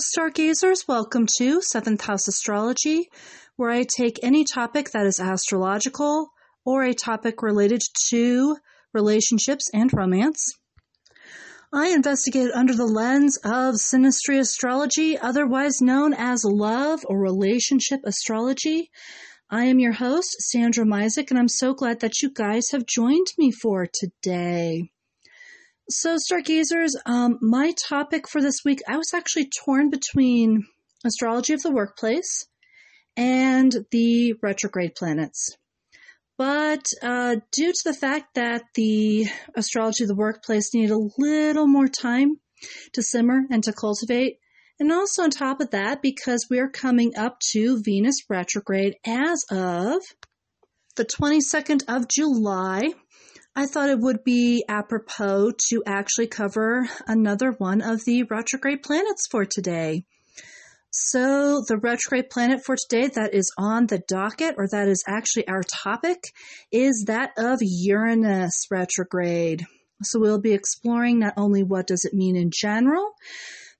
Stargazers. 0.00 0.88
Welcome 0.88 1.26
to 1.36 1.60
Seventh 1.60 2.00
House 2.00 2.26
Astrology, 2.26 3.10
where 3.56 3.70
I 3.70 3.84
take 3.84 4.18
any 4.22 4.44
topic 4.44 4.92
that 4.92 5.06
is 5.06 5.20
astrological 5.20 6.30
or 6.64 6.84
a 6.84 6.94
topic 6.94 7.42
related 7.42 7.82
to 8.08 8.56
relationships 8.94 9.68
and 9.74 9.90
romance. 9.92 10.54
I 11.70 11.88
investigate 11.88 12.50
under 12.54 12.74
the 12.74 12.86
lens 12.86 13.36
of 13.44 13.74
synastry 13.74 14.38
astrology, 14.38 15.18
otherwise 15.18 15.82
known 15.82 16.14
as 16.14 16.44
love 16.44 17.04
or 17.06 17.20
relationship 17.20 18.00
astrology. 18.04 18.90
I 19.50 19.64
am 19.64 19.78
your 19.78 19.92
host, 19.92 20.34
Sandra 20.40 20.86
Misek, 20.86 21.30
and 21.30 21.38
I'm 21.38 21.48
so 21.48 21.74
glad 21.74 22.00
that 22.00 22.22
you 22.22 22.30
guys 22.32 22.70
have 22.72 22.86
joined 22.86 23.26
me 23.36 23.52
for 23.52 23.86
today. 23.86 24.90
So, 25.92 26.18
Stargazers, 26.18 26.94
um, 27.04 27.40
my 27.40 27.72
topic 27.88 28.28
for 28.28 28.40
this 28.40 28.60
week, 28.64 28.78
I 28.88 28.96
was 28.96 29.12
actually 29.12 29.50
torn 29.64 29.90
between 29.90 30.64
astrology 31.04 31.52
of 31.52 31.62
the 31.62 31.72
workplace 31.72 32.46
and 33.16 33.74
the 33.90 34.34
retrograde 34.40 34.94
planets. 34.94 35.56
But 36.38 36.86
uh, 37.02 37.38
due 37.50 37.72
to 37.72 37.82
the 37.84 37.92
fact 37.92 38.36
that 38.36 38.62
the 38.76 39.26
astrology 39.56 40.04
of 40.04 40.08
the 40.08 40.14
workplace 40.14 40.72
needed 40.72 40.92
a 40.92 41.08
little 41.18 41.66
more 41.66 41.88
time 41.88 42.38
to 42.92 43.02
simmer 43.02 43.40
and 43.50 43.64
to 43.64 43.72
cultivate, 43.72 44.38
and 44.78 44.92
also 44.92 45.24
on 45.24 45.30
top 45.30 45.60
of 45.60 45.70
that, 45.70 46.02
because 46.02 46.46
we 46.48 46.60
are 46.60 46.70
coming 46.70 47.16
up 47.16 47.40
to 47.50 47.82
Venus 47.82 48.26
retrograde 48.28 48.94
as 49.04 49.44
of 49.50 50.02
the 50.94 51.04
22nd 51.04 51.82
of 51.88 52.06
July, 52.06 52.92
I 53.56 53.66
thought 53.66 53.90
it 53.90 53.98
would 53.98 54.22
be 54.22 54.64
apropos 54.68 55.52
to 55.70 55.82
actually 55.84 56.28
cover 56.28 56.88
another 57.08 57.50
one 57.50 57.82
of 57.82 58.04
the 58.04 58.22
retrograde 58.22 58.82
planets 58.84 59.26
for 59.28 59.44
today. 59.44 60.04
So, 60.92 61.62
the 61.66 61.76
retrograde 61.76 62.30
planet 62.30 62.64
for 62.64 62.76
today 62.76 63.08
that 63.08 63.34
is 63.34 63.52
on 63.58 63.86
the 63.86 64.02
docket, 64.08 64.54
or 64.56 64.68
that 64.68 64.88
is 64.88 65.04
actually 65.06 65.48
our 65.48 65.62
topic, 65.62 66.18
is 66.70 67.04
that 67.06 67.32
of 67.36 67.58
Uranus 67.60 68.66
retrograde. 68.70 69.66
So, 70.02 70.20
we'll 70.20 70.40
be 70.40 70.52
exploring 70.52 71.18
not 71.18 71.34
only 71.36 71.64
what 71.64 71.88
does 71.88 72.04
it 72.04 72.14
mean 72.14 72.36
in 72.36 72.50
general, 72.52 73.14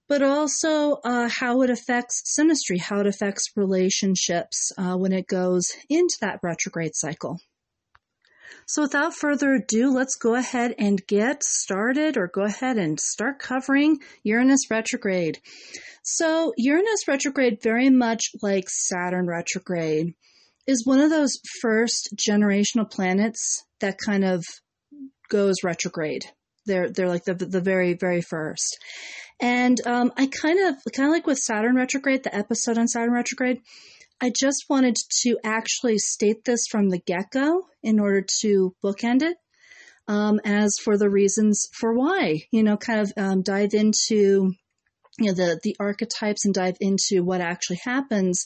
but 0.08 0.22
also 0.22 0.98
uh, 1.04 1.28
how 1.28 1.62
it 1.62 1.70
affects 1.70 2.36
synastry, 2.36 2.80
how 2.80 3.00
it 3.00 3.06
affects 3.06 3.50
relationships 3.54 4.72
uh, 4.76 4.96
when 4.96 5.12
it 5.12 5.28
goes 5.28 5.64
into 5.88 6.16
that 6.20 6.40
retrograde 6.42 6.96
cycle. 6.96 7.38
So 8.66 8.82
without 8.82 9.14
further 9.14 9.54
ado, 9.54 9.90
let's 9.90 10.16
go 10.16 10.34
ahead 10.34 10.74
and 10.78 11.04
get 11.06 11.42
started 11.42 12.16
or 12.16 12.28
go 12.28 12.42
ahead 12.42 12.76
and 12.76 12.98
start 12.98 13.38
covering 13.38 13.98
Uranus 14.22 14.70
retrograde. 14.70 15.40
So 16.02 16.52
Uranus 16.56 17.06
retrograde, 17.08 17.62
very 17.62 17.90
much 17.90 18.22
like 18.42 18.68
Saturn 18.68 19.26
retrograde, 19.26 20.14
is 20.66 20.86
one 20.86 21.00
of 21.00 21.10
those 21.10 21.38
first 21.60 22.14
generational 22.16 22.90
planets 22.90 23.64
that 23.80 23.98
kind 24.04 24.24
of 24.24 24.44
goes 25.28 25.56
retrograde. 25.64 26.24
They're 26.66 26.90
they're 26.90 27.08
like 27.08 27.24
the 27.24 27.34
the 27.34 27.60
very 27.60 27.94
very 27.94 28.20
first, 28.20 28.78
and 29.40 29.78
um, 29.86 30.12
I 30.16 30.26
kind 30.26 30.60
of 30.68 30.76
kind 30.94 31.08
of 31.08 31.12
like 31.12 31.26
with 31.26 31.38
Saturn 31.38 31.74
retrograde, 31.74 32.22
the 32.22 32.34
episode 32.34 32.78
on 32.78 32.86
Saturn 32.86 33.12
retrograde. 33.12 33.60
I 34.20 34.30
just 34.30 34.66
wanted 34.68 34.96
to 35.22 35.38
actually 35.44 35.98
state 35.98 36.44
this 36.44 36.66
from 36.70 36.88
the 36.88 36.98
get 36.98 37.30
go 37.32 37.66
in 37.82 37.98
order 37.98 38.24
to 38.42 38.74
bookend 38.84 39.22
it. 39.22 39.36
Um, 40.08 40.40
as 40.44 40.76
for 40.82 40.98
the 40.98 41.08
reasons 41.08 41.68
for 41.72 41.94
why, 41.94 42.42
you 42.50 42.64
know, 42.64 42.76
kind 42.76 43.00
of 43.00 43.12
um, 43.16 43.42
dive 43.42 43.74
into 43.74 44.52
you 45.18 45.26
know 45.26 45.34
the 45.34 45.60
the 45.62 45.76
archetypes 45.78 46.44
and 46.44 46.54
dive 46.54 46.76
into 46.80 47.22
what 47.22 47.40
actually 47.40 47.78
happens 47.84 48.44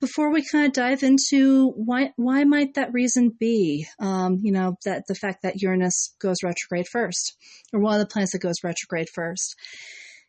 before 0.00 0.30
we 0.30 0.44
kind 0.46 0.66
of 0.66 0.72
dive 0.72 1.02
into 1.02 1.68
why 1.76 2.10
why 2.16 2.44
might 2.44 2.74
that 2.74 2.92
reason 2.92 3.30
be? 3.38 3.86
Um, 4.00 4.40
you 4.42 4.52
know 4.52 4.76
that 4.84 5.04
the 5.08 5.14
fact 5.14 5.42
that 5.42 5.60
Uranus 5.60 6.14
goes 6.20 6.42
retrograde 6.42 6.86
first, 6.90 7.36
or 7.72 7.80
one 7.80 7.94
of 7.94 8.00
the 8.00 8.12
planets 8.12 8.32
that 8.32 8.40
goes 8.40 8.56
retrograde 8.62 9.08
first. 9.14 9.56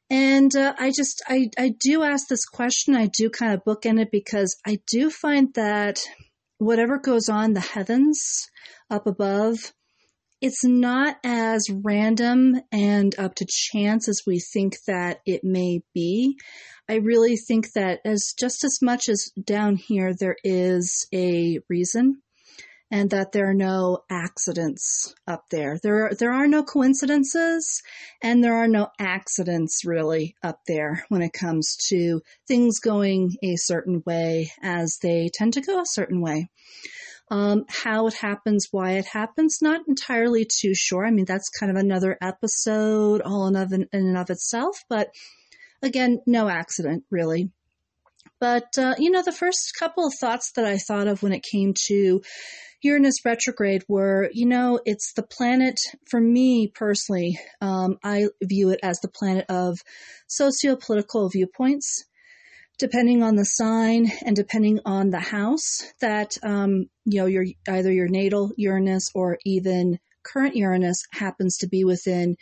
And 0.09 0.55
uh, 0.55 0.73
I 0.77 0.91
just, 0.95 1.23
I, 1.27 1.49
I 1.57 1.73
do 1.79 2.03
ask 2.03 2.27
this 2.27 2.45
question. 2.45 2.95
I 2.95 3.07
do 3.07 3.29
kind 3.29 3.53
of 3.53 3.63
bookend 3.63 3.99
it 3.99 4.11
because 4.11 4.55
I 4.66 4.79
do 4.91 5.09
find 5.09 5.53
that 5.55 5.99
whatever 6.57 6.99
goes 6.99 7.27
on 7.27 7.53
the 7.53 7.59
heavens 7.59 8.47
up 8.89 9.07
above, 9.07 9.73
it's 10.41 10.63
not 10.63 11.17
as 11.23 11.67
random 11.71 12.61
and 12.71 13.17
up 13.17 13.35
to 13.35 13.47
chance 13.49 14.07
as 14.07 14.21
we 14.27 14.39
think 14.39 14.75
that 14.88 15.21
it 15.25 15.44
may 15.44 15.81
be. 15.94 16.38
I 16.88 16.95
really 16.95 17.35
think 17.35 17.71
that 17.73 18.01
as 18.05 18.33
just 18.38 18.63
as 18.63 18.77
much 18.81 19.09
as 19.09 19.31
down 19.44 19.75
here 19.75 20.13
there 20.13 20.35
is 20.44 21.07
a 21.13 21.59
reason 21.67 22.21
and 22.91 23.09
that 23.09 23.31
there 23.31 23.50
are 23.50 23.56
no 23.56 24.03
accidents 24.09 25.13
up 25.28 25.46
there. 25.50 25.79
There 25.81 26.06
are, 26.06 26.13
there 26.13 26.31
are 26.31 26.47
no 26.47 26.63
coincidences 26.63 27.81
and 28.22 28.44
there 28.44 28.56
are 28.56 28.68
no 28.68 28.90
accidents 29.00 29.84
really 29.85 30.35
up 30.44 30.59
there 30.68 31.03
when 31.09 31.22
it 31.22 31.34
comes 31.34 31.78
to 31.90 32.22
things 32.47 32.79
going 32.79 33.35
a 33.44 33.56
certain 33.56 34.03
way 34.06 34.51
as 34.62 34.97
they 35.01 35.29
tend 35.34 35.53
to 35.53 35.62
go 35.62 35.79
a 35.79 35.85
certain 35.85 36.22
way. 36.22 36.50
Um, 37.31 37.66
how 37.68 38.06
it 38.06 38.13
happens, 38.13 38.68
why 38.69 38.91
it 38.91 39.06
happens, 39.06 39.57
not 39.59 39.81
entirely 39.88 40.45
too 40.45 40.75
sure. 40.75 41.07
I 41.07 41.09
mean, 41.09 41.25
that's 41.25 41.50
kind 41.50 41.72
of 41.72 41.78
another 41.78 42.19
episode 42.22 43.22
all 43.22 43.47
in, 43.47 43.56
of, 43.56 43.74
in 43.74 43.88
and 43.91 44.16
of 44.16 44.29
itself, 44.29 44.78
but 44.90 45.09
again, 45.81 46.22
no 46.28 46.47
accident 46.47 47.03
really. 47.09 47.50
But, 48.40 48.78
uh, 48.78 48.94
you 49.00 49.09
know, 49.09 49.24
the 49.24 49.31
first 49.31 49.74
couple 49.79 50.06
of 50.06 50.13
thoughts 50.19 50.51
that 50.56 50.66
I 50.66 50.78
thought 50.78 51.07
of 51.07 51.24
when 51.24 51.34
it 51.34 51.44
came 51.50 51.74
to 51.88 52.22
Uranus 52.85 53.25
retrograde 53.25 53.84
were, 53.88 54.29
you 54.31 54.46
know, 54.46 54.79
it's 54.85 55.13
the 55.13 55.23
planet, 55.23 55.75
for 56.07 56.22
me 56.22 56.68
personally, 56.68 57.40
um, 57.59 57.97
I 58.03 58.28
view 58.44 58.69
it 58.69 58.79
as 58.84 59.00
the 59.00 59.07
planet 59.07 59.46
of 59.50 59.79
socio-political 60.28 61.29
viewpoints. 61.29 62.06
Depending 62.78 63.24
on 63.24 63.35
the 63.38 63.45
sign 63.45 64.12
and 64.24 64.35
depending 64.35 64.81
on 64.85 65.09
the 65.09 65.19
house 65.19 65.81
that, 66.00 66.38
um, 66.44 66.90
you 67.06 67.22
know, 67.22 67.25
your, 67.25 67.45
either 67.68 67.91
your 67.91 68.07
natal 68.07 68.51
Uranus 68.56 69.09
or 69.16 69.40
even 69.45 69.97
current 70.24 70.56
Uranus 70.56 71.01
happens 71.12 71.57
to 71.57 71.68
be 71.68 71.85
within, 71.85 72.35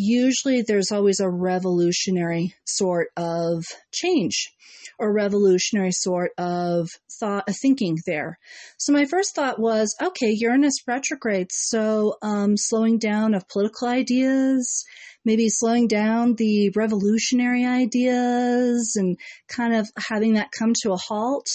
usually 0.00 0.62
there's 0.62 0.92
always 0.92 1.20
a 1.20 1.28
revolutionary 1.28 2.54
sort 2.64 3.08
of 3.18 3.64
change 3.92 4.50
or 4.98 5.12
revolutionary 5.12 5.92
sort 5.92 6.30
of 6.38 6.88
thought, 7.18 7.44
a 7.48 7.52
thinking 7.52 7.98
there. 8.06 8.38
So 8.78 8.94
my 8.94 9.04
first 9.04 9.34
thought 9.34 9.58
was, 9.58 9.94
okay, 10.00 10.30
Uranus 10.30 10.86
retrograde, 10.86 11.48
so 11.52 12.16
um, 12.22 12.56
slowing 12.56 12.98
down 12.98 13.34
of 13.34 13.48
political 13.48 13.88
ideas, 13.88 14.84
maybe 15.24 15.48
slowing 15.50 15.86
down 15.86 16.34
the 16.34 16.70
revolutionary 16.70 17.66
ideas, 17.66 18.94
and 18.96 19.18
kind 19.48 19.74
of 19.74 19.86
having 20.08 20.34
that 20.34 20.50
come 20.50 20.72
to 20.82 20.92
a 20.92 20.96
halt 20.96 21.46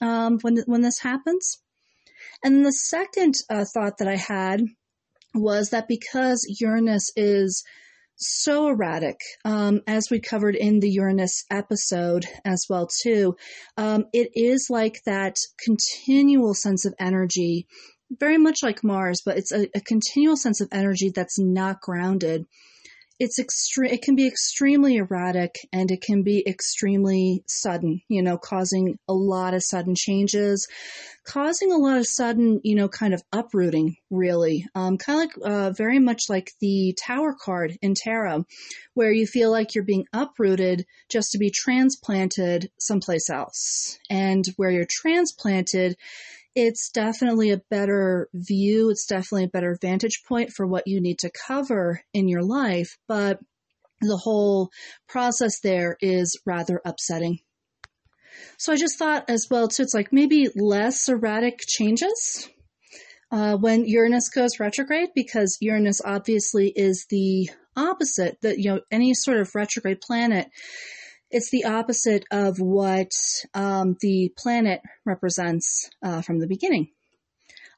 um, 0.00 0.38
when 0.40 0.62
when 0.66 0.80
this 0.80 1.00
happens. 1.00 1.58
And 2.42 2.64
the 2.64 2.72
second 2.72 3.34
uh, 3.50 3.64
thought 3.74 3.98
that 3.98 4.08
I 4.08 4.16
had 4.16 4.62
was 5.34 5.70
that 5.70 5.88
because 5.88 6.44
Uranus 6.60 7.10
is 7.16 7.64
so 8.16 8.68
erratic, 8.68 9.18
um, 9.44 9.80
as 9.86 10.04
we 10.10 10.20
covered 10.20 10.54
in 10.54 10.80
the 10.80 10.90
Uranus 10.90 11.44
episode 11.50 12.26
as 12.44 12.64
well 12.68 12.88
too. 13.02 13.36
Um, 13.76 14.04
it 14.12 14.30
is 14.34 14.68
like 14.70 15.00
that 15.06 15.36
continual 15.64 16.54
sense 16.54 16.84
of 16.84 16.94
energy, 17.00 17.66
very 18.10 18.38
much 18.38 18.58
like 18.62 18.84
Mars, 18.84 19.22
but 19.24 19.38
it's 19.38 19.52
a, 19.52 19.68
a 19.74 19.80
continual 19.80 20.36
sense 20.36 20.60
of 20.60 20.68
energy 20.72 21.10
that's 21.14 21.38
not 21.38 21.80
grounded 21.80 22.46
it's 23.18 23.38
extreme 23.38 23.92
it 23.92 24.02
can 24.02 24.16
be 24.16 24.26
extremely 24.26 24.96
erratic 24.96 25.54
and 25.72 25.90
it 25.90 26.02
can 26.02 26.22
be 26.22 26.46
extremely 26.46 27.42
sudden 27.46 28.00
you 28.08 28.22
know 28.22 28.38
causing 28.38 28.98
a 29.08 29.12
lot 29.12 29.54
of 29.54 29.62
sudden 29.64 29.94
changes 29.94 30.66
causing 31.26 31.72
a 31.72 31.76
lot 31.76 31.98
of 31.98 32.06
sudden 32.06 32.60
you 32.64 32.74
know 32.74 32.88
kind 32.88 33.14
of 33.14 33.22
uprooting 33.32 33.96
really. 34.12 34.66
Um, 34.74 34.98
kind 34.98 35.22
of 35.22 35.42
like 35.42 35.52
uh, 35.52 35.70
very 35.72 35.98
much 35.98 36.22
like 36.28 36.52
the 36.60 36.94
tower 37.04 37.34
card 37.38 37.76
in 37.80 37.94
tarot 37.94 38.44
where 38.94 39.10
you 39.10 39.26
feel 39.26 39.50
like 39.50 39.74
you're 39.74 39.84
being 39.84 40.04
uprooted 40.12 40.84
just 41.10 41.32
to 41.32 41.38
be 41.38 41.50
transplanted 41.50 42.70
someplace 42.78 43.30
else 43.30 43.98
and 44.10 44.44
where 44.56 44.70
you're 44.70 44.86
transplanted 44.88 45.96
it's 46.54 46.90
definitely 46.90 47.50
a 47.50 47.62
better 47.70 48.28
view. 48.34 48.90
It's 48.90 49.06
definitely 49.06 49.44
a 49.44 49.48
better 49.48 49.76
vantage 49.80 50.22
point 50.26 50.50
for 50.50 50.66
what 50.66 50.86
you 50.86 51.00
need 51.00 51.18
to 51.20 51.30
cover 51.46 52.02
in 52.12 52.28
your 52.28 52.42
life. 52.42 52.98
But 53.08 53.40
the 54.00 54.16
whole 54.16 54.70
process 55.08 55.60
there 55.62 55.96
is 56.00 56.38
rather 56.44 56.80
upsetting. 56.84 57.38
So 58.58 58.72
I 58.72 58.76
just 58.76 58.98
thought 58.98 59.28
as 59.28 59.46
well 59.50 59.68
too, 59.68 59.82
it's 59.82 59.94
like 59.94 60.12
maybe 60.12 60.48
less 60.54 61.08
erratic 61.08 61.60
changes 61.66 62.48
uh, 63.30 63.56
when 63.56 63.86
Uranus 63.86 64.28
goes 64.28 64.60
retrograde 64.60 65.10
because 65.14 65.58
Uranus 65.60 66.00
obviously 66.04 66.68
is 66.74 67.06
the 67.08 67.50
opposite 67.76 68.38
that 68.42 68.58
you 68.58 68.70
know 68.70 68.80
any 68.90 69.14
sort 69.14 69.38
of 69.38 69.54
retrograde 69.54 70.00
planet 70.00 70.48
it's 71.32 71.50
the 71.50 71.64
opposite 71.64 72.24
of 72.30 72.60
what 72.60 73.10
um, 73.54 73.96
the 74.00 74.32
planet 74.36 74.80
represents 75.04 75.90
uh, 76.02 76.22
from 76.22 76.38
the 76.38 76.46
beginning. 76.46 76.90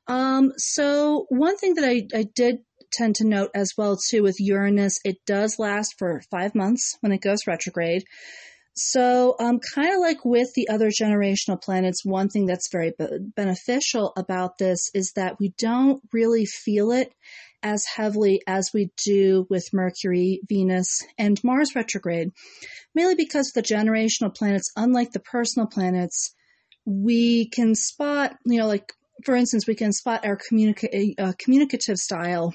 Um, 0.07 0.53
so 0.59 1.27
one 1.31 1.57
thing 1.57 1.75
that 1.75 1.85
I, 1.85 2.07
I 2.15 2.25
did 2.35 2.59
tend 2.93 3.15
to 3.17 3.27
note 3.27 3.51
as 3.55 3.73
well 3.77 3.97
too 3.97 4.23
with 4.23 4.37
Uranus, 4.39 4.99
it 5.05 5.17
does 5.27 5.59
last 5.59 5.95
for 5.99 6.21
five 6.31 6.55
months 6.55 6.97
when 7.01 7.13
it 7.13 7.23
goes 7.23 7.47
retrograde. 7.47 8.05
So, 8.77 9.37
um, 9.39 9.61
kind 9.75 9.95
of 9.95 10.01
like 10.01 10.25
with 10.25 10.49
the 10.55 10.69
other 10.69 10.91
generational 10.91 11.63
planets, 11.63 12.05
one 12.05 12.29
thing 12.29 12.47
that's 12.47 12.73
very 12.73 12.93
be- 12.99 13.31
beneficial 13.37 14.13
about 14.17 14.59
this 14.59 14.91
is 14.93 15.13
that 15.15 15.39
we 15.39 15.55
don't 15.59 16.03
really 16.13 16.45
feel 16.45 16.91
it 16.91 17.13
as 17.65 17.85
heavily 17.87 18.43
as 18.47 18.71
we 18.73 18.91
do 19.05 19.47
with 19.51 19.73
Mercury, 19.73 20.41
Venus, 20.49 21.03
and 21.19 21.43
Mars 21.43 21.75
retrograde, 21.75 22.31
mainly 22.95 23.15
because 23.15 23.51
the 23.51 23.63
generational 23.63 24.33
planets, 24.33 24.71
unlike 24.77 25.13
the 25.13 25.21
personal 25.21 25.67
planets, 25.67 26.35
we 26.85 27.49
can 27.49 27.75
spot, 27.75 28.37
you 28.45 28.59
know, 28.59 28.69
like 28.69 28.93
for 29.25 29.35
instance, 29.35 29.67
we 29.67 29.75
can 29.75 29.93
spot 29.93 30.27
our 30.27 30.39
communica- 30.39 31.15
uh, 31.19 31.33
communicative 31.39 31.97
style 31.97 32.55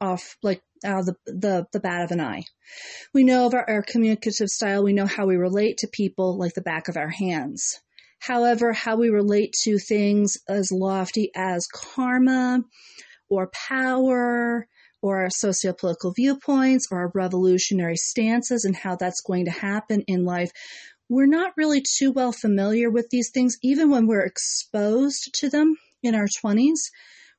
off 0.00 0.36
like 0.42 0.62
out 0.84 1.00
of 1.00 1.06
the, 1.06 1.16
the, 1.26 1.66
the 1.72 1.80
bat 1.80 2.04
of 2.04 2.10
an 2.10 2.20
eye. 2.20 2.44
We 3.12 3.24
know 3.24 3.46
of 3.46 3.54
our, 3.54 3.68
our 3.68 3.82
communicative 3.82 4.48
style. 4.48 4.82
We 4.82 4.92
know 4.92 5.06
how 5.06 5.26
we 5.26 5.36
relate 5.36 5.78
to 5.78 5.88
people 5.88 6.38
like 6.38 6.54
the 6.54 6.62
back 6.62 6.88
of 6.88 6.96
our 6.96 7.08
hands. 7.08 7.80
However, 8.18 8.72
how 8.72 8.96
we 8.96 9.10
relate 9.10 9.52
to 9.64 9.78
things 9.78 10.38
as 10.48 10.72
lofty 10.72 11.30
as 11.34 11.66
karma 11.66 12.62
or 13.28 13.50
power 13.68 14.66
or 15.02 15.28
sociopolitical 15.28 16.14
viewpoints 16.14 16.88
or 16.90 17.12
revolutionary 17.14 17.96
stances 17.96 18.64
and 18.64 18.74
how 18.74 18.96
that's 18.96 19.20
going 19.20 19.44
to 19.44 19.50
happen 19.50 20.02
in 20.06 20.24
life, 20.24 20.50
we're 21.08 21.26
not 21.26 21.52
really 21.56 21.82
too 21.98 22.12
well 22.12 22.32
familiar 22.32 22.90
with 22.90 23.08
these 23.10 23.30
things, 23.32 23.56
even 23.62 23.90
when 23.90 24.06
we're 24.06 24.24
exposed 24.24 25.30
to 25.34 25.48
them 25.48 25.76
in 26.02 26.14
our 26.14 26.26
20s 26.44 26.90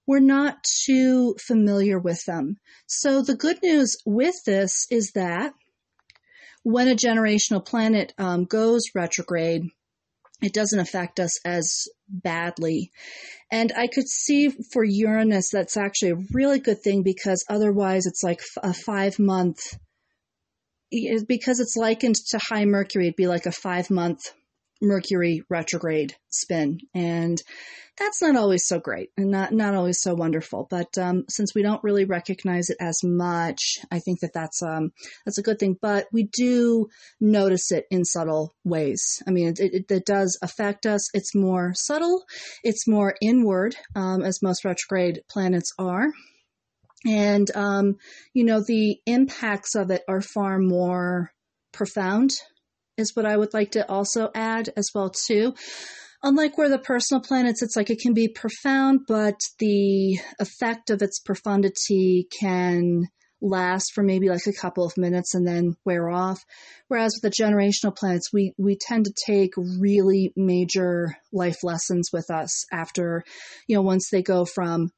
we're 0.08 0.20
not 0.20 0.64
too 0.86 1.36
familiar 1.46 2.00
with 2.00 2.24
them. 2.26 2.58
So 2.88 3.22
the 3.22 3.36
good 3.36 3.62
news 3.62 3.98
with 4.06 4.36
this 4.46 4.88
is 4.90 5.12
that 5.12 5.54
when 6.64 6.88
a 6.88 6.96
generational 6.96 7.64
planet 7.64 8.14
um, 8.18 8.46
goes 8.46 8.84
retrograde, 8.96 9.64
it 10.42 10.54
doesn't 10.54 10.80
affect 10.80 11.20
us 11.20 11.40
as 11.46 11.88
badly. 12.08 12.92
And 13.52 13.72
I 13.76 13.88
could 13.88 14.08
see 14.08 14.50
for 14.72 14.84
Uranus, 14.84 15.50
that's 15.52 15.78
actually 15.78 16.12
a 16.12 16.24
really 16.34 16.60
good 16.60 16.82
thing 16.84 17.04
because 17.04 17.44
otherwise 17.50 18.06
it's 18.06 18.24
like 18.24 18.42
a 18.62 18.74
five 18.74 19.18
month, 19.20 19.60
because 21.28 21.60
it's 21.60 21.76
likened 21.76 22.16
to 22.30 22.40
high 22.50 22.66
Mercury, 22.66 23.08
it'd 23.08 23.16
be 23.16 23.28
like 23.28 23.46
a 23.46 23.52
five 23.52 23.90
month 23.90 24.22
Mercury 24.82 25.44
retrograde 25.50 26.16
spin. 26.30 26.80
And 26.94 27.42
that's 27.98 28.22
not 28.22 28.36
always 28.36 28.68
so 28.68 28.80
great 28.80 29.10
and 29.18 29.32
not, 29.32 29.52
not 29.52 29.74
always 29.74 30.00
so 30.00 30.14
wonderful. 30.14 30.68
But 30.70 30.98
um, 30.98 31.26
since 31.30 31.56
we 31.56 31.64
don't 31.64 31.84
really 31.84 32.06
recognize 32.06 32.70
it 32.70 32.78
as 32.80 33.00
much, 33.04 33.80
I 33.92 34.00
think 34.00 34.20
that 34.20 34.34
that's, 34.34 34.62
um, 34.62 34.92
that's 35.26 35.40
a 35.40 35.44
good 35.44 35.58
thing. 35.58 35.78
But 35.82 36.06
we 36.14 36.30
do 36.32 36.88
notice 37.20 37.72
it 37.72 37.86
in 37.90 38.06
subtle 38.06 38.54
ways. 38.64 39.24
I 39.28 39.32
mean, 39.32 39.48
it, 39.48 39.60
it, 39.60 39.86
it 39.90 40.06
does 40.06 40.38
affect 40.44 40.86
us. 40.86 41.10
It's 41.14 41.34
more 41.34 41.74
subtle, 41.76 42.24
it's 42.64 42.88
more 42.88 43.16
inward, 43.22 43.76
um, 43.96 44.22
as 44.22 44.44
most 44.44 44.64
retrograde 44.64 45.22
planets 45.30 45.74
are. 45.80 46.08
And, 47.06 47.50
um, 47.56 47.96
you 48.34 48.44
know, 48.44 48.62
the 48.62 49.00
impacts 49.06 49.76
of 49.76 49.92
it 49.92 50.04
are 50.08 50.22
far 50.22 50.60
more 50.60 51.32
profound 51.72 52.32
is 52.98 53.16
what 53.16 53.26
I 53.26 53.38
would 53.38 53.54
like 53.54 53.72
to 53.72 53.90
also 53.90 54.30
add 54.34 54.70
as 54.76 54.90
well 54.94 55.10
too. 55.10 55.54
Unlike 56.24 56.58
where 56.58 56.70
the 56.70 56.80
personal 56.80 57.22
planets, 57.22 57.62
it's 57.62 57.76
like 57.76 57.90
it 57.90 58.00
can 58.00 58.14
be 58.14 58.28
profound, 58.28 59.02
but 59.08 59.40
the 59.60 60.20
effect 60.40 60.90
of 60.90 61.02
its 61.02 61.20
profundity 61.20 62.28
can 62.40 63.08
last 63.40 63.92
for 63.94 64.04
maybe 64.04 64.30
like 64.30 64.48
a 64.48 64.54
couple 64.54 64.84
of 64.84 64.98
minutes 64.98 65.36
and 65.36 65.48
then 65.48 65.76
wear 65.86 66.10
off. 66.10 66.44
Whereas 66.88 67.14
with 67.16 67.32
the 67.32 67.44
generational 67.44 67.96
planets, 67.96 68.34
we, 68.34 68.54
we 68.58 68.78
tend 68.80 69.06
to 69.06 69.14
take 69.26 69.54
really 69.58 70.34
major 70.36 71.16
life 71.32 71.64
lessons 71.64 72.10
with 72.12 72.32
us 72.32 72.66
after, 72.72 73.24
you 73.68 73.76
know, 73.76 73.84
once 73.84 74.10
they 74.10 74.24
go 74.24 74.44
from 74.44 74.90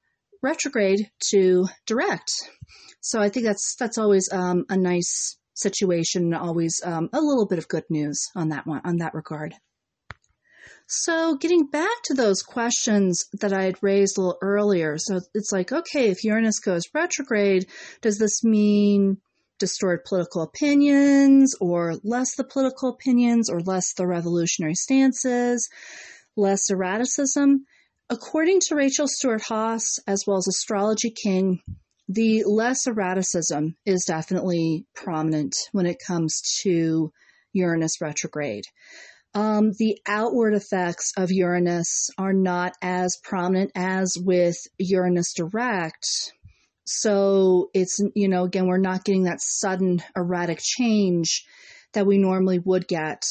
retrograde 0.42 1.10
to 1.32 1.68
direct. 1.86 2.32
So 3.02 3.20
I 3.20 3.28
think 3.28 3.46
that's, 3.46 3.76
that's 3.78 3.98
always 3.98 4.30
um, 4.32 4.64
a 4.70 4.78
nice 4.78 5.38
situation, 5.62 6.34
always 6.34 6.82
um, 6.84 7.10
a 7.14 7.22
little 7.22 7.46
bit 7.46 7.60
of 7.60 7.68
good 7.68 7.86
news 7.90 8.20
on 8.36 8.50
that 8.50 8.66
one, 8.66 8.82
on 8.84 8.98
that 8.98 9.14
regard. 9.14 9.56
So, 10.92 11.36
getting 11.36 11.68
back 11.68 12.02
to 12.06 12.16
those 12.16 12.42
questions 12.42 13.26
that 13.34 13.54
I 13.54 13.64
had 13.64 13.84
raised 13.84 14.18
a 14.18 14.22
little 14.22 14.40
earlier. 14.42 14.98
So, 14.98 15.22
it's 15.36 15.52
like, 15.52 15.72
okay, 15.72 16.10
if 16.10 16.24
Uranus 16.24 16.60
goes 16.60 16.90
retrograde, 16.96 17.68
does 18.02 18.18
this 18.18 18.44
mean 18.44 19.18
distorted 19.60 20.04
political 20.06 20.42
opinions 20.42 21.54
or 21.62 21.98
less 22.04 22.36
the 22.36 22.44
political 22.44 22.90
opinions 22.90 23.52
or 23.52 23.60
less 23.60 23.94
the 23.94 24.08
revolutionary 24.08 24.74
stances, 24.74 25.70
less 26.36 26.72
erraticism? 26.72 27.66
According 28.10 28.62
to 28.62 28.76
Rachel 28.76 29.08
Stewart 29.08 29.44
Haas, 29.44 30.00
as 30.08 30.24
well 30.26 30.38
as 30.38 30.48
Astrology 30.48 31.12
King, 31.12 31.62
the 32.10 32.44
less 32.46 32.88
erraticism 32.88 33.76
is 33.86 34.04
definitely 34.08 34.86
prominent 34.96 35.56
when 35.72 35.86
it 35.86 36.02
comes 36.06 36.42
to 36.64 37.12
Uranus 37.54 38.02
retrograde. 38.02 38.64
Um, 39.36 39.74
the 39.78 40.00
outward 40.08 40.56
effects 40.56 41.12
of 41.16 41.32
Uranus 41.32 42.10
are 42.18 42.34
not 42.34 42.74
as 42.82 43.20
prominent 43.24 43.72
as 43.76 44.18
with 44.20 44.58
Uranus 44.80 45.34
direct. 45.36 46.04
So 46.86 47.70
it's, 47.76 48.00
you 48.16 48.28
know, 48.28 48.44
again, 48.44 48.66
we're 48.66 48.80
not 48.80 49.06
getting 49.06 49.26
that 49.26 49.40
sudden 49.40 50.02
erratic 50.16 50.58
change 50.60 51.46
that 51.94 52.08
we 52.08 52.18
normally 52.18 52.58
would 52.58 52.88
get 52.88 53.22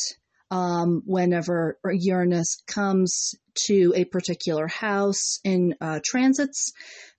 um, 0.51 1.03
whenever 1.05 1.79
Uranus 1.85 2.63
comes 2.67 3.35
to 3.67 3.93
a 3.97 4.05
particular 4.05 4.67
house 4.67 5.41
in 5.45 5.75
uh, 5.81 6.01
transits 6.05 6.73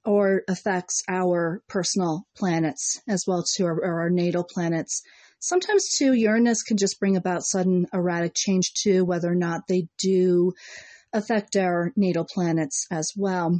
or 0.06 0.44
affects 0.48 1.04
our 1.10 1.62
personal 1.68 2.26
planets 2.36 3.02
as 3.08 3.26
well 3.28 3.44
to 3.56 3.66
our, 3.66 3.86
our 3.86 4.10
natal 4.10 4.44
planets. 4.44 5.04
Sometimes 5.40 5.96
too, 5.96 6.14
Uranus 6.14 6.64
can 6.64 6.78
just 6.78 7.00
bring 7.00 7.16
about 7.16 7.44
sudden 7.44 7.88
erratic 7.94 8.34
change 8.36 8.74
too, 8.74 9.06
whether 9.06 9.32
or 9.32 9.36
not 9.36 9.68
they 9.68 9.88
do 10.00 10.54
affect 11.14 11.56
our 11.56 11.92
natal 11.96 12.26
planets 12.26 12.86
as 12.92 13.12
well, 13.16 13.60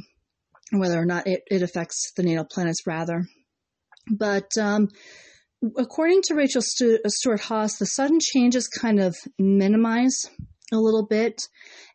whether 0.72 0.98
or 0.98 1.06
not 1.06 1.26
it, 1.26 1.42
it 1.50 1.62
affects 1.62 2.12
the 2.16 2.22
natal 2.22 2.44
planets 2.44 2.86
rather. 2.86 3.26
But 4.10 4.56
um, 4.58 4.88
according 5.76 6.22
to 6.22 6.34
Rachel 6.34 6.62
Stewart 6.62 7.40
Haas, 7.40 7.76
the 7.76 7.86
sudden 7.86 8.18
changes 8.20 8.68
kind 8.68 9.00
of 9.00 9.16
minimize 9.38 10.30
a 10.72 10.76
little 10.76 11.06
bit, 11.06 11.42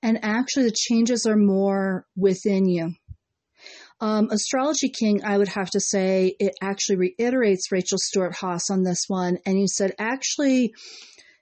and 0.01 0.19
actually 0.23 0.65
the 0.65 0.75
changes 0.75 1.25
are 1.25 1.37
more 1.37 2.05
within 2.15 2.67
you. 2.67 2.93
Um, 4.01 4.29
Astrology 4.29 4.89
King, 4.89 5.23
I 5.23 5.37
would 5.37 5.47
have 5.47 5.69
to 5.71 5.79
say, 5.79 6.35
it 6.39 6.53
actually 6.61 6.97
reiterates 6.97 7.71
Rachel 7.71 7.97
Stewart 7.97 8.35
Haas 8.35 8.69
on 8.69 8.83
this 8.83 9.05
one. 9.07 9.37
And 9.45 9.57
he 9.57 9.67
said, 9.67 9.93
actually, 9.97 10.73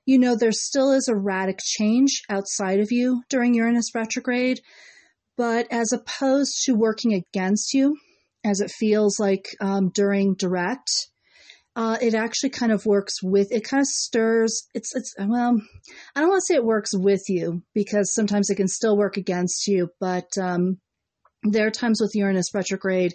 you 0.06 0.20
know, 0.20 0.36
there 0.36 0.52
still 0.52 0.92
is 0.92 1.08
erratic 1.10 1.60
change 1.64 2.22
outside 2.30 2.80
of 2.80 2.92
you 2.92 3.24
during 3.30 3.56
Uranus 3.56 3.96
retrograde, 3.96 4.60
but 5.36 5.66
as 5.72 5.92
opposed 5.92 6.64
to 6.66 6.74
working 6.74 7.14
against 7.14 7.74
you, 7.74 7.98
as 8.46 8.60
it 8.60 8.70
feels 8.70 9.20
like 9.20 9.48
um, 9.60 9.90
during 9.90 10.36
direct, 10.36 10.92
uh, 11.76 11.98
it 12.02 12.14
actually 12.14 12.50
kind 12.50 12.72
of 12.72 12.86
works 12.86 13.16
with 13.24 13.52
it 13.52 13.64
kind 13.64 13.82
of 13.82 13.88
stirs 13.88 14.68
it's 14.74 14.96
it's 14.96 15.14
well 15.20 15.60
i 16.16 16.20
don't 16.20 16.30
want 16.30 16.42
to 16.42 16.54
say 16.54 16.56
it 16.56 16.66
works 16.66 16.92
with 16.94 17.24
you 17.28 17.62
because 17.74 18.14
sometimes 18.14 18.50
it 18.50 18.56
can 18.56 18.68
still 18.68 18.98
work 18.98 19.18
against 19.18 19.68
you 19.68 19.90
but 20.00 20.28
um, 20.40 20.78
there 21.44 21.68
are 21.68 21.72
times 21.72 22.00
with 22.02 22.16
Uranus 22.16 22.54
retrograde 22.54 23.14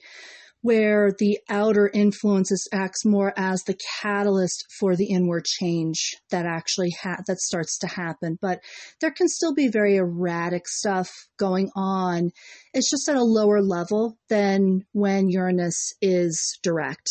where 0.60 1.12
the 1.20 1.38
outer 1.48 1.88
influences 1.94 2.68
acts 2.72 3.04
more 3.04 3.32
as 3.36 3.62
the 3.62 3.78
catalyst 4.00 4.64
for 4.80 4.96
the 4.96 5.06
inward 5.06 5.44
change 5.44 6.16
that 6.30 6.46
actually 6.46 6.92
ha- 7.00 7.22
that 7.28 7.38
starts 7.38 7.78
to 7.78 7.86
happen 7.86 8.36
but 8.42 8.58
there 9.00 9.12
can 9.12 9.28
still 9.28 9.54
be 9.54 9.68
very 9.68 9.96
erratic 9.96 10.66
stuff 10.66 11.08
going 11.38 11.70
on. 11.76 12.30
It's 12.74 12.90
just 12.90 13.08
at 13.08 13.14
a 13.14 13.22
lower 13.22 13.62
level 13.62 14.18
than 14.28 14.84
when 14.92 15.30
uranus 15.30 15.92
is 16.02 16.58
direct 16.62 17.08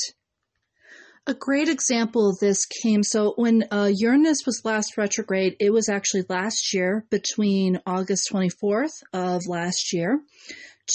a 1.27 1.33
great 1.33 1.67
example 1.67 2.29
of 2.29 2.39
this 2.39 2.65
came 2.65 3.03
so 3.03 3.33
when 3.35 3.65
uh, 3.69 3.91
Uranus 3.93 4.45
was 4.45 4.63
last 4.63 4.97
retrograde, 4.97 5.57
it 5.59 5.71
was 5.71 5.89
actually 5.89 6.23
last 6.29 6.73
year 6.73 7.05
between 7.11 7.81
August 7.85 8.31
24th 8.31 9.03
of 9.11 9.45
last 9.45 9.91
year 9.91 10.21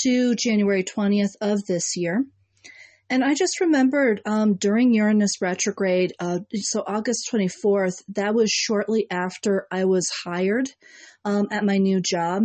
to 0.03 0.35
January 0.35 0.85
20th 0.85 1.35
of 1.43 1.63
this 1.67 1.99
year. 1.99 2.25
And 3.11 3.23
I 3.23 3.35
just 3.35 3.61
remembered 3.61 4.23
um, 4.25 4.55
during 4.55 4.95
Uranus 4.95 5.43
retrograde, 5.43 6.15
uh, 6.19 6.39
so 6.55 6.83
August 6.87 7.29
24th, 7.31 8.03
that 8.15 8.35
was 8.35 8.51
shortly 8.51 9.07
after 9.11 9.67
I 9.71 9.85
was 9.85 10.11
hired 10.25 10.71
um, 11.27 11.49
at 11.51 11.63
my 11.63 11.77
new 11.77 12.01
job. 12.01 12.45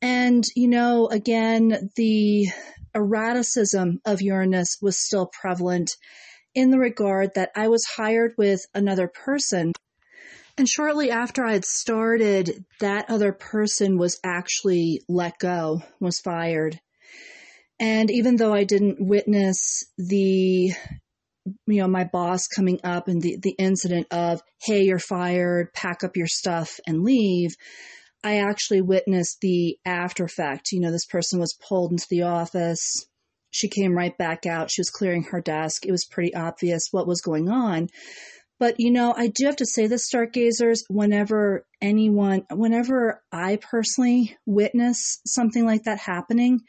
And, 0.00 0.42
you 0.56 0.68
know, 0.68 1.08
again, 1.08 1.90
the 1.96 2.48
erraticism 2.94 4.00
of 4.06 4.22
Uranus 4.22 4.78
was 4.80 4.98
still 4.98 5.30
prevalent 5.38 5.90
in 6.54 6.70
the 6.70 6.78
regard 6.78 7.34
that 7.34 7.50
I 7.54 7.68
was 7.68 7.84
hired 7.96 8.34
with 8.36 8.60
another 8.74 9.08
person. 9.08 9.72
And 10.58 10.68
shortly 10.68 11.10
after 11.10 11.44
I 11.44 11.52
had 11.52 11.64
started, 11.64 12.64
that 12.80 13.08
other 13.08 13.32
person 13.32 13.98
was 13.98 14.18
actually 14.24 15.02
let 15.08 15.38
go, 15.38 15.82
was 16.00 16.20
fired. 16.20 16.80
And 17.78 18.10
even 18.10 18.36
though 18.36 18.52
I 18.52 18.64
didn't 18.64 18.98
witness 19.00 19.84
the, 19.96 20.72
you 21.66 21.80
know, 21.80 21.88
my 21.88 22.04
boss 22.04 22.46
coming 22.46 22.80
up 22.84 23.08
and 23.08 23.22
the, 23.22 23.38
the 23.40 23.54
incident 23.58 24.08
of, 24.10 24.42
hey, 24.60 24.82
you're 24.82 24.98
fired, 24.98 25.72
pack 25.72 26.04
up 26.04 26.16
your 26.16 26.26
stuff 26.26 26.78
and 26.86 27.02
leave, 27.02 27.52
I 28.22 28.40
actually 28.40 28.82
witnessed 28.82 29.38
the 29.40 29.78
after 29.86 30.24
effect. 30.24 30.72
You 30.72 30.80
know, 30.80 30.92
this 30.92 31.06
person 31.06 31.40
was 31.40 31.56
pulled 31.66 31.92
into 31.92 32.06
the 32.10 32.22
office. 32.22 33.06
She 33.50 33.68
came 33.68 33.96
right 33.96 34.16
back 34.16 34.46
out. 34.46 34.70
She 34.70 34.80
was 34.80 34.90
clearing 34.90 35.24
her 35.24 35.40
desk. 35.40 35.84
It 35.86 35.92
was 35.92 36.06
pretty 36.10 36.34
obvious 36.34 36.88
what 36.90 37.06
was 37.06 37.20
going 37.20 37.48
on. 37.48 37.88
But, 38.58 38.74
you 38.78 38.90
know, 38.90 39.14
I 39.16 39.28
do 39.28 39.46
have 39.46 39.56
to 39.56 39.66
say 39.66 39.86
this, 39.86 40.06
stargazers, 40.06 40.84
whenever 40.88 41.64
anyone, 41.80 42.44
whenever 42.50 43.22
I 43.32 43.56
personally 43.56 44.36
witness 44.44 45.20
something 45.26 45.64
like 45.64 45.84
that 45.84 45.98
happening, 45.98 46.60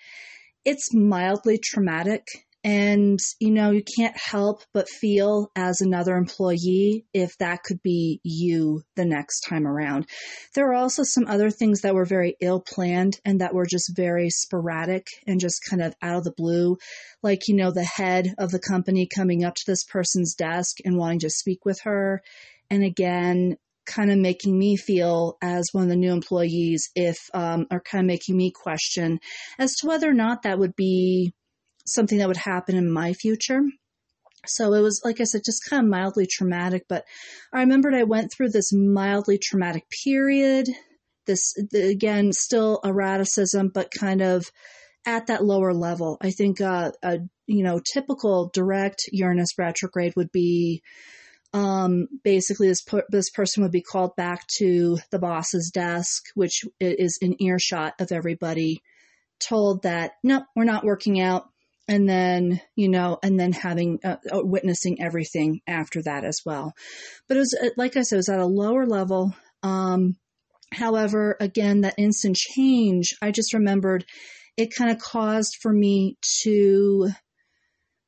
it's 0.64 0.94
mildly 0.94 1.60
traumatic 1.62 2.26
and, 2.64 3.20
you 3.40 3.50
know, 3.50 3.72
you 3.72 3.84
can't 3.98 4.16
help 4.16 4.62
but 4.74 4.88
feel 4.88 5.52
as 5.56 5.82
another 5.82 6.16
employee 6.16 7.06
if 7.14 7.36
that 7.40 7.64
could 7.64 7.82
be 7.82 8.20
you 8.24 8.84
the 8.96 9.06
next 9.06 9.42
time 9.42 9.66
around. 9.66 10.08
There 10.54 10.70
are 10.70 10.76
also 10.76 11.02
some 11.04 11.26
other 11.28 11.50
things 11.50 11.82
that 11.82 11.96
were 11.96 12.06
very 12.06 12.36
ill 12.40 12.62
planned 12.62 13.20
and 13.26 13.42
that 13.42 13.56
were 13.56 13.66
just 13.66 13.96
very 13.96 14.30
sporadic 14.30 15.08
and 15.26 15.40
just 15.40 15.66
kind 15.68 15.82
of 15.82 15.96
out 16.04 16.18
of 16.18 16.24
the 16.24 16.34
blue. 16.38 16.78
Like, 17.24 17.48
you 17.48 17.56
know, 17.56 17.72
the 17.72 17.84
head 17.84 18.36
of 18.38 18.52
the 18.52 18.60
company 18.60 19.08
coming 19.08 19.44
up 19.44 19.56
to 19.56 19.64
this 19.66 19.84
person's 19.84 20.36
desk 20.36 20.78
and 20.86 20.98
wanting 20.98 21.20
to 21.22 21.30
speak 21.32 21.66
with 21.66 21.82
her. 21.84 22.22
And 22.70 22.84
again, 22.84 23.58
kind 23.88 24.12
of 24.12 24.20
making 24.20 24.58
me 24.58 24.78
feel 24.78 25.38
as 25.42 25.70
one 25.72 25.84
of 25.84 25.90
the 25.90 25.96
new 25.96 26.14
employees 26.14 26.90
if 26.96 27.18
um, 27.34 27.66
or 27.72 27.82
kind 27.82 28.04
of 28.04 28.08
making 28.08 28.38
me 28.38 28.52
question 28.52 29.20
as 29.58 29.74
to 29.78 29.88
whether 29.88 30.08
or 30.08 30.14
not 30.14 30.44
that 30.44 30.60
would 30.60 30.76
be 30.76 31.34
something 31.86 32.18
that 32.20 32.28
would 32.28 32.38
happen 32.38 32.76
in 32.76 32.92
my 32.92 33.14
future. 33.14 33.62
So 34.48 34.74
it 34.74 34.82
was, 34.82 35.02
like 35.06 35.22
I 35.22 35.26
said, 35.26 35.42
just 35.46 35.70
kind 35.70 35.84
of 35.84 35.90
mildly 35.90 36.26
traumatic. 36.26 36.86
But 36.90 37.06
I 37.54 37.60
remembered 37.60 37.94
I 37.94 38.04
went 38.04 38.32
through 38.32 38.50
this 38.50 38.72
mildly 38.74 39.38
traumatic 39.38 39.84
period. 40.04 40.68
This, 41.28 41.54
again, 41.74 42.32
still 42.34 42.80
erraticism, 42.84 43.70
but 43.74 43.92
kind 43.92 44.22
of 44.22 44.46
at 45.06 45.28
that 45.28 45.44
lower 45.44 45.74
level. 45.74 46.18
I 46.22 46.32
think 46.32 46.62
uh, 46.62 46.92
a 47.04 47.20
you 47.48 47.64
know 47.64 47.80
typical 47.94 48.50
direct 48.54 49.10
Uranus 49.12 49.58
retrograde 49.58 50.14
would 50.16 50.32
be 50.32 50.82
um, 51.54 52.08
basically 52.24 52.68
this 52.68 52.86
this 53.10 53.30
person 53.30 53.64
would 53.64 53.72
be 53.72 53.82
called 53.82 54.16
back 54.16 54.48
to 54.58 54.98
the 55.12 55.20
boss's 55.20 55.72
desk, 55.74 56.24
which 56.36 56.64
is 56.80 57.20
in 57.22 57.42
earshot 57.42 57.94
of 58.00 58.12
everybody, 58.12 58.82
told 59.40 59.84
that 59.84 60.14
no, 60.24 60.44
we're 60.56 60.64
not 60.64 60.86
working 60.86 61.20
out 61.20 61.50
and 61.92 62.08
then 62.08 62.62
you 62.76 62.88
know 62.88 63.20
and 63.22 63.38
then 63.38 63.52
having 63.52 64.00
uh, 64.04 64.16
uh, 64.32 64.40
witnessing 64.42 65.02
everything 65.02 65.60
after 65.68 66.02
that 66.02 66.24
as 66.24 66.40
well. 66.46 66.74
But 67.28 67.38
it 67.38 67.42
was 67.42 67.60
uh, 67.62 67.70
like 67.78 67.98
i 67.98 68.02
said 68.02 68.16
it 68.16 68.18
was 68.18 68.30
at 68.30 68.40
a 68.40 68.46
lower 68.46 68.88
level. 68.88 69.36
Um, 69.62 70.16
however 70.74 71.36
again 71.42 71.82
that 71.82 71.96
instant 71.98 72.34
change 72.38 73.14
i 73.22 73.30
just 73.30 73.54
remembered 73.54 74.06
it 74.56 74.74
kind 74.74 74.90
of 74.90 75.00
caused 75.00 75.58
for 75.62 75.74
me 75.74 76.16
to 76.44 77.10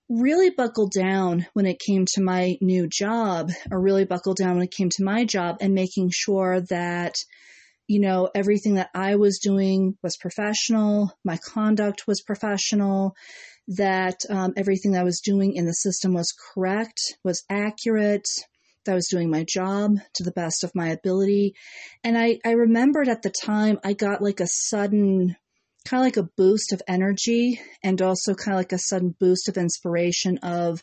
really 0.08 0.50
buckle 0.50 0.88
down 0.88 1.46
when 1.52 1.66
it 1.66 1.82
came 1.86 2.06
to 2.06 2.22
my 2.22 2.56
new 2.62 2.88
job 2.88 3.52
or 3.70 3.82
really 3.82 4.06
buckle 4.06 4.34
down 4.34 4.56
when 4.56 4.64
it 4.64 4.72
came 4.72 4.90
to 4.90 5.04
my 5.04 5.26
job 5.26 5.58
and 5.60 5.74
making 5.74 6.10
sure 6.10 6.62
that 6.62 7.16
you 7.88 8.00
know, 8.00 8.30
everything 8.34 8.76
that 8.76 8.90
I 8.94 9.18
was 9.18 9.40
doing 9.40 9.98
was 10.02 10.18
professional, 10.18 11.12
my 11.24 11.38
conduct 11.38 12.08
was 12.08 12.22
professional, 12.22 13.16
that 13.68 14.20
um, 14.30 14.54
everything 14.58 14.96
I 14.96 15.04
was 15.04 15.22
doing 15.22 15.56
in 15.56 15.66
the 15.66 15.74
system 15.74 16.14
was 16.14 16.34
correct, 16.54 17.00
was 17.24 17.44
accurate, 17.50 18.28
that 18.86 18.92
I 18.92 18.96
was 18.96 19.08
doing 19.10 19.30
my 19.30 19.46
job 19.48 19.96
to 20.16 20.24
the 20.24 20.32
best 20.32 20.64
of 20.64 20.76
my 20.76 20.90
ability. 20.90 21.56
And 22.04 22.18
I, 22.18 22.40
I 22.46 22.52
remembered 22.52 23.08
at 23.08 23.22
the 23.22 23.32
time 23.32 23.80
I 23.84 23.94
got 23.94 24.22
like 24.22 24.40
a 24.40 24.48
sudden, 24.48 25.36
kind 25.88 26.02
of 26.02 26.06
like 26.06 26.18
a 26.18 26.30
boost 26.38 26.74
of 26.74 26.82
energy 26.88 27.60
and 27.82 28.02
also 28.02 28.34
kind 28.34 28.56
of 28.56 28.60
like 28.60 28.74
a 28.74 28.78
sudden 28.78 29.16
boost 29.20 29.48
of 29.48 29.58
inspiration 29.58 30.40
of 30.40 30.82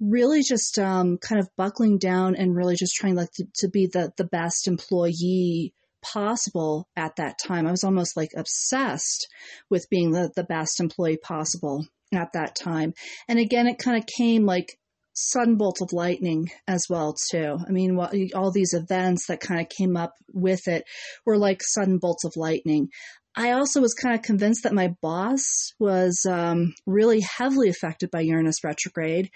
really 0.00 0.42
just 0.42 0.78
um, 0.78 1.18
kind 1.18 1.40
of 1.40 1.48
buckling 1.56 1.98
down 1.98 2.36
and 2.36 2.54
really 2.54 2.76
just 2.76 2.94
trying 2.94 3.14
like 3.14 3.32
to, 3.32 3.44
to 3.56 3.68
be 3.68 3.86
the, 3.86 4.12
the 4.16 4.24
best 4.24 4.68
employee 4.68 5.72
possible 6.02 6.88
at 6.96 7.16
that 7.16 7.38
time. 7.44 7.66
I 7.66 7.70
was 7.70 7.84
almost 7.84 8.16
like 8.16 8.30
obsessed 8.36 9.26
with 9.68 9.90
being 9.90 10.12
the, 10.12 10.30
the 10.36 10.44
best 10.44 10.80
employee 10.80 11.18
possible 11.20 11.86
at 12.12 12.32
that 12.32 12.56
time. 12.56 12.94
And 13.28 13.38
again, 13.38 13.66
it 13.66 13.78
kind 13.78 13.98
of 13.98 14.06
came 14.06 14.46
like 14.46 14.78
sudden 15.14 15.56
bolt 15.56 15.80
of 15.82 15.92
lightning 15.92 16.48
as 16.68 16.86
well 16.88 17.14
too. 17.30 17.58
I 17.66 17.70
mean, 17.70 17.98
all 18.34 18.52
these 18.52 18.72
events 18.72 19.26
that 19.26 19.40
kind 19.40 19.60
of 19.60 19.68
came 19.68 19.96
up 19.96 20.14
with 20.32 20.68
it 20.68 20.84
were 21.26 21.36
like 21.36 21.60
sudden 21.62 21.98
bolts 21.98 22.24
of 22.24 22.36
lightning. 22.36 22.88
I 23.36 23.52
also 23.52 23.80
was 23.80 23.94
kind 23.94 24.14
of 24.14 24.22
convinced 24.22 24.64
that 24.64 24.74
my 24.74 24.94
boss 25.00 25.72
was 25.78 26.24
um, 26.28 26.74
really 26.86 27.20
heavily 27.20 27.68
affected 27.68 28.10
by 28.10 28.20
Uranus 28.20 28.64
retrograde. 28.64 29.30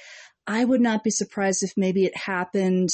I 0.46 0.64
would 0.64 0.80
not 0.80 1.04
be 1.04 1.10
surprised 1.10 1.62
if 1.62 1.72
maybe 1.76 2.04
it 2.04 2.16
happened 2.16 2.88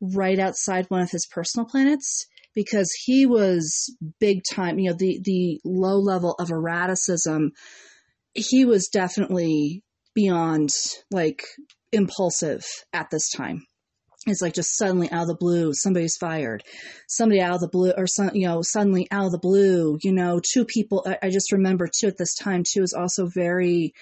right 0.00 0.38
outside 0.38 0.86
one 0.88 1.00
of 1.00 1.10
his 1.10 1.26
personal 1.26 1.66
planets 1.66 2.26
because 2.54 2.90
he 3.04 3.24
was 3.26 3.94
big 4.20 4.42
time, 4.52 4.78
you 4.78 4.90
know, 4.90 4.96
the, 4.96 5.20
the 5.24 5.60
low 5.64 5.98
level 5.98 6.34
of 6.38 6.50
erraticism 6.50 7.52
he 8.34 8.64
was 8.64 8.88
definitely 8.88 9.82
beyond 10.14 10.70
like 11.10 11.44
impulsive 11.92 12.64
at 12.92 13.10
this 13.10 13.30
time. 13.30 13.64
It's 14.26 14.40
like 14.40 14.54
just 14.54 14.76
suddenly 14.76 15.10
out 15.10 15.22
of 15.22 15.28
the 15.28 15.36
blue, 15.36 15.72
somebody's 15.74 16.16
fired. 16.16 16.62
Somebody 17.08 17.40
out 17.40 17.54
of 17.54 17.60
the 17.60 17.68
blue, 17.68 17.92
or 17.96 18.06
some, 18.06 18.30
you 18.34 18.46
know, 18.46 18.60
suddenly 18.62 19.08
out 19.10 19.26
of 19.26 19.32
the 19.32 19.38
blue, 19.38 19.98
you 20.02 20.12
know, 20.12 20.40
two 20.40 20.64
people. 20.64 21.04
I, 21.04 21.18
I 21.26 21.30
just 21.30 21.50
remember 21.50 21.88
too 21.88 22.06
at 22.06 22.18
this 22.18 22.36
time 22.36 22.62
too 22.64 22.82
is 22.82 22.94
also 22.96 23.26
very 23.26 23.94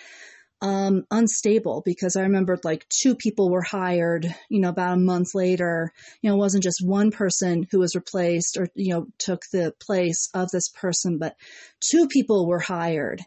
um, 0.63 1.05
unstable 1.11 1.83
because 1.87 2.17
I 2.17 2.23
remembered 2.23 2.65
like 2.65 2.87
two 2.89 3.15
people 3.15 3.51
were 3.51 3.63
hired, 3.63 4.27
you 4.51 4.61
know, 4.61 4.69
about 4.69 4.99
a 4.99 5.01
month 5.01 5.35
later. 5.35 5.91
You 6.21 6.29
know, 6.29 6.37
it 6.37 6.41
wasn't 6.41 6.65
just 6.65 6.85
one 6.85 7.11
person 7.11 7.67
who 7.71 7.79
was 7.79 7.95
replaced 7.95 8.59
or, 8.59 8.69
you 8.75 8.93
know, 8.93 9.07
took 9.19 9.43
the 9.53 9.73
place 9.81 10.29
of 10.35 10.51
this 10.53 10.69
person, 10.69 11.17
but 11.17 11.35
two 11.81 12.09
people 12.09 12.47
were 12.47 12.61
hired. 12.61 13.23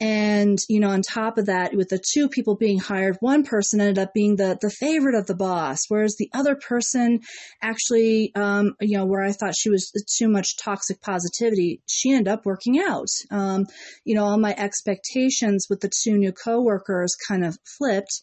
And, 0.00 0.58
you 0.68 0.80
know, 0.80 0.88
on 0.88 1.02
top 1.02 1.36
of 1.36 1.46
that, 1.46 1.74
with 1.74 1.90
the 1.90 2.02
two 2.12 2.30
people 2.30 2.56
being 2.56 2.78
hired, 2.78 3.18
one 3.20 3.44
person 3.44 3.80
ended 3.80 3.98
up 3.98 4.14
being 4.14 4.36
the, 4.36 4.56
the 4.60 4.70
favorite 4.70 5.14
of 5.14 5.26
the 5.26 5.34
boss, 5.34 5.80
whereas 5.88 6.16
the 6.16 6.30
other 6.32 6.56
person 6.56 7.20
actually, 7.60 8.32
um, 8.34 8.74
you 8.80 8.96
know, 8.96 9.04
where 9.04 9.22
I 9.22 9.32
thought 9.32 9.54
she 9.56 9.68
was 9.68 9.92
too 10.18 10.28
much 10.28 10.56
toxic 10.56 11.02
positivity, 11.02 11.82
she 11.86 12.12
ended 12.12 12.28
up 12.28 12.46
working 12.46 12.80
out. 12.80 13.08
Um, 13.30 13.66
you 14.04 14.14
know, 14.14 14.24
all 14.24 14.38
my 14.38 14.54
expectations 14.56 15.66
with 15.68 15.80
the 15.80 15.90
two 16.02 16.16
new 16.16 16.32
coworkers 16.32 17.14
kind 17.28 17.44
of 17.44 17.58
flipped. 17.78 18.22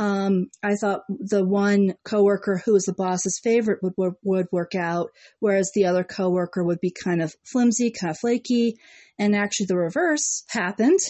Um, 0.00 0.46
I 0.62 0.76
thought 0.76 1.02
the 1.10 1.44
one 1.44 1.94
coworker 2.06 2.62
who 2.64 2.72
was 2.72 2.84
the 2.84 2.94
boss's 2.94 3.38
favorite 3.44 3.82
would, 3.82 3.92
would, 3.98 4.14
would 4.22 4.46
work 4.50 4.74
out, 4.74 5.10
whereas 5.40 5.72
the 5.74 5.84
other 5.84 6.04
coworker 6.04 6.64
would 6.64 6.80
be 6.80 6.90
kind 6.90 7.20
of 7.20 7.34
flimsy, 7.44 7.90
kind 7.90 8.10
of 8.10 8.18
flaky 8.18 8.78
and 9.18 9.36
actually 9.36 9.66
the 9.66 9.76
reverse 9.76 10.42
happened. 10.48 11.00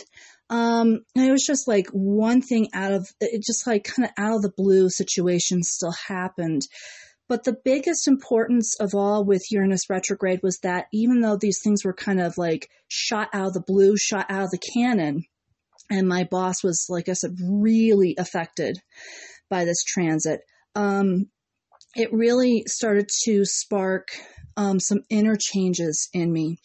Um, 0.51 1.05
and 1.15 1.25
it 1.25 1.31
was 1.31 1.47
just 1.47 1.69
like 1.69 1.87
one 1.93 2.43
thing 2.43 2.71
out 2.75 2.93
of 2.93 3.09
it, 3.21 3.45
just 3.47 3.65
like 3.65 3.85
kind 3.85 4.07
of 4.07 4.13
out 4.19 4.35
of 4.35 4.43
the 4.43 4.53
blue 4.57 4.91
situation 4.91 5.63
still 5.63 5.95
happened. 6.09 6.63
But 7.29 7.45
the 7.45 7.57
biggest 7.65 8.09
importance 8.09 8.75
of 8.81 8.97
all 8.97 9.25
with 9.25 9.53
Uranus 9.53 9.89
retrograde 9.89 10.41
was 10.43 10.59
that 10.65 10.87
even 10.93 11.21
though 11.21 11.37
these 11.37 11.61
things 11.63 11.85
were 11.85 11.95
kind 11.95 12.21
of 12.21 12.37
like 12.37 12.69
shot 12.89 13.29
out 13.33 13.47
of 13.47 13.55
the 13.55 13.63
blue, 13.65 13.97
shot 13.97 14.27
out 14.29 14.43
of 14.43 14.51
the 14.51 14.59
cannon, 14.75 15.23
and 15.91 16.09
my 16.09 16.25
boss 16.25 16.63
was, 16.63 16.87
like 16.89 17.09
I 17.09 17.15
said, 17.15 17.37
really 17.43 18.15
affected 18.19 18.79
by 19.49 19.65
this 19.65 19.83
transit, 19.85 20.41
um, 20.75 21.27
it 21.97 22.13
really 22.13 22.65
started 22.67 23.09
to 23.25 23.45
spark 23.45 24.09
um, 24.61 24.79
some 24.79 25.01
inner 25.09 25.37
changes 25.41 26.11
in 26.13 26.31
me. 26.31 26.59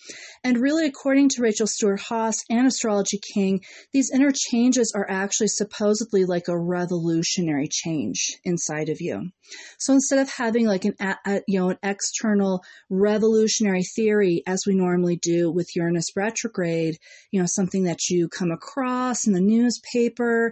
And 0.43 0.57
really, 0.57 0.85
according 0.85 1.29
to 1.29 1.41
Rachel 1.41 1.65
Stewart 1.65 2.01
Haas 2.01 2.43
and 2.49 2.67
Astrology 2.67 3.19
King, 3.33 3.61
these 3.93 4.11
inner 4.13 4.33
changes 4.33 4.91
are 4.93 5.09
actually 5.09 5.47
supposedly 5.47 6.25
like 6.25 6.49
a 6.49 6.59
revolutionary 6.59 7.69
change 7.71 8.37
inside 8.43 8.89
of 8.89 8.97
you. 8.99 9.29
So 9.79 9.93
instead 9.93 10.19
of 10.19 10.29
having 10.29 10.67
like 10.67 10.83
an, 10.83 10.95
a, 10.99 11.41
you 11.47 11.57
know, 11.57 11.69
an 11.69 11.77
external 11.83 12.63
revolutionary 12.89 13.83
theory 13.95 14.43
as 14.45 14.63
we 14.67 14.75
normally 14.75 15.17
do 15.21 15.49
with 15.49 15.73
Uranus 15.75 16.17
retrograde, 16.17 16.97
you 17.31 17.39
know, 17.39 17.47
something 17.47 17.83
that 17.85 18.09
you 18.09 18.27
come 18.27 18.51
across 18.51 19.25
in 19.25 19.31
the 19.31 19.39
newspaper, 19.39 20.51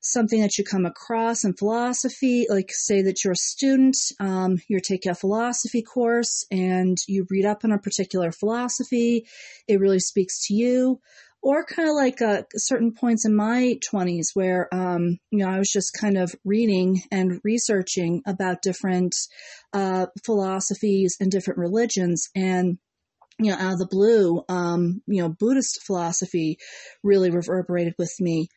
something 0.00 0.40
that 0.40 0.58
you 0.58 0.64
come 0.64 0.86
across 0.86 1.44
in 1.44 1.54
philosophy, 1.54 2.46
like 2.48 2.70
say 2.70 3.02
that 3.02 3.24
you're 3.24 3.32
a 3.32 3.36
student, 3.36 3.96
um, 4.20 4.58
you're 4.68 4.80
taking 4.80 5.10
a 5.10 5.14
philosophy 5.14 5.82
course 5.82 6.46
and 6.50 6.96
you 7.06 7.26
read 7.30 7.44
up 7.44 7.64
on 7.64 7.72
a 7.72 7.78
particular 7.78 8.30
philosophy, 8.32 9.26
it 9.66 9.80
really 9.80 10.00
speaks 10.00 10.46
to 10.46 10.54
you. 10.54 11.00
Or 11.40 11.64
kind 11.64 11.88
of 11.88 11.94
like 11.94 12.20
uh, 12.20 12.42
certain 12.56 12.92
points 12.92 13.24
in 13.24 13.34
my 13.34 13.78
20s 13.92 14.34
where, 14.34 14.68
um, 14.74 15.18
you 15.30 15.38
know, 15.38 15.48
I 15.48 15.58
was 15.58 15.68
just 15.68 15.96
kind 15.98 16.18
of 16.18 16.34
reading 16.44 17.00
and 17.12 17.40
researching 17.44 18.22
about 18.26 18.60
different 18.60 19.14
uh, 19.72 20.06
philosophies 20.26 21.16
and 21.20 21.30
different 21.30 21.60
religions. 21.60 22.28
And 22.34 22.78
you 23.38 23.52
know, 23.52 23.56
out 23.56 23.74
of 23.74 23.78
the 23.78 23.86
blue, 23.86 24.42
um, 24.48 25.00
you 25.06 25.22
know, 25.22 25.28
Buddhist 25.28 25.80
philosophy 25.86 26.58
really 27.04 27.30
reverberated 27.30 27.94
with 27.98 28.12
me. 28.18 28.48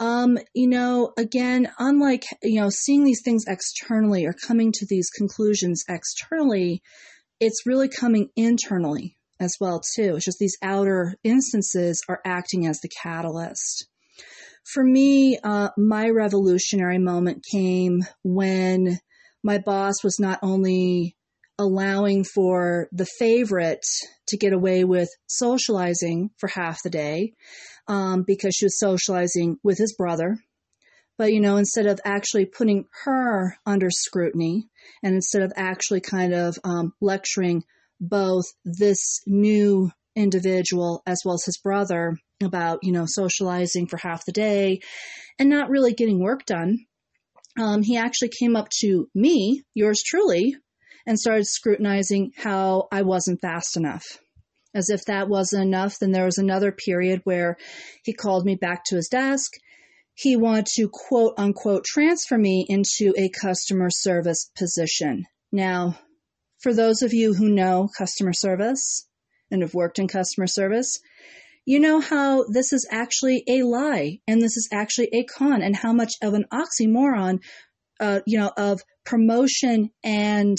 Um, 0.00 0.38
you 0.54 0.66
know, 0.66 1.12
again, 1.18 1.70
unlike, 1.78 2.24
you 2.42 2.60
know, 2.60 2.70
seeing 2.70 3.04
these 3.04 3.20
things 3.22 3.44
externally 3.46 4.24
or 4.24 4.32
coming 4.32 4.72
to 4.72 4.86
these 4.86 5.10
conclusions 5.10 5.84
externally, 5.88 6.82
it's 7.38 7.66
really 7.66 7.88
coming 7.88 8.30
internally 8.34 9.18
as 9.38 9.54
well 9.60 9.82
too. 9.94 10.16
It's 10.16 10.24
just 10.24 10.38
these 10.38 10.56
outer 10.62 11.16
instances 11.22 12.02
are 12.08 12.20
acting 12.24 12.66
as 12.66 12.80
the 12.80 12.88
catalyst. 13.02 13.88
For 14.64 14.82
me, 14.82 15.38
uh, 15.44 15.68
my 15.76 16.08
revolutionary 16.08 16.98
moment 16.98 17.44
came 17.50 18.00
when 18.22 18.98
my 19.42 19.58
boss 19.58 20.02
was 20.02 20.18
not 20.18 20.38
only 20.42 21.14
allowing 21.58 22.24
for 22.24 22.88
the 22.90 23.06
favorite 23.18 23.84
to 24.28 24.38
get 24.38 24.54
away 24.54 24.84
with 24.84 25.10
socializing 25.26 26.30
for 26.38 26.48
half 26.48 26.82
the 26.82 26.90
day 26.90 27.34
um, 27.90 28.22
because 28.22 28.54
she 28.54 28.66
was 28.66 28.78
socializing 28.78 29.58
with 29.64 29.76
his 29.76 29.94
brother. 29.98 30.38
But, 31.18 31.32
you 31.32 31.40
know, 31.40 31.56
instead 31.56 31.86
of 31.86 32.00
actually 32.04 32.46
putting 32.46 32.86
her 33.04 33.56
under 33.66 33.88
scrutiny 33.90 34.68
and 35.02 35.14
instead 35.14 35.42
of 35.42 35.52
actually 35.56 36.00
kind 36.00 36.32
of 36.32 36.56
um, 36.64 36.94
lecturing 37.00 37.64
both 38.00 38.44
this 38.64 39.20
new 39.26 39.90
individual 40.14 41.02
as 41.04 41.20
well 41.24 41.34
as 41.34 41.44
his 41.44 41.58
brother 41.58 42.16
about, 42.42 42.78
you 42.82 42.92
know, 42.92 43.04
socializing 43.06 43.86
for 43.86 43.98
half 43.98 44.24
the 44.24 44.32
day 44.32 44.80
and 45.38 45.50
not 45.50 45.68
really 45.68 45.92
getting 45.92 46.22
work 46.22 46.46
done, 46.46 46.78
um, 47.58 47.82
he 47.82 47.96
actually 47.96 48.30
came 48.30 48.54
up 48.54 48.68
to 48.80 49.08
me, 49.14 49.64
yours 49.74 50.00
truly, 50.06 50.56
and 51.06 51.18
started 51.18 51.46
scrutinizing 51.46 52.30
how 52.36 52.86
I 52.92 53.02
wasn't 53.02 53.40
fast 53.40 53.76
enough. 53.76 54.04
As 54.74 54.88
if 54.88 55.04
that 55.06 55.28
wasn't 55.28 55.66
enough, 55.66 55.98
then 55.98 56.12
there 56.12 56.24
was 56.24 56.38
another 56.38 56.70
period 56.70 57.20
where 57.24 57.56
he 58.04 58.12
called 58.12 58.44
me 58.44 58.54
back 58.54 58.84
to 58.86 58.96
his 58.96 59.08
desk. 59.08 59.52
He 60.14 60.36
wanted 60.36 60.66
to 60.76 60.88
quote 60.88 61.34
unquote 61.38 61.84
transfer 61.84 62.38
me 62.38 62.66
into 62.68 63.14
a 63.16 63.30
customer 63.30 63.88
service 63.90 64.50
position. 64.56 65.24
Now, 65.50 65.98
for 66.60 66.74
those 66.74 67.02
of 67.02 67.12
you 67.12 67.34
who 67.34 67.48
know 67.48 67.88
customer 67.96 68.32
service 68.32 69.08
and 69.50 69.62
have 69.62 69.74
worked 69.74 69.98
in 69.98 70.08
customer 70.08 70.46
service, 70.46 71.00
you 71.64 71.80
know 71.80 72.00
how 72.00 72.44
this 72.44 72.72
is 72.72 72.86
actually 72.90 73.44
a 73.48 73.62
lie 73.62 74.20
and 74.26 74.40
this 74.40 74.56
is 74.56 74.68
actually 74.72 75.08
a 75.12 75.24
con 75.24 75.62
and 75.62 75.76
how 75.76 75.92
much 75.92 76.14
of 76.22 76.34
an 76.34 76.44
oxymoron, 76.52 77.40
uh, 77.98 78.20
you 78.26 78.38
know, 78.38 78.52
of 78.56 78.82
promotion 79.04 79.90
and 80.04 80.56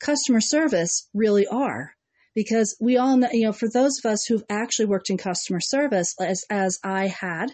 customer 0.00 0.40
service 0.40 1.08
really 1.14 1.46
are. 1.46 1.92
Because 2.34 2.76
we 2.80 2.96
all 2.96 3.16
know, 3.18 3.28
you 3.32 3.46
know, 3.46 3.52
for 3.52 3.68
those 3.68 3.98
of 3.98 4.10
us 4.10 4.24
who've 4.24 4.44
actually 4.48 4.86
worked 4.86 5.10
in 5.10 5.18
customer 5.18 5.60
service, 5.60 6.14
as, 6.18 6.42
as 6.50 6.78
I 6.82 7.08
had 7.08 7.52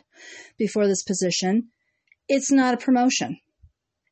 before 0.57 0.87
this 0.87 1.03
position, 1.03 1.69
it's 2.29 2.53
not 2.53 2.75
a 2.75 2.85
promotion. 2.85 3.38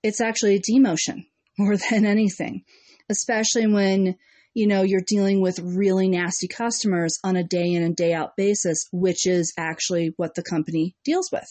It's 0.02 0.20
actually 0.20 0.56
a 0.56 0.60
demotion 0.60 1.26
more 1.58 1.76
than 1.76 2.04
anything, 2.04 2.64
especially 3.10 3.66
when, 3.66 4.16
you 4.54 4.66
know, 4.66 4.82
you're 4.82 5.02
dealing 5.06 5.40
with 5.40 5.60
really 5.60 6.08
nasty 6.08 6.48
customers 6.48 7.18
on 7.22 7.36
a 7.36 7.44
day 7.44 7.72
in 7.72 7.82
and 7.82 7.94
day 7.94 8.12
out 8.12 8.36
basis, 8.36 8.86
which 8.92 9.26
is 9.26 9.52
actually 9.58 10.14
what 10.16 10.34
the 10.34 10.42
company 10.42 10.96
deals 11.04 11.30
with. 11.30 11.46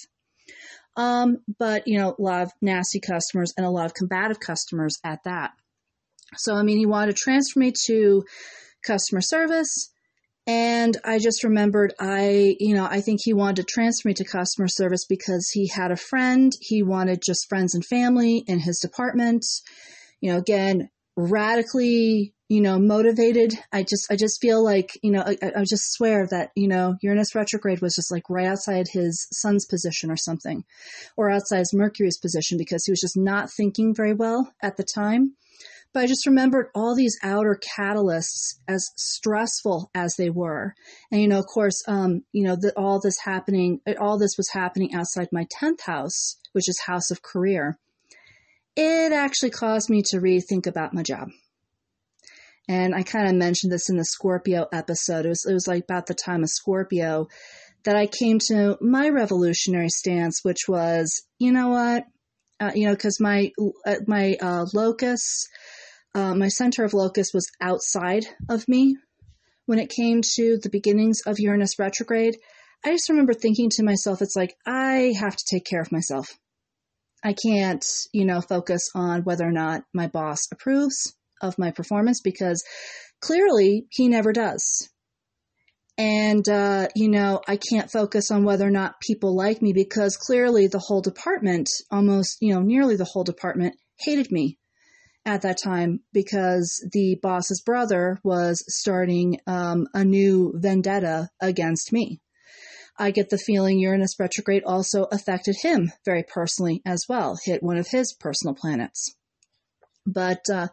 Um, 0.97 1.39
but, 1.59 1.87
you 1.87 1.97
know, 1.97 2.15
a 2.17 2.21
lot 2.21 2.41
of 2.43 2.51
nasty 2.61 2.99
customers 2.99 3.53
and 3.57 3.65
a 3.65 3.69
lot 3.69 3.85
of 3.85 3.93
combative 3.93 4.39
customers 4.39 4.97
at 5.03 5.19
that. 5.25 5.51
So, 6.37 6.55
I 6.55 6.63
mean, 6.63 6.77
he 6.77 6.85
wanted 6.85 7.15
to 7.15 7.21
transfer 7.21 7.59
me 7.59 7.73
to 7.87 8.23
customer 8.85 9.21
service. 9.21 9.91
And 10.47 10.95
I 11.03 11.17
just 11.17 11.43
remembered 11.43 11.93
I, 11.99 12.55
you 12.59 12.75
know, 12.75 12.85
I 12.85 13.01
think 13.01 13.21
he 13.23 13.33
wanted 13.33 13.55
to 13.57 13.63
transfer 13.63 14.09
me 14.09 14.13
to 14.15 14.23
customer 14.23 14.67
service 14.67 15.05
because 15.07 15.49
he 15.51 15.67
had 15.67 15.91
a 15.91 15.97
friend. 15.97 16.51
He 16.61 16.83
wanted 16.83 17.23
just 17.25 17.49
friends 17.49 17.73
and 17.73 17.83
family 17.83 18.43
in 18.47 18.59
his 18.59 18.79
department. 18.79 19.43
You 20.21 20.33
know, 20.33 20.37
again, 20.37 20.89
radically, 21.17 22.33
you 22.47 22.61
know, 22.61 22.77
motivated. 22.77 23.53
I 23.71 23.81
just, 23.81 24.05
I 24.11 24.15
just 24.15 24.39
feel 24.39 24.63
like, 24.63 24.91
you 25.01 25.11
know, 25.11 25.23
I, 25.25 25.37
I 25.41 25.63
just 25.63 25.93
swear 25.93 26.27
that, 26.29 26.51
you 26.55 26.67
know, 26.67 26.95
Uranus 27.01 27.33
retrograde 27.33 27.81
was 27.81 27.95
just 27.95 28.11
like 28.11 28.29
right 28.29 28.45
outside 28.45 28.85
his 28.91 29.27
sun's 29.31 29.65
position 29.65 30.11
or 30.11 30.17
something, 30.17 30.63
or 31.17 31.31
outside 31.31 31.65
Mercury's 31.73 32.19
position 32.19 32.59
because 32.59 32.85
he 32.85 32.91
was 32.91 33.01
just 33.01 33.17
not 33.17 33.49
thinking 33.51 33.95
very 33.95 34.13
well 34.13 34.53
at 34.61 34.77
the 34.77 34.83
time. 34.83 35.35
But 35.95 36.03
I 36.03 36.07
just 36.07 36.27
remembered 36.27 36.71
all 36.75 36.93
these 36.93 37.17
outer 37.23 37.57
catalysts 37.57 38.55
as 38.67 38.91
stressful 38.97 39.89
as 39.95 40.13
they 40.17 40.29
were. 40.29 40.75
And, 41.09 41.21
you 41.21 41.29
know, 41.29 41.39
of 41.39 41.45
course, 41.45 41.81
um, 41.87 42.25
you 42.33 42.43
know, 42.43 42.57
the, 42.59 42.73
all 42.75 42.99
this 42.99 43.17
happening, 43.23 43.79
all 43.97 44.19
this 44.19 44.35
was 44.35 44.49
happening 44.51 44.93
outside 44.93 45.29
my 45.31 45.47
10th 45.57 45.79
house, 45.79 46.35
which 46.51 46.67
is 46.67 46.77
house 46.85 47.11
of 47.11 47.21
career. 47.21 47.79
It 48.75 49.13
actually 49.13 49.51
caused 49.51 49.89
me 49.89 50.01
to 50.07 50.17
rethink 50.17 50.67
about 50.67 50.93
my 50.93 51.01
job. 51.01 51.29
And 52.67 52.93
I 52.93 53.03
kind 53.03 53.29
of 53.29 53.35
mentioned 53.35 53.71
this 53.71 53.89
in 53.89 53.95
the 53.95 54.03
Scorpio 54.03 54.67
episode. 54.73 55.25
It 55.25 55.29
was, 55.29 55.45
it 55.49 55.53
was 55.53 55.65
like 55.65 55.85
about 55.85 56.07
the 56.07 56.13
time 56.13 56.43
of 56.43 56.49
Scorpio 56.49 57.29
that 57.85 57.95
I 57.95 58.07
came 58.07 58.39
to 58.49 58.77
my 58.81 59.07
revolutionary 59.07 59.87
stance, 59.89 60.41
which 60.43 60.67
was, 60.67 61.25
you 61.39 61.53
know 61.53 61.69
what? 61.69 62.03
Uh, 62.59 62.71
you 62.75 62.87
know, 62.87 62.93
because 62.93 63.21
my 63.21 63.51
uh, 63.85 63.95
my 64.07 64.35
uh, 64.41 64.65
locus 64.73 65.47
uh, 66.15 66.33
my 66.33 66.47
center 66.47 66.85
of 66.85 66.93
locus 66.93 67.31
was 67.33 67.51
outside 67.59 68.25
of 68.49 68.67
me 68.69 68.95
when 69.65 69.79
it 69.79 69.89
came 69.89 70.21
to 70.35 70.57
the 70.63 70.69
beginnings 70.69 71.19
of 71.25 71.39
Uranus 71.39 71.77
retrograde. 71.77 72.37
I 72.85 72.91
just 72.91 73.09
remember 73.09 73.33
thinking 73.33 73.69
to 73.71 73.83
myself, 73.83 74.21
it's 74.21 74.35
like, 74.35 74.55
I 74.65 75.13
have 75.19 75.35
to 75.35 75.43
take 75.49 75.65
care 75.65 75.81
of 75.81 75.91
myself. 75.91 76.29
I 77.21 77.33
can't, 77.33 77.83
you 78.13 78.23
know, 78.23 78.39
focus 78.39 78.89
on 78.95 79.23
whether 79.23 79.45
or 79.45 79.51
not 79.51 79.83
my 79.93 80.07
boss 80.07 80.47
approves 80.53 81.15
of 81.41 81.59
my 81.59 81.71
performance 81.71 82.21
because 82.21 82.63
clearly 83.19 83.87
he 83.89 84.07
never 84.07 84.31
does. 84.31 84.89
And, 85.97 86.47
uh, 86.47 86.87
you 86.95 87.09
know, 87.09 87.41
I 87.47 87.57
can't 87.57 87.91
focus 87.91 88.31
on 88.31 88.43
whether 88.45 88.65
or 88.65 88.71
not 88.71 89.01
people 89.01 89.35
like 89.35 89.61
me 89.61 89.73
because 89.73 90.15
clearly 90.15 90.67
the 90.67 90.79
whole 90.79 91.01
department, 91.01 91.67
almost, 91.91 92.37
you 92.39 92.53
know, 92.53 92.61
nearly 92.61 92.95
the 92.95 93.05
whole 93.05 93.23
department 93.23 93.75
hated 93.99 94.31
me 94.31 94.59
at 95.25 95.41
that 95.41 95.57
time 95.61 96.01
because 96.13 96.87
the 96.91 97.17
boss's 97.21 97.61
brother 97.61 98.19
was 98.23 98.63
starting 98.67 99.39
um, 99.47 99.87
a 99.93 100.05
new 100.05 100.53
vendetta 100.55 101.29
against 101.41 101.91
me. 101.91 102.21
I 102.97 103.11
get 103.11 103.29
the 103.29 103.37
feeling 103.37 103.79
Uranus 103.79 104.19
retrograde 104.19 104.63
also 104.63 105.03
affected 105.11 105.55
him 105.61 105.91
very 106.05 106.23
personally 106.23 106.81
as 106.85 107.05
well, 107.09 107.37
hit 107.43 107.61
one 107.61 107.77
of 107.77 107.87
his 107.89 108.13
personal 108.13 108.55
planets. 108.55 109.15
But 110.05 110.47
uh, 110.53 110.67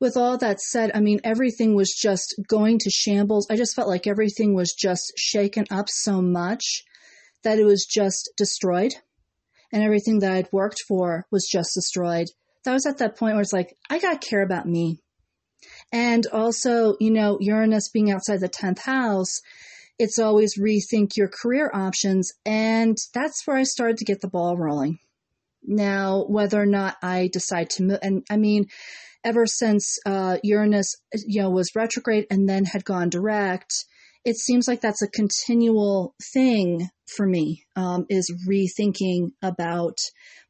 with 0.00 0.16
all 0.16 0.38
that 0.38 0.60
said, 0.60 0.90
I 0.94 1.00
mean, 1.00 1.20
everything 1.22 1.74
was 1.74 1.94
just 1.94 2.34
going 2.48 2.78
to 2.78 2.90
shambles. 2.90 3.46
I 3.50 3.56
just 3.56 3.76
felt 3.76 3.88
like 3.88 4.06
everything 4.06 4.54
was 4.54 4.72
just 4.72 5.12
shaken 5.16 5.66
up 5.70 5.86
so 5.88 6.22
much 6.22 6.84
that 7.44 7.58
it 7.58 7.64
was 7.64 7.84
just 7.84 8.30
destroyed. 8.36 8.94
And 9.70 9.82
everything 9.82 10.20
that 10.20 10.32
I'd 10.32 10.52
worked 10.52 10.82
for 10.88 11.26
was 11.30 11.46
just 11.46 11.74
destroyed. 11.74 12.28
I 12.68 12.74
was 12.74 12.86
at 12.86 12.98
that 12.98 13.16
point 13.16 13.34
where 13.34 13.42
it's 13.42 13.52
like, 13.52 13.76
I 13.90 13.98
got 13.98 14.20
to 14.20 14.28
care 14.28 14.42
about 14.42 14.66
me. 14.66 15.00
And 15.92 16.26
also, 16.26 16.96
you 17.00 17.10
know, 17.10 17.38
Uranus 17.40 17.88
being 17.88 18.10
outside 18.10 18.40
the 18.40 18.48
10th 18.48 18.80
house, 18.80 19.40
it's 19.98 20.18
always 20.18 20.58
rethink 20.58 21.16
your 21.16 21.28
career 21.28 21.70
options. 21.72 22.32
And 22.44 22.96
that's 23.14 23.46
where 23.46 23.56
I 23.56 23.64
started 23.64 23.96
to 23.98 24.04
get 24.04 24.20
the 24.20 24.28
ball 24.28 24.56
rolling. 24.56 24.98
Now, 25.62 26.24
whether 26.28 26.60
or 26.60 26.66
not 26.66 26.96
I 27.02 27.28
decide 27.32 27.70
to 27.70 27.82
move, 27.82 27.98
and 28.02 28.24
I 28.30 28.36
mean, 28.36 28.66
ever 29.24 29.46
since 29.46 29.98
uh, 30.06 30.38
Uranus, 30.42 30.94
you 31.26 31.42
know, 31.42 31.50
was 31.50 31.74
retrograde 31.74 32.26
and 32.30 32.48
then 32.48 32.64
had 32.64 32.84
gone 32.84 33.10
direct, 33.10 33.84
it 34.24 34.36
seems 34.36 34.68
like 34.68 34.80
that's 34.80 35.02
a 35.02 35.08
continual 35.08 36.14
thing 36.32 36.88
for 37.06 37.26
me. 37.26 37.64
Um, 37.76 38.06
is 38.08 38.32
rethinking 38.48 39.32
about 39.42 39.98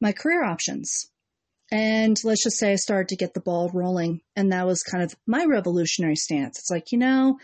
my 0.01 0.13
career 0.13 0.45
options. 0.45 1.11
And 1.71 2.17
let's 2.25 2.45
just 2.45 2.59
say 2.59 2.73
I 2.73 2.77
started 2.77 3.09
to 3.09 3.17
get 3.17 3.35
the 3.35 3.41
ball 3.41 3.71
rolling, 3.75 4.23
and 4.35 4.53
that 4.53 4.67
was 4.67 4.83
kind 4.83 5.05
of 5.05 5.15
my 5.27 5.45
revolutionary 5.45 6.17
stance. 6.17 6.59
It's 6.59 6.71
like, 6.71 6.93
you 6.93 6.99
know, 6.99 7.39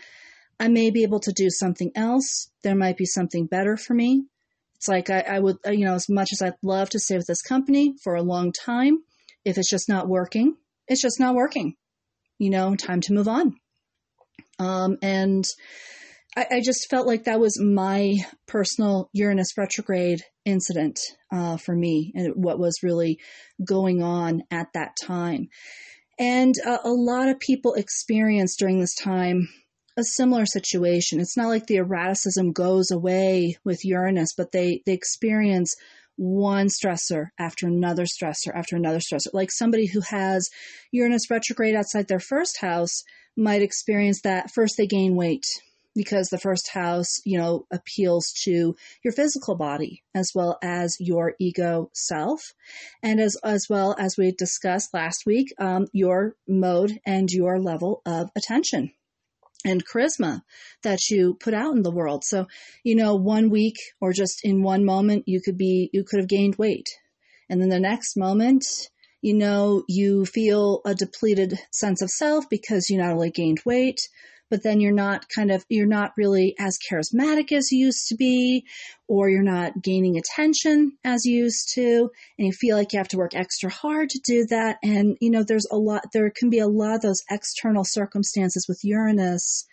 I 0.59 0.67
may 0.67 0.89
be 0.89 1.03
able 1.03 1.19
to 1.21 1.31
do 1.31 1.49
something 1.49 1.91
else. 1.95 2.49
There 2.63 2.75
might 2.75 2.97
be 2.97 3.05
something 3.05 3.45
better 3.45 3.77
for 3.77 3.93
me. 3.93 4.25
It's 4.75 4.87
like 4.87 5.09
I, 5.09 5.21
I 5.21 5.39
would, 5.39 5.57
you 5.65 5.85
know, 5.85 5.93
as 5.93 6.09
much 6.09 6.29
as 6.31 6.41
I'd 6.41 6.55
love 6.63 6.89
to 6.91 6.99
stay 6.99 7.17
with 7.17 7.27
this 7.27 7.41
company 7.41 7.95
for 8.03 8.15
a 8.15 8.23
long 8.23 8.51
time, 8.51 9.03
if 9.43 9.57
it's 9.57 9.69
just 9.69 9.87
not 9.87 10.07
working, 10.07 10.55
it's 10.87 11.01
just 11.01 11.19
not 11.19 11.35
working. 11.35 11.75
You 12.39 12.49
know, 12.49 12.75
time 12.75 13.01
to 13.01 13.13
move 13.13 13.27
on. 13.27 13.55
Um, 14.59 14.97
and 15.01 15.45
I, 16.35 16.47
I, 16.51 16.61
just 16.61 16.89
felt 16.89 17.07
like 17.07 17.25
that 17.25 17.39
was 17.39 17.59
my 17.61 18.15
personal 18.47 19.09
Uranus 19.13 19.57
retrograde 19.57 20.21
incident 20.45 20.99
uh, 21.31 21.57
for 21.57 21.75
me 21.75 22.11
and 22.15 22.33
what 22.35 22.59
was 22.59 22.83
really 22.83 23.19
going 23.63 24.01
on 24.01 24.43
at 24.51 24.67
that 24.73 24.95
time. 25.01 25.49
And 26.17 26.55
uh, 26.65 26.77
a 26.83 26.91
lot 26.91 27.27
of 27.27 27.39
people 27.39 27.73
experience 27.73 28.55
during 28.55 28.79
this 28.79 28.95
time 28.95 29.49
a 29.97 30.03
similar 30.03 30.45
situation. 30.45 31.19
It's 31.19 31.37
not 31.37 31.47
like 31.47 31.67
the 31.67 31.77
erraticism 31.77 32.51
goes 32.51 32.91
away 32.91 33.57
with 33.63 33.85
Uranus, 33.85 34.33
but 34.35 34.51
they, 34.51 34.81
they 34.85 34.93
experience 34.93 35.75
one 36.17 36.67
stressor 36.67 37.27
after 37.39 37.67
another 37.67 38.03
stressor 38.05 38.53
after 38.53 38.75
another 38.75 38.99
stressor. 38.99 39.33
Like 39.33 39.51
somebody 39.51 39.87
who 39.87 40.01
has 40.01 40.49
Uranus 40.91 41.29
retrograde 41.29 41.75
outside 41.75 42.07
their 42.07 42.19
first 42.19 42.59
house 42.61 43.03
might 43.37 43.61
experience 43.61 44.21
that 44.21 44.51
first 44.51 44.75
they 44.77 44.87
gain 44.87 45.15
weight 45.15 45.45
because 45.95 46.27
the 46.27 46.37
first 46.37 46.69
house, 46.69 47.21
you 47.23 47.37
know, 47.37 47.65
appeals 47.71 48.33
to 48.43 48.75
your 49.03 49.13
physical 49.13 49.55
body 49.55 50.03
as 50.13 50.31
well 50.35 50.57
as 50.61 50.97
your 50.99 51.33
ego 51.39 51.89
self. 51.93 52.41
And 53.01 53.19
as, 53.19 53.37
as 53.43 53.67
well 53.69 53.95
as 53.97 54.15
we 54.17 54.31
discussed 54.31 54.93
last 54.93 55.23
week, 55.25 55.53
um, 55.57 55.87
your 55.93 56.35
mode 56.47 56.99
and 57.05 57.29
your 57.31 57.59
level 57.59 58.01
of 58.05 58.29
attention 58.35 58.91
and 59.63 59.85
charisma 59.85 60.41
that 60.83 60.99
you 61.09 61.35
put 61.39 61.53
out 61.53 61.75
in 61.75 61.81
the 61.81 61.91
world. 61.91 62.23
So, 62.23 62.47
you 62.83 62.95
know, 62.95 63.15
one 63.15 63.49
week 63.49 63.77
or 63.99 64.13
just 64.13 64.41
in 64.43 64.61
one 64.61 64.85
moment, 64.85 65.23
you 65.27 65.41
could 65.41 65.57
be, 65.57 65.89
you 65.91 66.03
could 66.03 66.19
have 66.19 66.29
gained 66.29 66.57
weight. 66.57 66.87
And 67.49 67.61
then 67.61 67.69
the 67.69 67.79
next 67.79 68.15
moment, 68.17 68.63
you 69.21 69.33
know, 69.33 69.83
you 69.87 70.25
feel 70.25 70.81
a 70.85 70.93
depleted 70.93 71.57
sense 71.71 72.01
of 72.01 72.09
self 72.09 72.45
because 72.49 72.89
you 72.89 72.97
not 72.97 73.13
only 73.13 73.31
gained 73.31 73.59
weight, 73.65 73.99
but 74.55 74.63
then 74.63 74.79
you're 74.79 74.93
not 74.93 75.27
kind 75.27 75.51
of, 75.51 75.65
you're 75.67 75.85
not 75.85 76.13
really 76.15 76.55
as 76.57 76.79
charismatic 76.89 77.51
as 77.51 77.73
you 77.73 77.87
used 77.87 78.07
to 78.07 78.15
be, 78.15 78.65
or 79.05 79.29
you're 79.29 79.43
not 79.43 79.81
gaining 79.81 80.17
attention 80.17 80.93
as 81.03 81.25
you 81.25 81.35
used 81.35 81.73
to, 81.73 82.09
and 82.39 82.47
you 82.47 82.53
feel 82.53 82.77
like 82.77 82.93
you 82.93 82.99
have 82.99 83.09
to 83.09 83.17
work 83.17 83.35
extra 83.35 83.69
hard 83.69 84.07
to 84.07 84.21
do 84.23 84.45
that. 84.45 84.77
And, 84.81 85.17
you 85.19 85.29
know, 85.29 85.43
there's 85.43 85.67
a 85.69 85.75
lot, 85.75 86.03
there 86.13 86.31
can 86.33 86.49
be 86.49 86.59
a 86.59 86.69
lot 86.69 86.95
of 86.95 87.01
those 87.01 87.21
external 87.29 87.83
circumstances 87.83 88.65
with 88.65 88.79
Uranus 88.83 89.65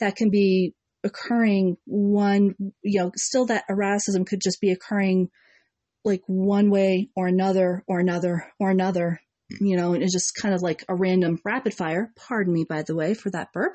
that 0.00 0.16
can 0.16 0.30
be 0.30 0.74
occurring 1.04 1.76
one, 1.84 2.56
you 2.82 2.98
know, 2.98 3.12
still 3.14 3.46
that 3.46 3.62
erraticism 3.68 4.24
could 4.24 4.40
just 4.42 4.60
be 4.60 4.72
occurring 4.72 5.28
like 6.04 6.22
one 6.26 6.68
way 6.68 7.10
or 7.14 7.28
another 7.28 7.84
or 7.86 8.00
another 8.00 8.52
or 8.58 8.70
another 8.70 9.20
you 9.60 9.76
know, 9.76 9.94
and 9.94 10.02
it's 10.02 10.12
just 10.12 10.34
kind 10.34 10.54
of 10.54 10.62
like 10.62 10.84
a 10.88 10.94
random 10.94 11.40
rapid 11.44 11.74
fire. 11.74 12.12
Pardon 12.16 12.52
me, 12.52 12.64
by 12.64 12.82
the 12.82 12.94
way, 12.94 13.14
for 13.14 13.30
that 13.30 13.52
burp. 13.52 13.74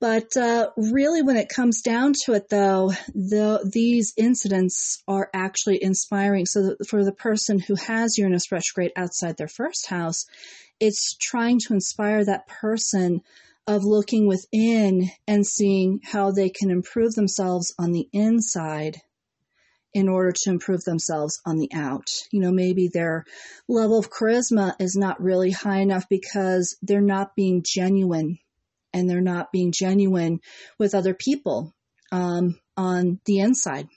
But 0.00 0.36
uh, 0.36 0.70
really, 0.76 1.22
when 1.22 1.36
it 1.36 1.48
comes 1.48 1.80
down 1.80 2.12
to 2.24 2.34
it, 2.34 2.50
though, 2.50 2.90
the, 3.14 3.68
these 3.72 4.12
incidents 4.18 5.02
are 5.08 5.30
actually 5.32 5.82
inspiring. 5.82 6.46
So, 6.46 6.76
for 6.86 7.04
the 7.04 7.12
person 7.12 7.58
who 7.58 7.74
has 7.76 8.18
Uranus 8.18 8.52
retrograde 8.52 8.92
outside 8.96 9.36
their 9.36 9.48
first 9.48 9.86
house, 9.88 10.26
it's 10.78 11.16
trying 11.18 11.58
to 11.60 11.72
inspire 11.72 12.24
that 12.24 12.48
person 12.48 13.22
of 13.66 13.84
looking 13.84 14.26
within 14.26 15.08
and 15.26 15.46
seeing 15.46 16.00
how 16.04 16.32
they 16.32 16.50
can 16.50 16.70
improve 16.70 17.14
themselves 17.14 17.72
on 17.78 17.92
the 17.92 18.08
inside 18.12 19.00
in 19.94 20.08
order 20.08 20.32
to 20.32 20.50
improve 20.50 20.82
themselves 20.84 21.40
on 21.46 21.56
the 21.56 21.70
out. 21.72 22.08
You 22.32 22.40
know, 22.40 22.50
maybe 22.50 22.88
their 22.88 23.24
level 23.68 23.98
of 23.98 24.10
charisma 24.10 24.74
is 24.80 24.96
not 24.96 25.22
really 25.22 25.52
high 25.52 25.80
enough 25.80 26.04
because 26.10 26.76
they're 26.82 27.00
not 27.00 27.36
being 27.36 27.62
genuine 27.64 28.38
and 28.92 29.08
they're 29.08 29.20
not 29.20 29.52
being 29.52 29.72
genuine 29.72 30.40
with 30.78 30.94
other 30.94 31.14
people 31.14 31.72
um, 32.12 32.58
on 32.76 33.20
the 33.24 33.38
inside. 33.38 33.88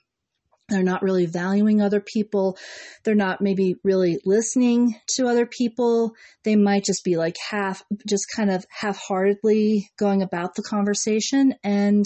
They're 0.70 0.84
not 0.84 1.02
really 1.02 1.26
valuing 1.26 1.82
other 1.82 2.02
people. 2.02 2.58
They're 3.04 3.16
not 3.16 3.42
maybe 3.42 3.76
really 3.84 4.20
listening 4.26 5.00
to 5.16 5.28
other 5.28 5.46
people. 5.46 6.14
They 6.44 6.58
might 6.58 6.84
just 6.84 7.06
be 7.06 7.16
like 7.16 7.38
half, 7.50 7.84
just 8.06 8.26
kind 8.36 8.52
of 8.52 8.66
half 8.70 8.98
heartedly 8.98 9.90
going 9.98 10.22
about 10.22 10.56
the 10.56 10.64
conversation. 10.64 11.56
And 11.64 12.06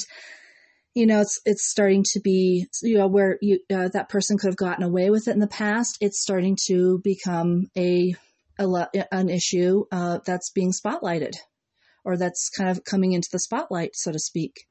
you 0.94 1.06
know, 1.06 1.22
it's 1.22 1.40
it's 1.46 1.70
starting 1.70 2.04
to 2.12 2.20
be, 2.20 2.68
you 2.82 2.98
know, 2.98 3.08
where 3.08 3.38
you 3.42 3.60
uh, 3.74 3.88
that 3.90 4.10
person 4.10 4.38
could 4.38 4.48
have 4.48 4.58
gotten 4.58 4.84
away 4.84 5.10
with 5.10 5.28
it 5.28 5.32
in 5.32 5.40
the 5.40 5.48
past. 5.48 5.98
It's 6.02 6.22
starting 6.22 6.58
to 6.68 7.00
become 7.04 7.68
a, 7.78 8.14
a 8.60 8.68
an 9.12 9.30
issue 9.30 9.86
uh, 9.92 10.20
that's 10.26 10.52
being 10.52 10.74
spotlighted, 10.74 11.36
or 12.04 12.18
that's 12.18 12.50
kind 12.50 12.70
of 12.70 12.84
coming 12.84 13.14
into 13.14 13.30
the 13.32 13.40
spotlight, 13.40 13.92
so 13.94 14.12
to 14.12 14.20
speak. 14.20 14.66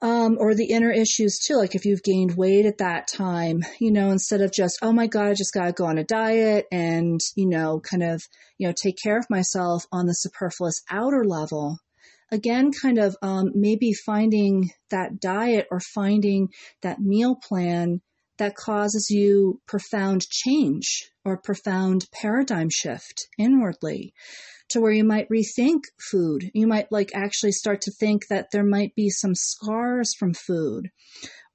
Um, 0.00 0.36
or 0.38 0.54
the 0.54 0.70
inner 0.70 0.92
issues 0.92 1.40
too, 1.44 1.56
like 1.56 1.74
if 1.74 1.84
you've 1.84 2.04
gained 2.04 2.36
weight 2.36 2.66
at 2.66 2.78
that 2.78 3.08
time, 3.08 3.64
you 3.80 3.90
know, 3.90 4.10
instead 4.10 4.40
of 4.40 4.52
just, 4.52 4.78
oh 4.80 4.92
my 4.92 5.08
God, 5.08 5.26
I 5.26 5.34
just 5.34 5.52
got 5.52 5.66
to 5.66 5.72
go 5.72 5.86
on 5.86 5.98
a 5.98 6.04
diet 6.04 6.66
and, 6.70 7.18
you 7.34 7.48
know, 7.48 7.80
kind 7.80 8.04
of, 8.04 8.22
you 8.58 8.68
know, 8.68 8.74
take 8.80 8.96
care 9.02 9.18
of 9.18 9.28
myself 9.28 9.86
on 9.90 10.06
the 10.06 10.12
superfluous 10.12 10.82
outer 10.88 11.24
level, 11.24 11.78
again, 12.30 12.70
kind 12.72 12.98
of 12.98 13.16
um, 13.22 13.50
maybe 13.54 13.92
finding 13.92 14.70
that 14.90 15.20
diet 15.20 15.66
or 15.70 15.80
finding 15.80 16.48
that 16.82 17.00
meal 17.00 17.36
plan 17.36 18.00
that 18.38 18.54
causes 18.54 19.08
you 19.10 19.60
profound 19.66 20.22
change 20.30 21.10
or 21.24 21.36
profound 21.36 22.06
paradigm 22.12 22.68
shift 22.70 23.26
inwardly 23.36 24.12
to 24.70 24.80
where 24.80 24.92
you 24.92 25.04
might 25.04 25.28
rethink 25.28 25.80
food. 26.10 26.50
You 26.54 26.66
might 26.66 26.92
like 26.92 27.10
actually 27.14 27.52
start 27.52 27.80
to 27.82 27.92
think 27.92 28.28
that 28.28 28.48
there 28.52 28.64
might 28.64 28.94
be 28.94 29.10
some 29.10 29.34
scars 29.34 30.14
from 30.18 30.34
food 30.34 30.90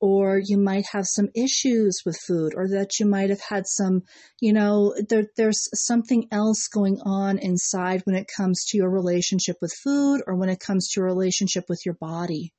or 0.04 0.38
you 0.38 0.58
might 0.58 0.86
have 0.92 1.06
some 1.08 1.30
issues 1.34 2.02
with 2.06 2.20
food 2.28 2.52
or 2.58 2.68
that 2.68 3.00
you 3.00 3.06
might 3.06 3.30
have 3.30 3.40
had 3.40 3.66
some 3.66 4.02
you 4.42 4.52
know 4.52 4.94
there, 5.08 5.28
there's 5.38 5.70
something 5.74 6.28
else 6.30 6.68
going 6.68 7.00
on 7.06 7.38
inside 7.38 8.02
when 8.04 8.18
it 8.18 8.30
comes 8.36 8.66
to 8.66 8.78
your 8.78 8.90
relationship 8.90 9.56
with 9.62 9.72
food 9.82 10.22
or 10.28 10.36
when 10.36 10.50
it 10.50 10.60
comes 10.60 10.90
to 10.90 11.00
your 11.00 11.08
relationship 11.08 11.64
with 11.70 11.86
your 11.86 11.96
body. 11.96 12.54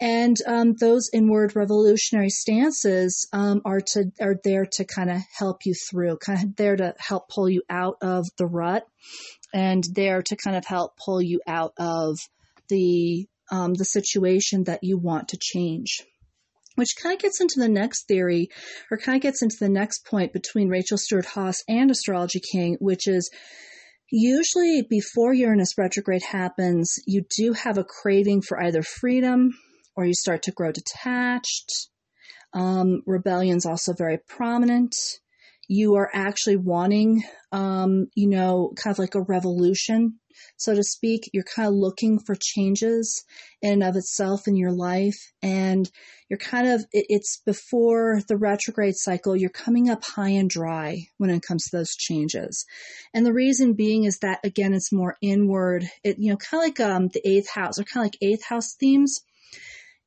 And 0.00 0.36
um, 0.46 0.72
those 0.80 1.10
inward 1.12 1.54
revolutionary 1.54 2.30
stances 2.30 3.28
um, 3.34 3.60
are 3.66 3.82
to 3.92 4.10
are 4.18 4.36
there 4.42 4.64
to 4.72 4.86
kind 4.86 5.10
of 5.10 5.20
help 5.38 5.66
you 5.66 5.74
through, 5.74 6.16
kind 6.16 6.42
of 6.42 6.56
there 6.56 6.76
to 6.76 6.94
help 6.98 7.28
pull 7.28 7.48
you 7.48 7.62
out 7.68 7.98
of 8.00 8.26
the 8.38 8.46
rut, 8.46 8.86
and 9.52 9.84
there 9.94 10.22
to 10.22 10.36
kind 10.36 10.56
of 10.56 10.64
help 10.64 10.96
pull 10.96 11.20
you 11.20 11.40
out 11.46 11.74
of 11.78 12.16
the 12.70 13.28
um, 13.50 13.74
the 13.74 13.84
situation 13.84 14.64
that 14.64 14.82
you 14.82 14.96
want 14.96 15.28
to 15.28 15.38
change 15.38 16.02
which 16.74 16.96
kind 17.00 17.14
of 17.14 17.20
gets 17.20 17.40
into 17.40 17.56
the 17.58 17.68
next 17.68 18.06
theory 18.06 18.48
or 18.90 18.98
kind 18.98 19.16
of 19.16 19.22
gets 19.22 19.42
into 19.42 19.56
the 19.60 19.68
next 19.68 20.04
point 20.06 20.32
between 20.32 20.68
Rachel 20.68 20.98
Stewart 20.98 21.26
Haas 21.26 21.62
and 21.68 21.90
Astrology 21.90 22.40
King, 22.40 22.76
which 22.80 23.06
is 23.06 23.30
usually 24.10 24.82
before 24.88 25.32
Uranus 25.32 25.78
retrograde 25.78 26.22
happens, 26.22 26.94
you 27.06 27.24
do 27.36 27.52
have 27.52 27.78
a 27.78 27.84
craving 27.84 28.42
for 28.42 28.62
either 28.62 28.82
freedom 28.82 29.50
or 29.96 30.04
you 30.04 30.14
start 30.14 30.42
to 30.42 30.52
grow 30.52 30.72
detached. 30.72 31.88
Um, 32.52 33.02
rebellion's 33.06 33.66
also 33.66 33.92
very 33.92 34.18
prominent. 34.28 34.94
You 35.68 35.94
are 35.94 36.10
actually 36.12 36.56
wanting, 36.56 37.22
um, 37.52 38.06
you 38.14 38.28
know, 38.28 38.72
kind 38.76 38.94
of 38.94 38.98
like 38.98 39.14
a 39.14 39.22
revolution 39.22 40.20
so 40.56 40.74
to 40.74 40.82
speak. 40.82 41.30
You're 41.32 41.44
kind 41.44 41.68
of 41.68 41.74
looking 41.74 42.18
for 42.18 42.36
changes 42.38 43.24
in 43.62 43.72
and 43.74 43.82
of 43.82 43.96
itself 43.96 44.46
in 44.46 44.56
your 44.56 44.72
life. 44.72 45.32
And 45.42 45.90
you're 46.28 46.38
kind 46.38 46.68
of, 46.68 46.84
it's 46.92 47.40
before 47.44 48.20
the 48.28 48.36
retrograde 48.36 48.96
cycle, 48.96 49.36
you're 49.36 49.50
coming 49.50 49.90
up 49.90 50.04
high 50.04 50.30
and 50.30 50.48
dry 50.48 51.06
when 51.18 51.30
it 51.30 51.42
comes 51.42 51.64
to 51.64 51.76
those 51.76 51.96
changes. 51.96 52.64
And 53.12 53.24
the 53.26 53.32
reason 53.32 53.74
being 53.74 54.04
is 54.04 54.18
that, 54.18 54.40
again, 54.44 54.74
it's 54.74 54.92
more 54.92 55.16
inward. 55.20 55.84
It, 56.02 56.16
you 56.18 56.30
know, 56.30 56.36
kind 56.36 56.62
of 56.62 56.66
like 56.68 56.80
um, 56.80 57.08
the 57.08 57.26
eighth 57.28 57.50
house 57.50 57.78
or 57.78 57.84
kind 57.84 58.06
of 58.06 58.12
like 58.12 58.18
eighth 58.22 58.44
house 58.44 58.74
themes 58.78 59.20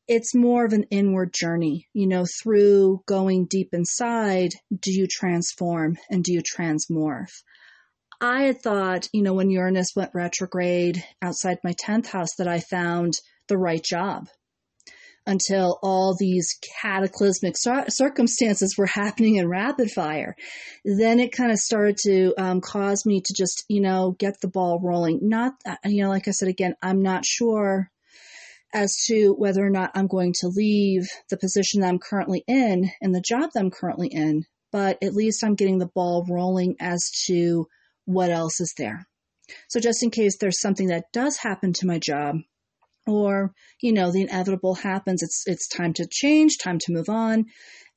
it's 0.08 0.34
more 0.34 0.66
of 0.66 0.72
an 0.72 0.86
inward 0.90 1.34
journey, 1.34 1.88
you 1.94 2.08
know, 2.08 2.26
through 2.42 3.04
going 3.06 3.46
deep 3.46 3.74
inside, 3.74 4.52
do 4.80 4.92
you 4.92 5.06
transform 5.06 5.98
and 6.10 6.24
do 6.24 6.34
you 6.34 6.42
transmorph? 6.42 7.44
I 8.19 8.43
had 8.43 8.62
thought, 8.62 9.10
you 9.13 9.21
know, 9.21 9.34
when 9.34 9.51
Uranus 9.51 9.95
went 9.95 10.15
retrograde 10.15 11.03
outside 11.21 11.60
my 11.63 11.73
10th 11.73 12.08
house, 12.08 12.36
that 12.38 12.47
I 12.47 12.60
found 12.60 13.13
the 13.47 13.58
right 13.58 13.84
job 13.84 14.27
until 15.27 15.77
all 15.84 16.15
these 16.17 16.58
cataclysmic 16.82 17.56
circumstances 17.89 18.75
were 18.77 18.88
happening 18.88 19.36
in 19.36 19.47
rapid 19.47 19.91
fire. 19.91 20.36
Then 20.86 21.19
it 21.19 21.34
kind 21.34 21.51
of 21.51 21.60
started 21.60 21.97
to 22.03 22.34
um, 22.38 22.62
cause 22.62 23.06
me 23.06 23.21
to 23.21 23.34
just, 23.38 23.65
you 23.67 23.82
know, 23.82 24.15
get 24.17 24.39
the 24.41 24.47
ball 24.47 24.80
rolling. 24.82 25.19
Not, 25.21 25.53
uh, 25.67 25.75
you 25.86 26.01
know, 26.01 26.10
like 26.10 26.27
I 26.27 26.32
said 26.32 26.47
again, 26.47 26.75
I'm 26.82 27.01
not 27.01 27.25
sure 27.25 27.91
as 28.73 28.95
to 29.08 29.34
whether 29.34 29.63
or 29.65 29.69
not 29.69 29.91
I'm 29.95 30.08
going 30.08 30.34
to 30.39 30.47
leave 30.47 31.08
the 31.30 31.38
position 31.38 31.82
that 31.82 31.89
I'm 31.89 31.99
currently 31.99 32.43
in 32.47 32.89
and 33.01 33.13
the 33.13 33.21
job 33.21 33.49
that 33.53 33.60
I'm 33.60 33.71
currently 33.71 34.08
in, 34.08 34.45
but 34.71 34.97
at 35.03 35.13
least 35.13 35.43
I'm 35.43 35.56
getting 35.56 35.77
the 35.77 35.91
ball 35.93 36.25
rolling 36.30 36.77
as 36.80 37.12
to 37.27 37.67
what 38.08 38.32
else 38.32 38.60
is 38.62 38.74
there. 38.78 39.06
So 39.70 39.80
just 39.80 40.02
in 40.02 40.10
case 40.10 40.38
there's 40.38 40.62
something 40.62 40.88
that 40.88 41.12
does 41.13 41.38
happen 41.38 41.74
to 41.74 41.86
my 41.86 42.00
job, 42.00 42.38
or 43.06 43.54
you 43.82 43.93
know 43.93 44.12
the 44.12 44.24
inevitable 44.24 44.76
happens, 44.76 45.22
it's 45.22 45.43
it's 45.46 45.67
time 45.67 45.93
to 45.93 46.08
change, 46.10 46.58
time 46.58 46.80
to 46.80 46.93
move 46.93 47.10
on. 47.10 47.46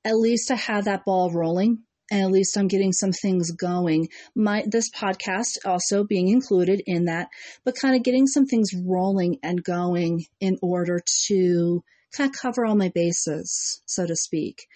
At 0.04 0.16
least 0.16 0.50
I 0.50 0.56
have 0.56 0.84
that 0.84 1.04
ball 1.04 1.30
rolling, 1.32 1.84
and 2.10 2.22
at 2.22 2.30
least 2.30 2.56
I'm 2.56 2.68
getting 2.68 2.92
some 2.92 3.12
things 3.12 3.52
going. 3.52 4.08
My 4.34 4.64
this 4.66 4.90
podcast 4.90 5.58
also 5.64 6.04
being 6.04 6.28
included 6.28 6.82
in 6.86 7.06
that, 7.06 7.28
but 7.64 7.76
kind 7.76 7.96
of 7.96 8.02
getting 8.02 8.26
some 8.26 8.46
things 8.46 8.70
rolling 8.74 9.38
and 9.42 9.62
going 9.62 10.24
in 10.40 10.58
order 10.62 11.00
to 11.28 11.84
kind 12.16 12.30
of 12.30 12.36
cover 12.40 12.64
all 12.64 12.74
my 12.74 12.90
bases, 12.92 13.80
so 13.86 14.06
to 14.06 14.16
speak. 14.16 14.66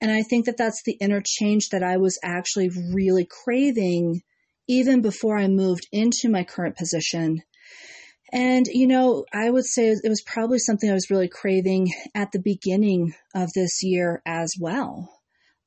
And 0.00 0.10
I 0.10 0.22
think 0.22 0.46
that 0.46 0.56
that's 0.56 0.82
the 0.84 0.96
interchange 1.00 1.70
that 1.70 1.82
I 1.82 1.96
was 1.96 2.18
actually 2.22 2.70
really 2.92 3.26
craving 3.26 4.22
even 4.68 5.00
before 5.00 5.38
I 5.38 5.48
moved 5.48 5.86
into 5.92 6.28
my 6.28 6.44
current 6.44 6.76
position. 6.76 7.42
And, 8.32 8.66
you 8.66 8.86
know, 8.86 9.24
I 9.32 9.48
would 9.48 9.64
say 9.64 9.88
it 9.88 10.08
was 10.08 10.22
probably 10.26 10.58
something 10.58 10.90
I 10.90 10.94
was 10.94 11.10
really 11.10 11.28
craving 11.28 11.92
at 12.14 12.32
the 12.32 12.40
beginning 12.40 13.14
of 13.34 13.52
this 13.54 13.82
year 13.82 14.20
as 14.26 14.54
well. 14.60 15.12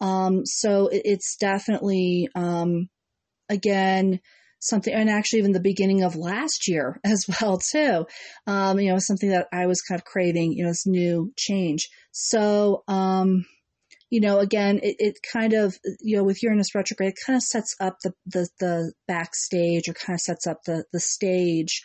Um, 0.01 0.45
so 0.45 0.89
it's 0.91 1.37
definitely, 1.39 2.29
um, 2.35 2.89
again, 3.49 4.19
something, 4.59 4.93
and 4.93 5.09
actually 5.09 5.39
even 5.39 5.53
the 5.53 5.61
beginning 5.61 6.03
of 6.03 6.15
last 6.15 6.67
year 6.67 6.99
as 7.05 7.25
well, 7.41 7.57
too. 7.57 8.05
Um, 8.45 8.79
you 8.79 8.91
know, 8.91 8.99
something 8.99 9.29
that 9.29 9.47
I 9.53 9.65
was 9.65 9.81
kind 9.81 9.99
of 9.99 10.05
craving, 10.05 10.53
you 10.53 10.63
know, 10.63 10.69
this 10.69 10.85
new 10.85 11.31
change. 11.37 11.89
So, 12.11 12.83
um, 12.87 13.45
you 14.09 14.19
know, 14.21 14.39
again, 14.39 14.79
it, 14.81 14.95
it 14.99 15.15
kind 15.33 15.53
of, 15.53 15.77
you 15.99 16.17
know, 16.17 16.23
with 16.23 16.41
Uranus 16.41 16.73
retrograde, 16.73 17.11
it 17.11 17.19
kind 17.25 17.37
of 17.37 17.43
sets 17.43 17.75
up 17.79 17.97
the, 18.03 18.13
the, 18.25 18.49
the 18.59 18.93
backstage 19.07 19.87
or 19.87 19.93
kind 19.93 20.15
of 20.15 20.21
sets 20.21 20.47
up 20.47 20.63
the, 20.65 20.83
the 20.91 20.99
stage 20.99 21.83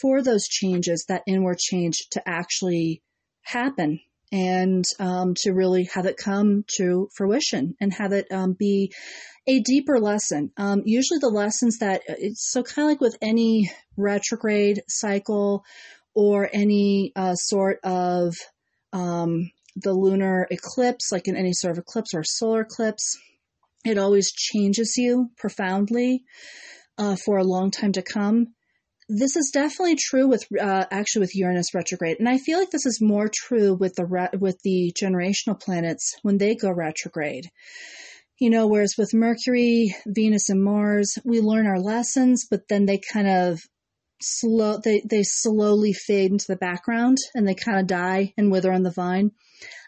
for 0.00 0.22
those 0.22 0.46
changes, 0.46 1.06
that 1.08 1.22
inward 1.26 1.58
change 1.58 2.08
to 2.12 2.22
actually 2.26 3.02
happen 3.42 4.00
and 4.30 4.84
um, 5.00 5.34
to 5.34 5.52
really 5.52 5.88
have 5.94 6.06
it 6.06 6.16
come 6.16 6.64
to 6.76 7.08
fruition 7.16 7.74
and 7.80 7.92
have 7.94 8.12
it 8.12 8.30
um, 8.30 8.52
be 8.52 8.92
a 9.46 9.60
deeper 9.60 9.98
lesson. 9.98 10.52
Um, 10.56 10.82
usually, 10.84 11.18
the 11.20 11.28
lessons 11.28 11.78
that 11.78 12.02
it's 12.06 12.50
so 12.50 12.62
kind 12.62 12.86
of 12.86 12.90
like 12.90 13.00
with 13.00 13.16
any 13.22 13.70
retrograde 13.96 14.82
cycle 14.86 15.64
or 16.14 16.48
any 16.52 17.12
uh, 17.16 17.34
sort 17.34 17.78
of 17.82 18.34
um, 18.92 19.50
the 19.82 19.92
lunar 19.92 20.46
eclipse, 20.50 21.10
like 21.12 21.28
in 21.28 21.36
any 21.36 21.52
sort 21.52 21.72
of 21.72 21.78
eclipse 21.78 22.14
or 22.14 22.24
solar 22.24 22.62
eclipse, 22.62 23.18
it 23.84 23.98
always 23.98 24.32
changes 24.32 24.94
you 24.96 25.30
profoundly 25.36 26.24
uh, 26.96 27.16
for 27.16 27.38
a 27.38 27.44
long 27.44 27.70
time 27.70 27.92
to 27.92 28.02
come. 28.02 28.48
This 29.08 29.36
is 29.36 29.50
definitely 29.50 29.96
true 29.96 30.28
with 30.28 30.44
uh, 30.60 30.84
actually 30.90 31.20
with 31.20 31.36
Uranus 31.36 31.74
retrograde, 31.74 32.18
and 32.18 32.28
I 32.28 32.36
feel 32.36 32.58
like 32.58 32.70
this 32.70 32.84
is 32.84 33.00
more 33.00 33.30
true 33.32 33.72
with 33.74 33.94
the 33.94 34.04
re- 34.04 34.38
with 34.38 34.60
the 34.64 34.92
generational 35.00 35.58
planets 35.58 36.14
when 36.22 36.36
they 36.36 36.54
go 36.54 36.70
retrograde. 36.70 37.46
You 38.38 38.50
know, 38.50 38.66
whereas 38.66 38.94
with 38.98 39.14
Mercury, 39.14 39.96
Venus, 40.06 40.50
and 40.50 40.62
Mars, 40.62 41.18
we 41.24 41.40
learn 41.40 41.66
our 41.66 41.80
lessons, 41.80 42.46
but 42.48 42.68
then 42.68 42.84
they 42.84 43.00
kind 43.12 43.28
of 43.28 43.60
slow 44.20 44.78
they 44.84 45.00
they 45.08 45.22
slowly 45.22 45.92
fade 45.92 46.32
into 46.32 46.46
the 46.48 46.56
background 46.56 47.18
and 47.34 47.46
they 47.46 47.54
kind 47.54 47.78
of 47.78 47.86
die 47.86 48.34
and 48.36 48.50
wither 48.50 48.72
on 48.72 48.82
the 48.82 48.90
vine. 48.90 49.30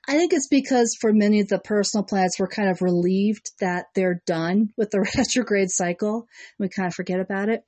I 0.08 0.16
think 0.16 0.32
it's 0.32 0.48
because 0.48 0.96
for 1.00 1.12
many 1.12 1.40
of 1.40 1.48
the 1.48 1.58
personal 1.58 2.04
planets, 2.04 2.38
we're 2.38 2.48
kind 2.48 2.68
of 2.68 2.82
relieved 2.82 3.50
that 3.60 3.86
they're 3.94 4.22
done 4.26 4.72
with 4.76 4.90
the 4.90 5.00
retrograde 5.16 5.70
cycle. 5.70 6.26
We 6.58 6.68
kind 6.68 6.88
of 6.88 6.94
forget 6.94 7.20
about 7.20 7.48
it. 7.48 7.62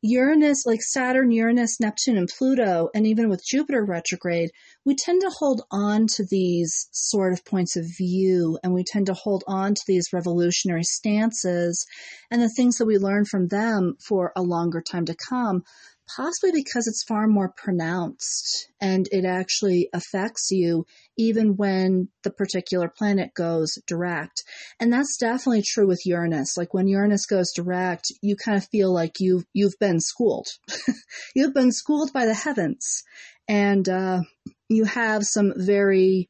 Uranus, 0.00 0.64
like 0.64 0.80
Saturn, 0.80 1.32
Uranus, 1.32 1.80
Neptune, 1.80 2.16
and 2.16 2.28
Pluto, 2.28 2.88
and 2.94 3.04
even 3.04 3.28
with 3.28 3.44
Jupiter 3.44 3.84
retrograde, 3.84 4.50
we 4.84 4.94
tend 4.94 5.22
to 5.22 5.30
hold 5.38 5.62
on 5.72 6.06
to 6.14 6.24
these 6.24 6.88
sort 6.92 7.32
of 7.32 7.44
points 7.44 7.74
of 7.76 7.84
view 7.98 8.60
and 8.62 8.72
we 8.72 8.84
tend 8.84 9.06
to 9.06 9.14
hold 9.14 9.42
on 9.48 9.74
to 9.74 9.82
these 9.88 10.12
revolutionary 10.12 10.84
stances 10.84 11.84
and 12.30 12.40
the 12.40 12.52
things 12.56 12.76
that 12.76 12.86
we 12.86 12.96
learn 12.96 13.24
from 13.24 13.48
them 13.48 13.96
for 14.06 14.32
a 14.36 14.42
longer 14.42 14.80
time 14.80 15.04
to 15.06 15.16
come 15.28 15.64
possibly 16.14 16.50
because 16.52 16.86
it's 16.86 17.04
far 17.04 17.26
more 17.26 17.52
pronounced 17.56 18.70
and 18.80 19.08
it 19.12 19.24
actually 19.24 19.88
affects 19.92 20.50
you 20.50 20.86
even 21.16 21.56
when 21.56 22.08
the 22.22 22.30
particular 22.30 22.88
planet 22.88 23.34
goes 23.34 23.78
direct. 23.86 24.42
And 24.80 24.92
that's 24.92 25.16
definitely 25.18 25.62
true 25.62 25.86
with 25.86 26.06
Uranus. 26.06 26.56
Like 26.56 26.72
when 26.72 26.88
Uranus 26.88 27.26
goes 27.26 27.52
direct, 27.54 28.06
you 28.22 28.36
kind 28.36 28.56
of 28.56 28.68
feel 28.68 28.92
like 28.92 29.20
you've 29.20 29.44
you've 29.52 29.78
been 29.80 30.00
schooled. 30.00 30.48
you've 31.34 31.54
been 31.54 31.72
schooled 31.72 32.12
by 32.12 32.26
the 32.26 32.34
heavens, 32.34 33.02
and 33.48 33.88
uh, 33.88 34.20
you 34.68 34.84
have 34.84 35.24
some 35.24 35.52
very 35.56 36.28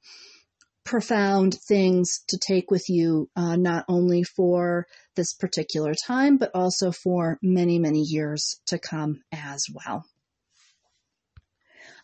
profound 0.88 1.54
things 1.68 2.24
to 2.28 2.38
take 2.38 2.70
with 2.70 2.88
you, 2.88 3.28
uh, 3.36 3.56
not 3.56 3.84
only 3.88 4.22
for 4.22 4.86
this 5.16 5.34
particular 5.34 5.92
time, 6.06 6.38
but 6.38 6.50
also 6.54 6.90
for 6.90 7.38
many, 7.42 7.78
many 7.78 8.00
years 8.00 8.58
to 8.66 8.78
come 8.78 9.20
as 9.30 9.66
well. 9.72 10.06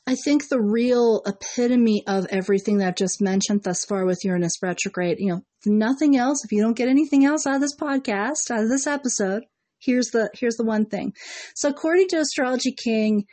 I 0.07 0.16
think 0.16 0.49
the 0.49 0.61
real 0.61 1.23
epitome 1.25 2.05
of 2.07 2.27
everything 2.29 2.77
that 2.79 2.88
I've 2.88 2.94
just 2.94 3.23
mentioned 3.23 3.62
thus 3.62 3.87
far 3.87 4.05
with 4.05 4.23
Uranus 4.23 4.62
retrograde, 4.62 5.16
you 5.18 5.31
know, 5.31 5.42
nothing 5.64 6.14
else, 6.14 6.44
if 6.44 6.53
you 6.53 6.61
don't 6.61 6.77
get 6.77 6.88
anything 6.88 7.25
else 7.25 7.47
out 7.47 7.55
of 7.55 7.61
this 7.62 7.75
podcast, 7.75 8.51
out 8.51 8.64
of 8.64 8.68
this 8.68 8.87
episode, 8.87 9.44
here's 9.79 10.09
the 10.09 10.29
here's 10.35 10.57
the 10.57 10.64
one 10.64 10.85
thing. 10.85 11.14
So 11.55 11.70
according 11.70 12.09
to 12.09 12.18
Astrology 12.18 12.73
King, 12.73 13.25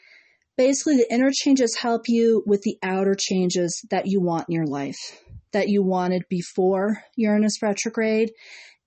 basically 0.57 0.95
the 0.95 1.13
inner 1.13 1.31
changes 1.33 1.75
help 1.77 2.03
you 2.07 2.41
with 2.45 2.61
the 2.61 2.77
outer 2.81 3.17
changes 3.19 3.85
that 3.89 4.07
you 4.07 4.21
want 4.21 4.45
in 4.47 4.55
your 4.55 4.67
life 4.67 5.21
that 5.53 5.69
you 5.69 5.83
wanted 5.83 6.23
before 6.29 7.03
Uranus 7.15 7.61
retrograde 7.61 8.31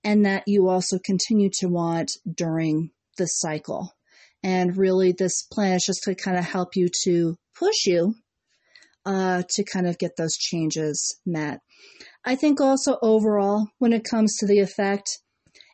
and 0.03 0.25
that 0.25 0.43
you 0.47 0.69
also 0.69 0.99
continue 1.03 1.49
to 1.59 1.67
want 1.67 2.11
during 2.31 2.91
this 3.17 3.39
cycle. 3.39 3.91
And 4.43 4.77
really, 4.77 5.11
this 5.11 5.43
plan 5.51 5.77
is 5.77 5.85
just 5.85 6.03
to 6.03 6.13
kind 6.13 6.37
of 6.37 6.45
help 6.45 6.75
you 6.75 6.87
to 7.05 7.35
push 7.57 7.85
you 7.85 8.15
uh, 9.05 9.43
to 9.49 9.63
kind 9.63 9.87
of 9.87 9.97
get 9.97 10.17
those 10.17 10.35
changes 10.37 11.19
met. 11.25 11.59
I 12.23 12.35
think 12.35 12.59
also 12.59 12.97
overall, 13.01 13.67
when 13.79 13.93
it 13.93 14.03
comes 14.03 14.35
to 14.37 14.47
the 14.47 14.59
effect, 14.59 15.09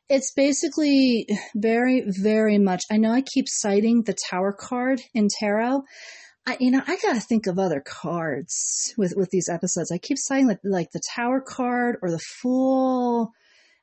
it's 0.09 0.33
basically 0.33 1.25
very, 1.55 2.03
very 2.05 2.57
much. 2.57 2.81
I 2.91 2.97
know 2.97 3.11
I 3.11 3.21
keep 3.21 3.45
citing 3.47 4.03
the 4.03 4.15
Tower 4.29 4.51
card 4.51 5.01
in 5.13 5.29
tarot, 5.39 5.83
I, 6.45 6.57
you 6.59 6.71
know, 6.71 6.81
I 6.85 6.97
gotta 6.97 7.19
think 7.19 7.45
of 7.47 7.59
other 7.59 7.81
cards 7.81 8.93
with 8.97 9.13
with 9.15 9.29
these 9.29 9.47
episodes. 9.49 9.91
I 9.91 9.99
keep 9.99 10.17
saying 10.17 10.47
like 10.47 10.59
like 10.63 10.91
the 10.91 11.01
Tower 11.15 11.39
card 11.39 11.97
or 12.01 12.09
the 12.09 12.19
Fool, 12.41 13.31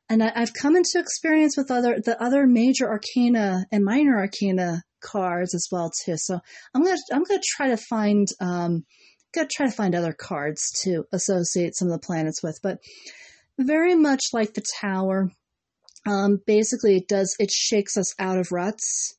and 0.09 0.23
I, 0.23 0.33
have 0.39 0.55
come 0.55 0.75
into 0.75 0.99
experience 0.99 1.57
with 1.57 1.71
other 1.71 2.01
the 2.05 2.21
other 2.21 2.47
major 2.47 2.89
arcana 2.89 3.65
and 3.71 3.85
minor 3.85 4.19
arcana 4.19 4.83
cards 5.01 5.55
as 5.55 5.69
well 5.71 5.93
too. 6.05 6.17
So 6.17 6.41
I'm 6.75 6.83
gonna 6.83 6.99
I'm 7.13 7.23
gonna 7.23 7.41
try 7.45 7.69
to 7.69 7.77
find 7.77 8.27
um 8.41 8.85
gonna 9.33 9.49
try 9.53 9.67
to 9.67 9.73
find 9.73 9.95
other 9.95 10.13
cards 10.13 10.73
to 10.83 11.05
associate 11.13 11.77
some 11.77 11.89
of 11.89 11.93
the 11.93 12.07
planets 12.07 12.43
with, 12.43 12.59
but 12.63 12.79
very 13.59 13.95
much 13.95 14.23
like 14.33 14.55
the 14.55 14.65
Tower. 14.81 15.31
Um, 16.07 16.41
basically, 16.45 16.97
it 16.97 17.09
does 17.09 17.37
it 17.39 17.53
shakes 17.53 17.97
us 17.97 18.15
out 18.19 18.39
of 18.39 18.51
ruts 18.51 19.18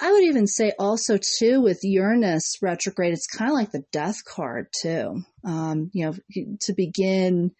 I 0.00 0.12
would 0.12 0.24
even 0.24 0.46
say 0.46 0.72
also 0.78 1.18
too 1.38 1.60
with 1.60 1.80
Uranus 1.82 2.58
retrograde, 2.62 3.12
it's 3.12 3.26
kind 3.26 3.50
of 3.50 3.56
like 3.56 3.72
the 3.72 3.84
death 3.92 4.24
card 4.24 4.68
too. 4.80 5.22
Um, 5.44 5.90
you 5.92 6.06
know, 6.06 6.14
to 6.62 6.72
begin, 6.72 7.52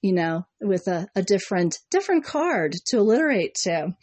you 0.00 0.14
know, 0.14 0.46
with 0.60 0.88
a, 0.88 1.08
a 1.14 1.22
different 1.22 1.78
different 1.90 2.24
card 2.24 2.74
to 2.86 2.98
alliterate 2.98 3.56
to. 3.64 3.94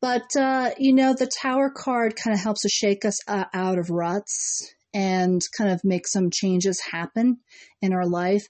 But 0.00 0.36
uh, 0.38 0.70
you 0.78 0.94
know, 0.94 1.12
the 1.12 1.30
Tower 1.42 1.70
card 1.70 2.14
kind 2.14 2.34
of 2.34 2.40
helps 2.40 2.62
to 2.62 2.68
shake 2.68 3.04
us 3.04 3.16
uh, 3.26 3.46
out 3.52 3.78
of 3.78 3.90
ruts 3.90 4.74
and 4.94 5.40
kind 5.56 5.70
of 5.70 5.80
make 5.84 6.06
some 6.06 6.30
changes 6.30 6.80
happen 6.92 7.38
in 7.82 7.92
our 7.92 8.06
life. 8.06 8.46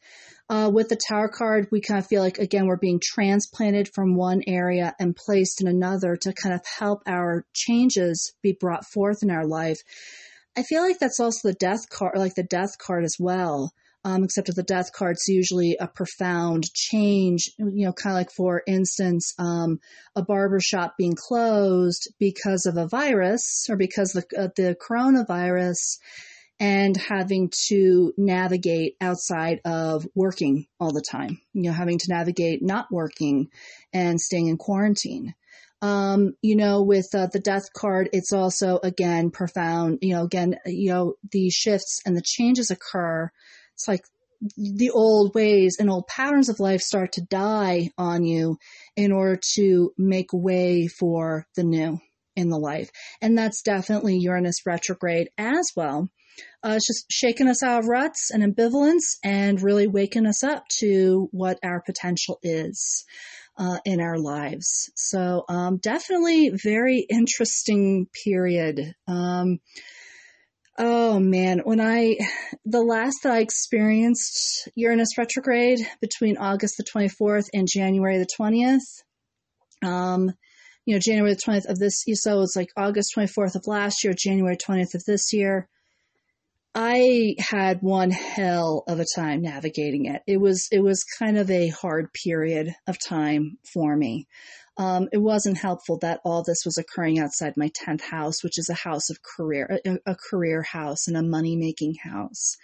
Uh, 0.50 0.70
with 0.72 0.88
the 0.88 0.98
Tower 1.08 1.28
card, 1.28 1.68
we 1.70 1.82
kind 1.82 1.98
of 1.98 2.06
feel 2.06 2.22
like, 2.22 2.38
again, 2.38 2.66
we're 2.66 2.76
being 2.76 3.00
transplanted 3.02 3.90
from 3.94 4.16
one 4.16 4.42
area 4.46 4.94
and 4.98 5.14
placed 5.14 5.60
in 5.60 5.68
another 5.68 6.16
to 6.16 6.32
kind 6.32 6.54
of 6.54 6.62
help 6.78 7.02
our 7.06 7.44
changes 7.52 8.32
be 8.42 8.56
brought 8.58 8.86
forth 8.86 9.18
in 9.22 9.30
our 9.30 9.46
life. 9.46 9.78
I 10.56 10.62
feel 10.62 10.82
like 10.82 10.98
that's 10.98 11.20
also 11.20 11.48
the 11.48 11.54
death 11.54 11.90
card, 11.90 12.16
like 12.16 12.34
the 12.34 12.42
death 12.42 12.78
card 12.78 13.04
as 13.04 13.16
well. 13.18 13.72
Um, 14.04 14.24
except 14.24 14.46
with 14.46 14.56
the 14.56 14.62
death 14.62 14.92
card, 14.92 15.16
it's 15.16 15.28
usually 15.28 15.76
a 15.78 15.88
profound 15.88 16.64
change, 16.72 17.50
you 17.58 17.84
know, 17.84 17.92
kind 17.92 18.14
of 18.14 18.18
like, 18.20 18.30
for 18.30 18.62
instance, 18.66 19.34
um, 19.38 19.80
a 20.16 20.22
barbershop 20.22 20.94
being 20.96 21.14
closed 21.14 22.08
because 22.18 22.64
of 22.64 22.76
a 22.76 22.86
virus 22.86 23.66
or 23.68 23.76
because 23.76 24.14
of 24.14 24.24
the, 24.30 24.40
uh, 24.40 24.48
the 24.56 24.76
coronavirus 24.76 25.98
and 26.60 26.96
having 26.96 27.50
to 27.68 28.12
navigate 28.16 28.96
outside 29.00 29.60
of 29.64 30.06
working 30.14 30.66
all 30.80 30.92
the 30.92 31.04
time, 31.08 31.40
you 31.52 31.62
know, 31.64 31.72
having 31.72 31.98
to 31.98 32.10
navigate 32.10 32.62
not 32.62 32.86
working 32.90 33.48
and 33.92 34.20
staying 34.20 34.48
in 34.48 34.56
quarantine. 34.56 35.34
Um, 35.80 36.34
you 36.42 36.56
know, 36.56 36.82
with 36.82 37.06
uh, 37.14 37.28
the 37.32 37.38
death 37.38 37.72
card, 37.72 38.08
it's 38.12 38.32
also 38.32 38.80
again 38.82 39.30
profound. 39.30 39.98
You 40.02 40.16
know, 40.16 40.24
again, 40.24 40.56
you 40.66 40.90
know, 40.90 41.14
the 41.30 41.50
shifts 41.50 42.00
and 42.04 42.16
the 42.16 42.22
changes 42.24 42.72
occur. 42.72 43.30
It's 43.74 43.86
like 43.86 44.02
the 44.56 44.90
old 44.90 45.34
ways 45.34 45.76
and 45.78 45.88
old 45.88 46.06
patterns 46.08 46.48
of 46.48 46.60
life 46.60 46.80
start 46.80 47.12
to 47.12 47.22
die 47.22 47.90
on 47.96 48.24
you 48.24 48.58
in 48.96 49.12
order 49.12 49.40
to 49.54 49.92
make 49.96 50.32
way 50.32 50.88
for 50.88 51.46
the 51.54 51.64
new 51.64 52.00
in 52.34 52.48
the 52.48 52.58
life. 52.58 52.90
And 53.20 53.36
that's 53.36 53.62
definitely 53.62 54.18
Uranus 54.18 54.64
retrograde 54.64 55.28
as 55.38 55.70
well. 55.76 56.08
Uh, 56.64 56.74
it's 56.76 56.86
just 56.86 57.06
shaking 57.10 57.48
us 57.48 57.62
out 57.62 57.80
of 57.80 57.88
ruts 57.88 58.30
and 58.32 58.42
ambivalence 58.42 59.16
and 59.24 59.62
really 59.62 59.86
waking 59.86 60.26
us 60.26 60.42
up 60.42 60.64
to 60.80 61.28
what 61.32 61.58
our 61.62 61.80
potential 61.80 62.38
is 62.42 63.04
uh, 63.56 63.78
in 63.84 64.00
our 64.00 64.18
lives. 64.18 64.90
So, 64.96 65.44
um, 65.48 65.78
definitely 65.78 66.50
very 66.50 67.06
interesting 67.08 68.06
period. 68.24 68.94
Um, 69.06 69.58
oh 70.78 71.18
man, 71.18 71.60
when 71.64 71.80
I, 71.80 72.16
the 72.64 72.82
last 72.82 73.18
that 73.24 73.32
I 73.32 73.40
experienced 73.40 74.68
Uranus 74.76 75.18
retrograde 75.18 75.80
between 76.00 76.38
August 76.38 76.76
the 76.78 76.84
24th 76.84 77.46
and 77.52 77.66
January 77.70 78.18
the 78.18 78.28
20th, 78.40 78.80
um, 79.82 80.32
you 80.86 80.94
know, 80.94 81.00
January 81.00 81.34
the 81.34 81.40
20th 81.40 81.68
of 81.68 81.78
this, 81.78 82.04
so 82.14 82.40
it's 82.42 82.56
like 82.56 82.70
August 82.76 83.12
24th 83.16 83.56
of 83.56 83.66
last 83.66 84.02
year, 84.04 84.14
January 84.16 84.56
20th 84.56 84.94
of 84.94 85.04
this 85.04 85.32
year. 85.32 85.68
I 86.80 87.34
had 87.40 87.82
one 87.82 88.12
hell 88.12 88.84
of 88.86 89.00
a 89.00 89.04
time 89.16 89.42
navigating 89.42 90.04
it. 90.04 90.22
It 90.28 90.36
was 90.36 90.68
it 90.70 90.78
was 90.78 91.02
kind 91.18 91.36
of 91.36 91.50
a 91.50 91.70
hard 91.70 92.12
period 92.12 92.72
of 92.86 93.04
time 93.04 93.58
for 93.64 93.96
me. 93.96 94.28
Um, 94.76 95.08
it 95.12 95.18
wasn't 95.18 95.58
helpful 95.58 95.98
that 96.02 96.20
all 96.24 96.44
this 96.44 96.62
was 96.64 96.78
occurring 96.78 97.18
outside 97.18 97.56
my 97.56 97.72
tenth 97.74 98.04
house, 98.04 98.44
which 98.44 98.60
is 98.60 98.70
a 98.70 98.74
house 98.74 99.10
of 99.10 99.18
career, 99.24 99.80
a, 99.84 99.98
a 100.06 100.14
career 100.14 100.62
house 100.62 101.08
and 101.08 101.16
a 101.16 101.22
money 101.24 101.56
making 101.56 101.96
house. 101.96 102.56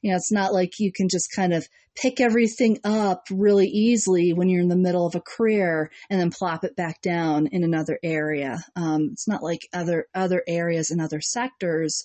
You 0.00 0.12
know, 0.12 0.16
it's 0.16 0.30
not 0.30 0.52
like 0.52 0.78
you 0.78 0.92
can 0.92 1.08
just 1.08 1.32
kind 1.34 1.52
of 1.52 1.66
pick 1.96 2.20
everything 2.20 2.78
up 2.84 3.24
really 3.32 3.66
easily 3.66 4.32
when 4.32 4.48
you're 4.48 4.62
in 4.62 4.68
the 4.68 4.76
middle 4.76 5.06
of 5.06 5.16
a 5.16 5.20
career 5.20 5.90
and 6.08 6.20
then 6.20 6.30
plop 6.30 6.62
it 6.62 6.76
back 6.76 7.02
down 7.02 7.48
in 7.48 7.64
another 7.64 7.98
area. 8.04 8.58
Um, 8.76 9.08
it's 9.10 9.26
not 9.26 9.42
like 9.42 9.62
other 9.72 10.06
other 10.14 10.44
areas 10.46 10.92
and 10.92 11.00
other 11.00 11.20
sectors 11.20 12.04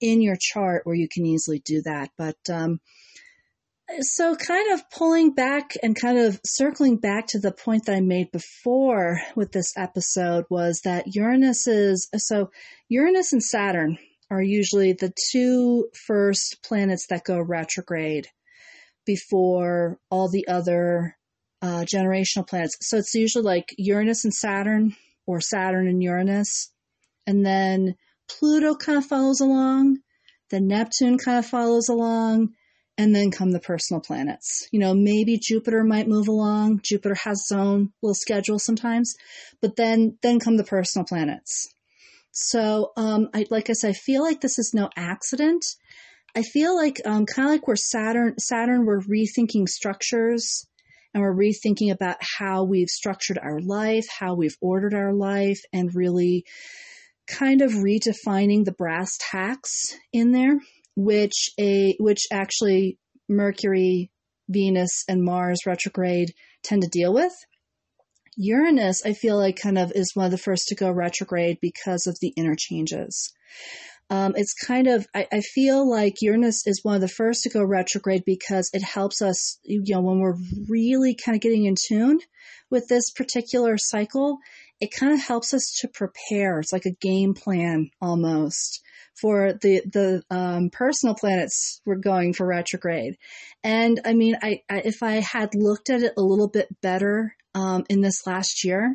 in 0.00 0.20
your 0.20 0.36
chart 0.38 0.82
where 0.84 0.94
you 0.94 1.08
can 1.08 1.26
easily 1.26 1.60
do 1.64 1.82
that. 1.82 2.10
But 2.16 2.36
um, 2.50 2.80
so, 4.00 4.36
kind 4.36 4.72
of 4.72 4.90
pulling 4.90 5.32
back 5.32 5.72
and 5.82 5.98
kind 5.98 6.18
of 6.18 6.40
circling 6.44 6.98
back 6.98 7.26
to 7.28 7.38
the 7.38 7.52
point 7.52 7.86
that 7.86 7.96
I 7.96 8.00
made 8.00 8.30
before 8.30 9.20
with 9.34 9.52
this 9.52 9.72
episode 9.76 10.44
was 10.50 10.82
that 10.84 11.14
Uranus 11.14 11.66
is 11.66 12.08
so 12.16 12.50
Uranus 12.88 13.32
and 13.32 13.42
Saturn 13.42 13.98
are 14.30 14.42
usually 14.42 14.92
the 14.92 15.12
two 15.30 15.88
first 16.06 16.58
planets 16.62 17.06
that 17.08 17.24
go 17.24 17.40
retrograde 17.40 18.28
before 19.06 19.98
all 20.10 20.28
the 20.28 20.46
other 20.48 21.16
uh, 21.62 21.84
generational 21.90 22.46
planets. 22.46 22.76
So 22.82 22.98
it's 22.98 23.14
usually 23.14 23.44
like 23.44 23.74
Uranus 23.78 24.24
and 24.24 24.34
Saturn 24.34 24.94
or 25.26 25.40
Saturn 25.40 25.88
and 25.88 26.02
Uranus. 26.02 26.70
And 27.26 27.44
then 27.44 27.96
Pluto 28.28 28.74
kind 28.74 28.98
of 28.98 29.06
follows 29.06 29.40
along, 29.40 29.98
then 30.50 30.66
Neptune 30.66 31.18
kind 31.18 31.38
of 31.38 31.46
follows 31.46 31.88
along, 31.88 32.54
and 32.96 33.14
then 33.14 33.30
come 33.30 33.52
the 33.52 33.60
personal 33.60 34.00
planets. 34.00 34.68
You 34.72 34.80
know, 34.80 34.92
maybe 34.92 35.38
Jupiter 35.40 35.84
might 35.84 36.08
move 36.08 36.28
along. 36.28 36.80
Jupiter 36.82 37.14
has 37.14 37.38
its 37.38 37.52
own 37.52 37.92
little 38.02 38.14
schedule 38.14 38.58
sometimes, 38.58 39.14
but 39.62 39.76
then 39.76 40.18
then 40.22 40.40
come 40.40 40.56
the 40.56 40.64
personal 40.64 41.06
planets. 41.06 41.72
So, 42.32 42.92
um, 42.96 43.28
I, 43.34 43.46
like 43.50 43.70
I 43.70 43.72
said, 43.72 43.90
I 43.90 43.94
feel 43.94 44.22
like 44.22 44.40
this 44.40 44.58
is 44.58 44.72
no 44.74 44.90
accident. 44.96 45.64
I 46.36 46.42
feel 46.42 46.76
like 46.76 47.00
um, 47.04 47.24
kind 47.26 47.48
of 47.48 47.52
like 47.52 47.66
where 47.66 47.76
Saturn 47.76 48.38
Saturn 48.38 48.84
we're 48.84 49.00
rethinking 49.00 49.68
structures 49.68 50.66
and 51.14 51.22
we're 51.22 51.34
rethinking 51.34 51.92
about 51.92 52.16
how 52.20 52.64
we've 52.64 52.88
structured 52.88 53.38
our 53.38 53.60
life, 53.60 54.06
how 54.08 54.34
we've 54.34 54.56
ordered 54.60 54.94
our 54.94 55.12
life, 55.12 55.60
and 55.72 55.94
really 55.94 56.44
kind 57.28 57.62
of 57.62 57.72
redefining 57.72 58.64
the 58.64 58.74
brass 58.76 59.10
tacks 59.20 59.96
in 60.12 60.32
there, 60.32 60.58
which 60.96 61.50
a 61.60 61.94
which 61.98 62.22
actually 62.32 62.98
Mercury, 63.28 64.10
Venus, 64.48 65.04
and 65.08 65.22
Mars 65.22 65.60
retrograde 65.66 66.32
tend 66.62 66.82
to 66.82 66.88
deal 66.88 67.12
with. 67.12 67.32
Uranus, 68.36 69.04
I 69.04 69.14
feel 69.14 69.36
like, 69.36 69.60
kind 69.60 69.76
of 69.76 69.90
is 69.94 70.12
one 70.14 70.26
of 70.26 70.30
the 70.30 70.38
first 70.38 70.68
to 70.68 70.76
go 70.76 70.90
retrograde 70.90 71.58
because 71.60 72.06
of 72.06 72.16
the 72.20 72.32
interchanges. 72.36 73.32
Um, 74.10 74.34
it's 74.36 74.54
kind 74.54 74.86
of, 74.86 75.06
I, 75.14 75.26
I, 75.30 75.40
feel 75.40 75.88
like 75.88 76.22
Uranus 76.22 76.66
is 76.66 76.80
one 76.82 76.94
of 76.94 77.02
the 77.02 77.08
first 77.08 77.42
to 77.42 77.50
go 77.50 77.62
retrograde 77.62 78.22
because 78.24 78.70
it 78.72 78.82
helps 78.82 79.20
us, 79.20 79.58
you 79.64 79.82
know, 79.86 80.00
when 80.00 80.20
we're 80.20 80.38
really 80.66 81.14
kind 81.14 81.36
of 81.36 81.42
getting 81.42 81.66
in 81.66 81.74
tune 81.76 82.20
with 82.70 82.88
this 82.88 83.10
particular 83.10 83.76
cycle, 83.76 84.38
it 84.80 84.90
kind 84.92 85.12
of 85.12 85.20
helps 85.20 85.52
us 85.52 85.78
to 85.80 85.88
prepare. 85.88 86.60
It's 86.60 86.72
like 86.72 86.86
a 86.86 86.96
game 87.00 87.34
plan 87.34 87.90
almost 88.00 88.82
for 89.20 89.54
the 89.60 89.82
the 89.92 90.22
um, 90.30 90.70
personal 90.70 91.14
planets 91.14 91.80
we're 91.84 91.96
going 91.96 92.32
for 92.32 92.46
retrograde. 92.46 93.16
And 93.64 94.00
I 94.04 94.14
mean, 94.14 94.36
I, 94.40 94.60
I, 94.70 94.82
if 94.84 95.02
I 95.02 95.14
had 95.14 95.50
looked 95.54 95.90
at 95.90 96.02
it 96.02 96.12
a 96.16 96.22
little 96.22 96.48
bit 96.48 96.68
better 96.80 97.34
um, 97.54 97.84
in 97.88 98.00
this 98.00 98.26
last 98.26 98.64
year 98.64 98.94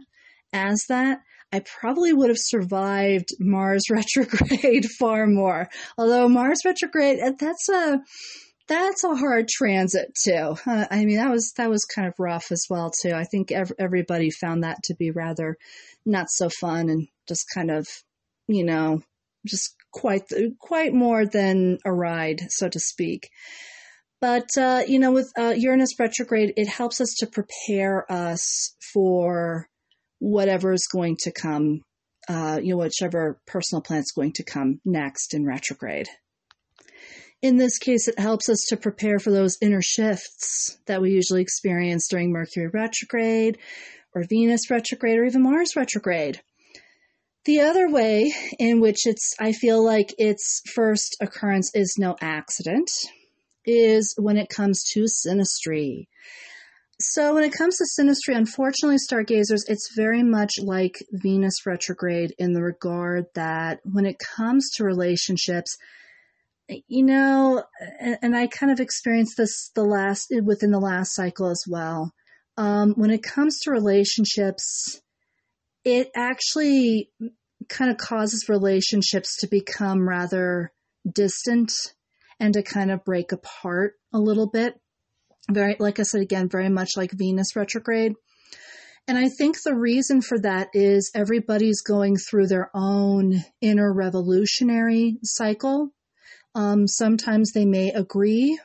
as 0.54 0.84
that, 0.90 1.20
I 1.52 1.60
probably 1.60 2.14
would 2.14 2.30
have 2.30 2.40
survived 2.40 3.30
Mars 3.40 3.84
retrograde 3.92 4.86
far 4.98 5.28
more. 5.28 5.70
Although 5.98 6.30
Mars 6.30 6.62
retrograde, 6.66 7.20
that's 7.38 7.70
a 7.70 8.00
that's 8.68 9.04
a 9.04 9.16
hard 9.16 9.48
transit 9.50 10.14
too. 10.24 10.56
Uh, 10.66 10.86
I 10.90 11.06
mean, 11.06 11.18
that 11.18 11.32
was 11.32 11.54
that 11.58 11.70
was 11.70 11.86
kind 11.86 12.08
of 12.08 12.14
rough 12.18 12.52
as 12.52 12.66
well 12.70 12.92
too. 12.92 13.12
I 13.14 13.26
think 13.26 13.52
ev- 13.52 13.74
everybody 13.78 14.30
found 14.32 14.64
that 14.64 14.78
to 14.86 14.96
be 14.96 15.12
rather 15.12 15.58
not 16.06 16.28
so 16.30 16.50
fun 16.50 16.90
and 16.90 17.08
just 17.28 17.46
kind 17.54 17.72
of, 17.72 17.88
you 18.48 18.64
know, 18.64 19.02
just 19.46 19.76
quite 19.92 20.24
quite 20.60 20.94
more 20.94 21.26
than 21.26 21.78
a 21.86 21.92
ride, 21.92 22.42
so 22.50 22.70
to 22.70 22.80
speak. 22.80 23.30
But 24.22 24.50
uh, 24.58 24.84
you 24.88 25.00
know, 25.00 25.12
with 25.12 25.30
uh, 25.38 25.54
Uranus 25.58 26.00
retrograde, 26.00 26.54
it 26.56 26.68
helps 26.68 27.02
us 27.02 27.14
to 27.20 27.28
prepare 27.28 28.10
us 28.10 28.76
for 28.94 29.68
whatever 30.20 30.72
is 30.72 30.88
going 30.92 31.18
to 31.22 31.32
come. 31.32 31.82
Uh, 32.30 32.58
you 32.64 32.70
know, 32.70 32.78
whichever 32.78 33.38
personal 33.46 33.82
planet's 33.82 34.14
going 34.14 34.32
to 34.32 34.46
come 34.46 34.80
next 34.86 35.34
in 35.34 35.46
retrograde 35.46 36.08
in 37.44 37.58
this 37.58 37.78
case, 37.78 38.08
it 38.08 38.18
helps 38.18 38.48
us 38.48 38.66
to 38.70 38.78
prepare 38.78 39.20
for 39.20 39.30
those 39.30 39.58
inner 39.62 39.82
shifts 39.82 40.78
that 40.86 41.02
we 41.02 41.12
usually 41.12 41.42
experience 41.42 42.08
during 42.08 42.32
Mercury 42.32 42.68
retrograde 42.68 43.58
or 44.16 44.24
Venus 44.24 44.72
retrograde 44.72 45.20
or 45.20 45.26
even 45.26 45.44
Mars 45.44 45.76
retrograde. 45.76 46.42
The 47.44 47.60
other 47.60 47.90
way 47.90 48.32
in 48.58 48.80
which 48.80 49.06
it's, 49.06 49.34
I 49.42 49.52
feel 49.52 49.84
like 49.84 50.16
its 50.18 50.62
first 50.74 51.18
occurrence 51.20 51.70
is 51.76 51.98
no 52.00 52.16
accident 52.22 52.90
is 53.66 54.16
when 54.18 54.38
it 54.38 54.48
comes 54.48 54.82
to 54.94 55.02
synastry. 55.02 56.08
So 57.02 57.34
when 57.34 57.44
it 57.44 57.52
comes 57.52 57.78
to 57.78 58.02
synastry, 58.02 58.38
unfortunately, 58.38 59.00
stargazers, 59.00 59.66
it's 59.68 59.94
very 59.98 60.24
much 60.24 60.54
like 60.62 61.04
Venus 61.12 61.66
retrograde 61.66 62.34
in 62.38 62.54
the 62.54 62.64
regard 62.64 63.26
that 63.36 63.82
when 63.84 64.06
it 64.06 64.16
comes 64.38 64.70
to 64.76 64.86
relationships, 64.86 65.76
you 66.88 67.04
know, 67.04 67.64
and, 68.00 68.18
and, 68.22 68.36
I 68.36 68.48
kind 68.48 68.72
of 68.72 68.80
experienced 68.80 69.38
this 69.38 69.72
the 69.76 69.84
last 69.84 70.34
within 70.44 70.72
the 70.72 70.80
last 70.80 71.14
cycle 71.14 71.50
as 71.50 71.64
well. 71.68 72.12
Um, 72.58 72.94
when 72.96 73.10
it 73.10 73.24
comes 73.24 73.60
to 73.62 73.72
relationships, 73.72 75.02
it 75.84 76.10
actually 76.16 77.10
kind 77.70 77.92
of 77.92 77.98
causes 77.98 78.50
relationships 78.50 79.38
to 79.40 79.48
become 79.48 80.08
rather 80.08 80.72
distant 81.12 81.72
and 82.40 82.54
to 82.54 82.64
kind 82.64 82.92
of 82.92 83.04
break 83.04 83.32
apart 83.32 83.94
a 84.14 84.20
little 84.20 84.50
bit. 84.50 84.76
Very, 85.50 85.76
like 85.80 86.00
I 86.00 86.04
said 86.04 86.22
again, 86.22 86.50
very 86.50 86.70
much 86.70 86.92
like 86.96 87.12
Venus 87.12 87.56
retrograde. 87.56 88.14
And 89.08 89.18
I 89.18 89.28
think 89.28 89.58
the 89.62 89.76
reason 89.76 90.22
for 90.22 90.40
that 90.40 90.70
is 90.74 91.12
everybody's 91.14 91.82
going 91.82 92.16
through 92.16 92.48
their 92.48 92.70
own 92.74 93.44
inner 93.62 93.92
revolutionary 93.94 95.18
cycle. 95.24 95.90
Um, 96.56 96.88
sometimes 96.88 97.52
they 97.52 97.66
may 97.66 97.92
agree 97.92 98.60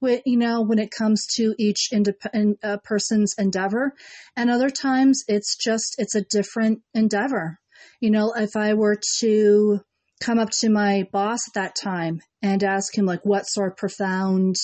with, 0.00 0.22
you 0.26 0.36
know, 0.36 0.62
when 0.62 0.78
it 0.78 0.90
comes 0.90 1.26
to 1.36 1.54
each 1.58 1.88
independent 1.92 2.58
uh, 2.62 2.76
person's 2.84 3.34
endeavor. 3.38 3.92
And 4.36 4.50
other 4.50 4.70
times 4.70 5.24
it's 5.28 5.56
just, 5.56 5.96
it's 5.98 6.14
a 6.14 6.24
different 6.30 6.82
endeavor. 6.92 7.58
You 8.00 8.10
know, 8.10 8.32
if 8.36 8.54
I 8.56 8.74
were 8.74 9.00
to 9.20 9.80
come 10.20 10.38
up 10.38 10.50
to 10.60 10.68
my 10.68 11.08
boss 11.12 11.40
at 11.48 11.54
that 11.54 11.74
time 11.74 12.20
and 12.42 12.62
ask 12.62 12.96
him 12.96 13.06
like 13.06 13.24
what 13.24 13.48
sort 13.48 13.72
of 13.72 13.76
profound 13.76 14.56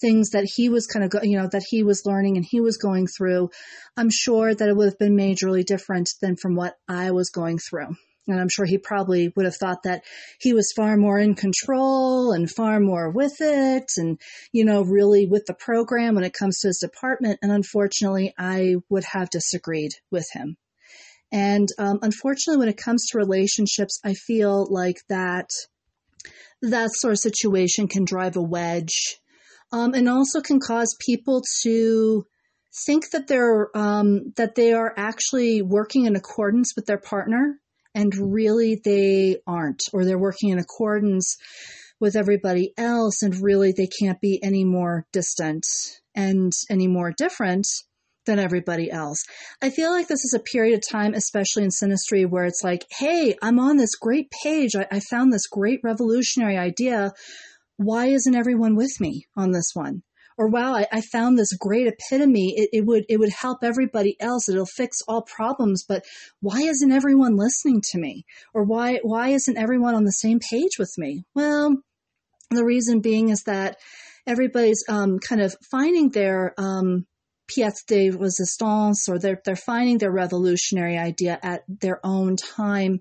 things 0.00 0.30
that 0.30 0.44
he 0.44 0.68
was 0.68 0.86
kind 0.86 1.04
of, 1.04 1.10
go, 1.10 1.20
you 1.22 1.38
know, 1.38 1.48
that 1.50 1.64
he 1.68 1.82
was 1.82 2.06
learning 2.06 2.36
and 2.36 2.46
he 2.48 2.60
was 2.60 2.76
going 2.76 3.06
through, 3.06 3.50
I'm 3.96 4.10
sure 4.10 4.54
that 4.54 4.68
it 4.68 4.76
would 4.76 4.86
have 4.86 4.98
been 4.98 5.16
majorly 5.16 5.64
different 5.64 6.10
than 6.20 6.36
from 6.36 6.54
what 6.54 6.74
I 6.88 7.10
was 7.10 7.30
going 7.30 7.58
through. 7.58 7.96
And 8.28 8.40
I'm 8.40 8.48
sure 8.48 8.66
he 8.66 8.78
probably 8.78 9.32
would 9.36 9.44
have 9.44 9.56
thought 9.56 9.84
that 9.84 10.02
he 10.40 10.52
was 10.52 10.72
far 10.74 10.96
more 10.96 11.18
in 11.18 11.34
control 11.34 12.32
and 12.32 12.50
far 12.50 12.80
more 12.80 13.10
with 13.10 13.36
it 13.40 13.84
and, 13.96 14.18
you 14.52 14.64
know, 14.64 14.82
really 14.82 15.26
with 15.26 15.46
the 15.46 15.54
program 15.54 16.14
when 16.14 16.24
it 16.24 16.32
comes 16.32 16.58
to 16.58 16.68
his 16.68 16.78
department. 16.78 17.38
And 17.42 17.52
unfortunately, 17.52 18.34
I 18.36 18.76
would 18.88 19.04
have 19.04 19.30
disagreed 19.30 19.92
with 20.10 20.26
him. 20.32 20.56
And 21.32 21.68
um, 21.78 21.98
unfortunately, 22.02 22.58
when 22.58 22.68
it 22.68 22.76
comes 22.76 23.06
to 23.06 23.18
relationships, 23.18 23.98
I 24.04 24.14
feel 24.14 24.66
like 24.70 24.98
that 25.08 25.50
that 26.62 26.90
sort 26.94 27.12
of 27.12 27.18
situation 27.18 27.88
can 27.88 28.04
drive 28.04 28.36
a 28.36 28.42
wedge, 28.42 29.18
um, 29.72 29.94
and 29.94 30.08
also 30.08 30.40
can 30.40 30.60
cause 30.60 30.96
people 31.04 31.42
to 31.62 32.26
think 32.86 33.10
that 33.10 33.26
they're 33.26 33.76
um, 33.76 34.32
that 34.36 34.54
they 34.54 34.72
are 34.72 34.94
actually 34.96 35.62
working 35.62 36.06
in 36.06 36.16
accordance 36.16 36.74
with 36.76 36.86
their 36.86 36.98
partner, 36.98 37.58
and 37.96 38.14
really 38.14 38.78
they 38.84 39.38
aren't, 39.46 39.82
or 39.92 40.04
they're 40.04 40.18
working 40.18 40.50
in 40.50 40.58
accordance 40.58 41.36
with 41.98 42.14
everybody 42.14 42.74
else, 42.76 43.22
and 43.22 43.42
really 43.42 43.72
they 43.72 43.88
can't 43.88 44.20
be 44.20 44.38
any 44.42 44.64
more 44.64 45.06
distant 45.12 45.64
and 46.14 46.52
any 46.70 46.86
more 46.86 47.10
different 47.16 47.66
than 48.26 48.38
everybody 48.38 48.90
else. 48.90 49.24
I 49.62 49.70
feel 49.70 49.90
like 49.90 50.08
this 50.08 50.24
is 50.24 50.34
a 50.34 50.40
period 50.40 50.74
of 50.74 50.86
time, 50.86 51.14
especially 51.14 51.62
in 51.64 51.70
synastry, 51.70 52.28
where 52.28 52.44
it's 52.44 52.62
like, 52.62 52.84
hey, 52.90 53.34
I'm 53.40 53.58
on 53.58 53.78
this 53.78 53.94
great 53.94 54.30
page. 54.42 54.76
I, 54.76 54.86
I 54.92 55.00
found 55.00 55.32
this 55.32 55.46
great 55.46 55.80
revolutionary 55.82 56.58
idea. 56.58 57.12
Why 57.78 58.06
isn't 58.08 58.36
everyone 58.36 58.76
with 58.76 59.00
me 59.00 59.26
on 59.36 59.52
this 59.52 59.70
one? 59.72 60.02
Or 60.38 60.48
wow, 60.48 60.74
I, 60.74 60.86
I 60.92 61.00
found 61.00 61.38
this 61.38 61.52
great 61.58 61.86
epitome. 61.86 62.54
It, 62.56 62.70
it 62.72 62.86
would 62.86 63.04
it 63.08 63.18
would 63.18 63.32
help 63.32 63.58
everybody 63.62 64.16
else. 64.20 64.48
It'll 64.48 64.66
fix 64.66 64.98
all 65.08 65.22
problems. 65.22 65.84
But 65.88 66.04
why 66.40 66.60
isn't 66.60 66.92
everyone 66.92 67.36
listening 67.36 67.82
to 67.92 67.98
me? 67.98 68.24
Or 68.52 68.64
why 68.64 69.00
why 69.02 69.28
isn't 69.28 69.56
everyone 69.58 69.94
on 69.94 70.04
the 70.04 70.12
same 70.12 70.38
page 70.38 70.78
with 70.78 70.92
me? 70.98 71.24
Well, 71.34 71.76
the 72.50 72.64
reason 72.64 73.00
being 73.00 73.30
is 73.30 73.42
that 73.44 73.76
everybody's 74.26 74.84
um, 74.88 75.18
kind 75.18 75.40
of 75.40 75.54
finding 75.70 76.10
their 76.10 76.54
um, 76.58 77.06
pièce 77.48 77.86
de 77.86 78.10
resistance 78.10 79.08
or 79.08 79.18
they're, 79.18 79.40
they're 79.44 79.56
finding 79.56 79.98
their 79.98 80.12
revolutionary 80.12 80.98
idea 80.98 81.38
at 81.42 81.62
their 81.68 82.00
own 82.04 82.36
time. 82.36 83.00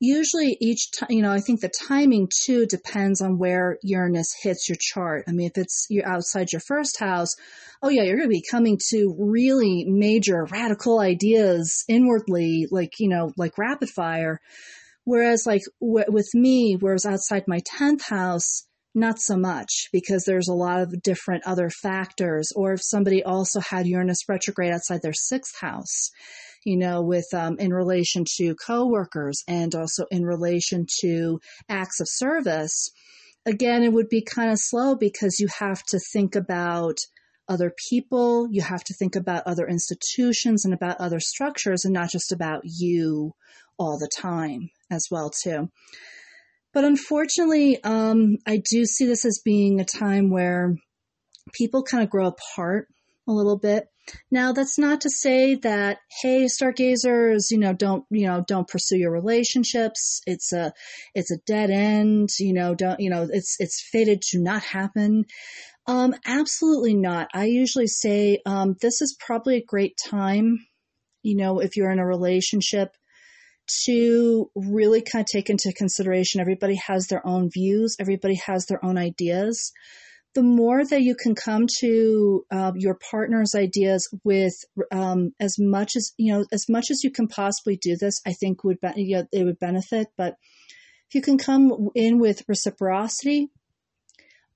Usually 0.00 0.56
each 0.60 0.90
time, 0.98 1.08
you 1.10 1.22
know, 1.22 1.30
I 1.30 1.40
think 1.40 1.60
the 1.60 1.70
timing 1.88 2.28
too 2.44 2.66
depends 2.66 3.20
on 3.22 3.38
where 3.38 3.78
Uranus 3.82 4.34
hits 4.42 4.68
your 4.68 4.76
chart. 4.78 5.24
I 5.28 5.32
mean, 5.32 5.46
if 5.46 5.56
it's 5.56 5.86
you're 5.88 6.06
outside 6.06 6.52
your 6.52 6.60
first 6.60 6.98
house, 6.98 7.30
oh 7.82 7.88
yeah, 7.88 8.02
you're 8.02 8.16
going 8.16 8.28
to 8.28 8.36
be 8.36 8.44
coming 8.50 8.78
to 8.90 9.14
really 9.18 9.84
major 9.86 10.46
radical 10.50 11.00
ideas 11.00 11.84
inwardly, 11.88 12.66
like, 12.70 12.92
you 12.98 13.08
know, 13.08 13.32
like 13.36 13.56
rapid 13.56 13.88
fire. 13.88 14.40
Whereas 15.04 15.44
like 15.46 15.62
w- 15.80 16.06
with 16.08 16.28
me, 16.34 16.76
whereas 16.78 17.06
outside 17.06 17.44
my 17.46 17.60
10th 17.78 18.02
house, 18.08 18.66
not 18.94 19.18
so 19.18 19.36
much 19.36 19.88
because 19.92 20.24
there's 20.24 20.48
a 20.48 20.54
lot 20.54 20.80
of 20.80 21.02
different 21.02 21.44
other 21.46 21.68
factors. 21.68 22.50
Or 22.54 22.72
if 22.72 22.80
somebody 22.82 23.22
also 23.22 23.60
had 23.60 23.86
Uranus 23.86 24.28
retrograde 24.28 24.72
outside 24.72 25.02
their 25.02 25.12
sixth 25.12 25.60
house, 25.60 26.10
you 26.64 26.76
know, 26.76 27.02
with 27.02 27.26
um, 27.34 27.58
in 27.58 27.72
relation 27.72 28.24
to 28.38 28.54
coworkers 28.54 29.42
and 29.46 29.74
also 29.74 30.06
in 30.10 30.24
relation 30.24 30.86
to 31.00 31.40
acts 31.68 32.00
of 32.00 32.06
service, 32.08 32.90
again, 33.46 33.82
it 33.82 33.92
would 33.92 34.08
be 34.08 34.22
kind 34.22 34.50
of 34.50 34.58
slow 34.58 34.94
because 34.94 35.38
you 35.38 35.48
have 35.58 35.82
to 35.84 36.00
think 36.12 36.34
about 36.34 36.96
other 37.48 37.74
people, 37.90 38.48
you 38.50 38.62
have 38.62 38.82
to 38.84 38.94
think 38.94 39.16
about 39.16 39.46
other 39.46 39.66
institutions 39.66 40.64
and 40.64 40.72
about 40.72 41.00
other 41.00 41.20
structures 41.20 41.84
and 41.84 41.92
not 41.92 42.10
just 42.10 42.32
about 42.32 42.62
you 42.64 43.32
all 43.78 43.98
the 43.98 44.10
time 44.16 44.70
as 44.90 45.06
well 45.10 45.30
too. 45.30 45.68
But 46.72 46.84
unfortunately, 46.84 47.82
um, 47.84 48.38
I 48.46 48.60
do 48.70 48.84
see 48.84 49.06
this 49.06 49.24
as 49.24 49.42
being 49.44 49.80
a 49.80 49.84
time 49.84 50.30
where 50.30 50.74
people 51.52 51.82
kind 51.82 52.02
of 52.02 52.10
grow 52.10 52.28
apart 52.28 52.88
a 53.28 53.32
little 53.32 53.58
bit. 53.58 53.86
Now, 54.30 54.52
that's 54.52 54.78
not 54.78 55.00
to 55.02 55.10
say 55.10 55.54
that, 55.56 55.98
hey, 56.22 56.46
stargazers, 56.46 57.50
you 57.50 57.58
know, 57.58 57.72
don't, 57.72 58.04
you 58.10 58.26
know, 58.26 58.44
don't 58.46 58.68
pursue 58.68 58.98
your 58.98 59.12
relationships. 59.12 60.20
It's 60.26 60.52
a, 60.52 60.72
it's 61.14 61.30
a 61.30 61.38
dead 61.46 61.70
end. 61.70 62.30
You 62.38 62.52
know, 62.52 62.74
don't, 62.74 63.00
you 63.00 63.10
know, 63.10 63.28
it's, 63.30 63.56
it's 63.58 63.86
fated 63.90 64.22
to 64.30 64.40
not 64.40 64.62
happen. 64.62 65.24
Um, 65.86 66.14
absolutely 66.26 66.94
not. 66.94 67.28
I 67.34 67.44
usually 67.44 67.86
say, 67.86 68.40
um, 68.46 68.76
this 68.80 69.02
is 69.02 69.16
probably 69.18 69.56
a 69.56 69.64
great 69.64 69.98
time. 70.08 70.66
You 71.22 71.36
know, 71.36 71.60
if 71.60 71.76
you're 71.76 71.90
in 71.90 71.98
a 71.98 72.06
relationship, 72.06 72.90
to 73.86 74.50
really 74.54 75.00
kind 75.00 75.22
of 75.22 75.26
take 75.26 75.48
into 75.48 75.72
consideration 75.72 76.40
everybody 76.40 76.78
has 76.86 77.06
their 77.06 77.26
own 77.26 77.48
views, 77.50 77.96
everybody 77.98 78.34
has 78.34 78.66
their 78.66 78.84
own 78.84 78.98
ideas. 78.98 79.72
The 80.34 80.42
more 80.42 80.84
that 80.84 81.02
you 81.02 81.14
can 81.14 81.34
come 81.34 81.66
to 81.78 82.44
uh, 82.50 82.72
your 82.74 82.96
partner's 82.96 83.54
ideas 83.54 84.08
with 84.24 84.54
um, 84.90 85.32
as 85.38 85.56
much 85.58 85.92
as 85.96 86.12
you 86.16 86.32
know, 86.32 86.44
as 86.52 86.68
much 86.68 86.86
as 86.90 87.04
you 87.04 87.10
can 87.12 87.28
possibly 87.28 87.76
do 87.76 87.96
this, 87.96 88.20
I 88.26 88.32
think 88.32 88.64
would 88.64 88.80
be, 88.80 88.88
you 88.96 89.16
know, 89.18 89.26
it 89.32 89.44
would 89.44 89.60
benefit. 89.60 90.08
But 90.16 90.34
if 91.08 91.14
you 91.14 91.22
can 91.22 91.38
come 91.38 91.90
in 91.94 92.18
with 92.18 92.42
reciprocity, 92.48 93.50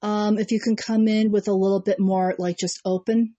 um, 0.03 0.39
if 0.39 0.51
you 0.51 0.61
can 0.61 0.77
come 0.77 1.07
in 1.07 1.31
with 1.31 1.49
a 1.49 1.53
little 1.53 1.81
bit 1.81 2.01
more 2.01 2.35
like 2.39 2.59
just 2.59 2.81
open, 2.85 3.35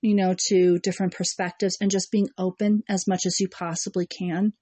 you 0.00 0.14
know, 0.14 0.34
to 0.48 0.78
different 0.78 1.14
perspectives 1.14 1.76
and 1.80 1.90
just 1.90 2.10
being 2.10 2.28
open 2.38 2.82
as 2.88 3.06
much 3.06 3.26
as 3.26 3.40
you 3.40 3.48
possibly 3.48 4.06
can, 4.06 4.52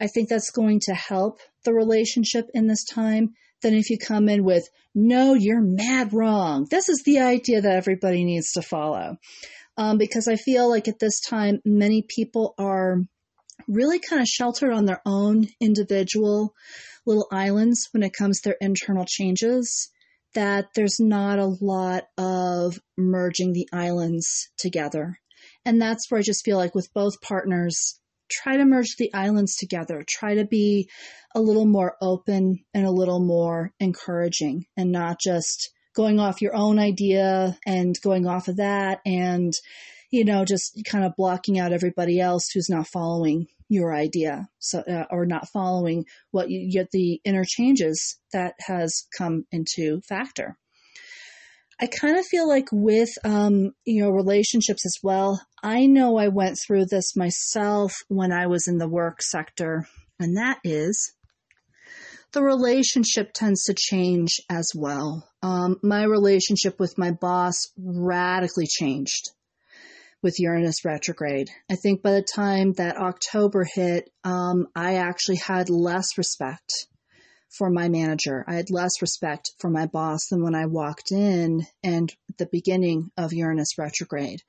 I 0.00 0.06
think 0.06 0.28
that's 0.28 0.50
going 0.50 0.80
to 0.84 0.94
help 0.94 1.40
the 1.64 1.74
relationship 1.74 2.46
in 2.54 2.66
this 2.66 2.84
time 2.84 3.34
than 3.62 3.74
if 3.74 3.90
you 3.90 3.98
come 3.98 4.28
in 4.28 4.44
with, 4.44 4.68
no, 4.94 5.34
you're 5.34 5.62
mad 5.62 6.12
wrong. 6.12 6.66
This 6.70 6.88
is 6.88 7.02
the 7.04 7.20
idea 7.20 7.60
that 7.60 7.76
everybody 7.76 8.24
needs 8.24 8.52
to 8.52 8.62
follow. 8.62 9.16
Um, 9.76 9.96
because 9.96 10.28
I 10.28 10.36
feel 10.36 10.68
like 10.68 10.88
at 10.88 10.98
this 10.98 11.20
time, 11.20 11.60
many 11.64 12.04
people 12.06 12.54
are 12.58 12.98
really 13.68 13.98
kind 13.98 14.20
of 14.20 14.28
sheltered 14.28 14.72
on 14.72 14.84
their 14.84 15.00
own 15.06 15.48
individual 15.60 16.54
little 17.06 17.26
islands 17.32 17.88
when 17.92 18.02
it 18.02 18.12
comes 18.12 18.40
to 18.40 18.50
their 18.50 18.58
internal 18.60 19.04
changes, 19.06 19.90
that 20.34 20.66
there's 20.74 20.98
not 21.00 21.38
a 21.38 21.56
lot 21.60 22.04
of 22.16 22.78
merging 22.96 23.52
the 23.52 23.68
islands 23.72 24.50
together. 24.58 25.18
And 25.64 25.80
that's 25.80 26.10
where 26.10 26.18
I 26.18 26.22
just 26.22 26.44
feel 26.44 26.56
like 26.56 26.74
with 26.74 26.92
both 26.94 27.20
partners, 27.20 28.00
try 28.32 28.56
to 28.56 28.64
merge 28.64 28.96
the 28.96 29.12
islands 29.12 29.56
together. 29.56 30.02
Try 30.06 30.36
to 30.36 30.44
be 30.44 30.88
a 31.34 31.40
little 31.40 31.66
more 31.66 31.96
open 32.00 32.64
and 32.74 32.86
a 32.86 32.90
little 32.90 33.20
more 33.20 33.72
encouraging 33.78 34.66
and 34.76 34.92
not 34.92 35.20
just 35.20 35.70
going 35.94 36.18
off 36.18 36.42
your 36.42 36.54
own 36.54 36.78
idea 36.78 37.56
and 37.66 37.94
going 38.02 38.26
off 38.26 38.48
of 38.48 38.56
that 38.56 39.00
and, 39.04 39.52
you 40.10 40.24
know, 40.24 40.44
just 40.44 40.82
kind 40.86 41.04
of 41.04 41.16
blocking 41.16 41.58
out 41.58 41.72
everybody 41.72 42.18
else 42.20 42.48
who's 42.50 42.70
not 42.70 42.86
following 42.86 43.46
your 43.72 43.94
idea 43.94 44.48
so 44.58 44.80
uh, 44.80 45.04
or 45.10 45.24
not 45.24 45.48
following 45.48 46.04
what 46.30 46.50
you 46.50 46.70
get 46.70 46.90
the 46.90 47.20
interchanges 47.24 48.18
that 48.32 48.54
has 48.60 49.06
come 49.16 49.46
into 49.50 50.02
factor 50.02 50.58
I 51.82 51.88
kind 51.88 52.16
of 52.16 52.24
feel 52.24 52.48
like 52.48 52.68
with, 52.70 53.10
um, 53.24 53.72
you 53.84 54.02
know, 54.02 54.10
relationships 54.10 54.86
as 54.86 54.94
well, 55.02 55.44
I 55.64 55.86
know 55.86 56.16
I 56.16 56.28
went 56.28 56.56
through 56.64 56.84
this 56.86 57.16
myself 57.16 57.92
when 58.06 58.30
I 58.30 58.46
was 58.46 58.68
in 58.68 58.78
the 58.78 58.88
work 58.88 59.20
sector, 59.20 59.88
and 60.20 60.36
that 60.36 60.58
is 60.62 61.12
the 62.32 62.42
relationship 62.44 63.32
tends 63.34 63.64
to 63.64 63.74
change 63.76 64.40
as 64.48 64.70
well. 64.76 65.28
Um, 65.42 65.80
my 65.82 66.04
relationship 66.04 66.78
with 66.78 66.96
my 66.98 67.10
boss 67.10 67.56
radically 67.76 68.68
changed 68.68 69.32
with 70.22 70.38
Uranus 70.38 70.84
retrograde. 70.84 71.48
I 71.68 71.74
think 71.74 72.00
by 72.00 72.12
the 72.12 72.22
time 72.32 72.74
that 72.74 72.96
October 72.96 73.66
hit, 73.74 74.08
um, 74.22 74.68
I 74.76 74.98
actually 74.98 75.38
had 75.44 75.68
less 75.68 76.16
respect 76.16 76.70
for 77.56 77.70
my 77.70 77.88
manager. 77.88 78.44
I 78.48 78.54
had 78.54 78.70
less 78.70 79.00
respect 79.00 79.52
for 79.58 79.70
my 79.70 79.86
boss 79.86 80.20
than 80.30 80.42
when 80.42 80.54
I 80.54 80.66
walked 80.66 81.12
in 81.12 81.66
and 81.82 82.12
the 82.38 82.48
beginning 82.50 83.10
of 83.16 83.32
Uranus 83.32 83.78
retrograde. 83.78 84.40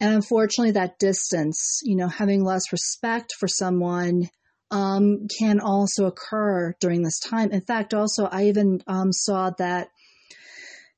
And 0.00 0.14
unfortunately, 0.14 0.72
that 0.72 0.98
distance, 0.98 1.80
you 1.82 1.96
know, 1.96 2.08
having 2.08 2.42
less 2.42 2.72
respect 2.72 3.34
for 3.38 3.46
someone 3.46 4.30
um, 4.70 5.26
can 5.38 5.60
also 5.60 6.06
occur 6.06 6.74
during 6.80 7.02
this 7.02 7.18
time. 7.18 7.50
In 7.50 7.60
fact, 7.60 7.92
also, 7.92 8.24
I 8.24 8.44
even 8.44 8.82
um, 8.86 9.12
saw 9.12 9.50
that, 9.58 9.88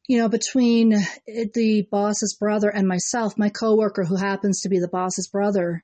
you 0.08 0.18
know, 0.18 0.28
between 0.28 0.90
the 1.26 1.86
boss's 1.90 2.36
brother 2.38 2.68
and 2.68 2.86
myself, 2.86 3.36
my 3.36 3.48
coworker, 3.48 4.04
who 4.04 4.16
happens 4.16 4.60
to 4.60 4.68
be 4.68 4.78
the 4.78 4.88
boss's 4.88 5.28
brother, 5.28 5.82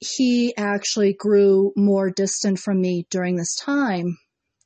he 0.00 0.54
actually 0.56 1.14
grew 1.14 1.72
more 1.76 2.10
distant 2.10 2.58
from 2.58 2.80
me 2.80 3.06
during 3.10 3.36
this 3.36 3.54
time 3.54 4.18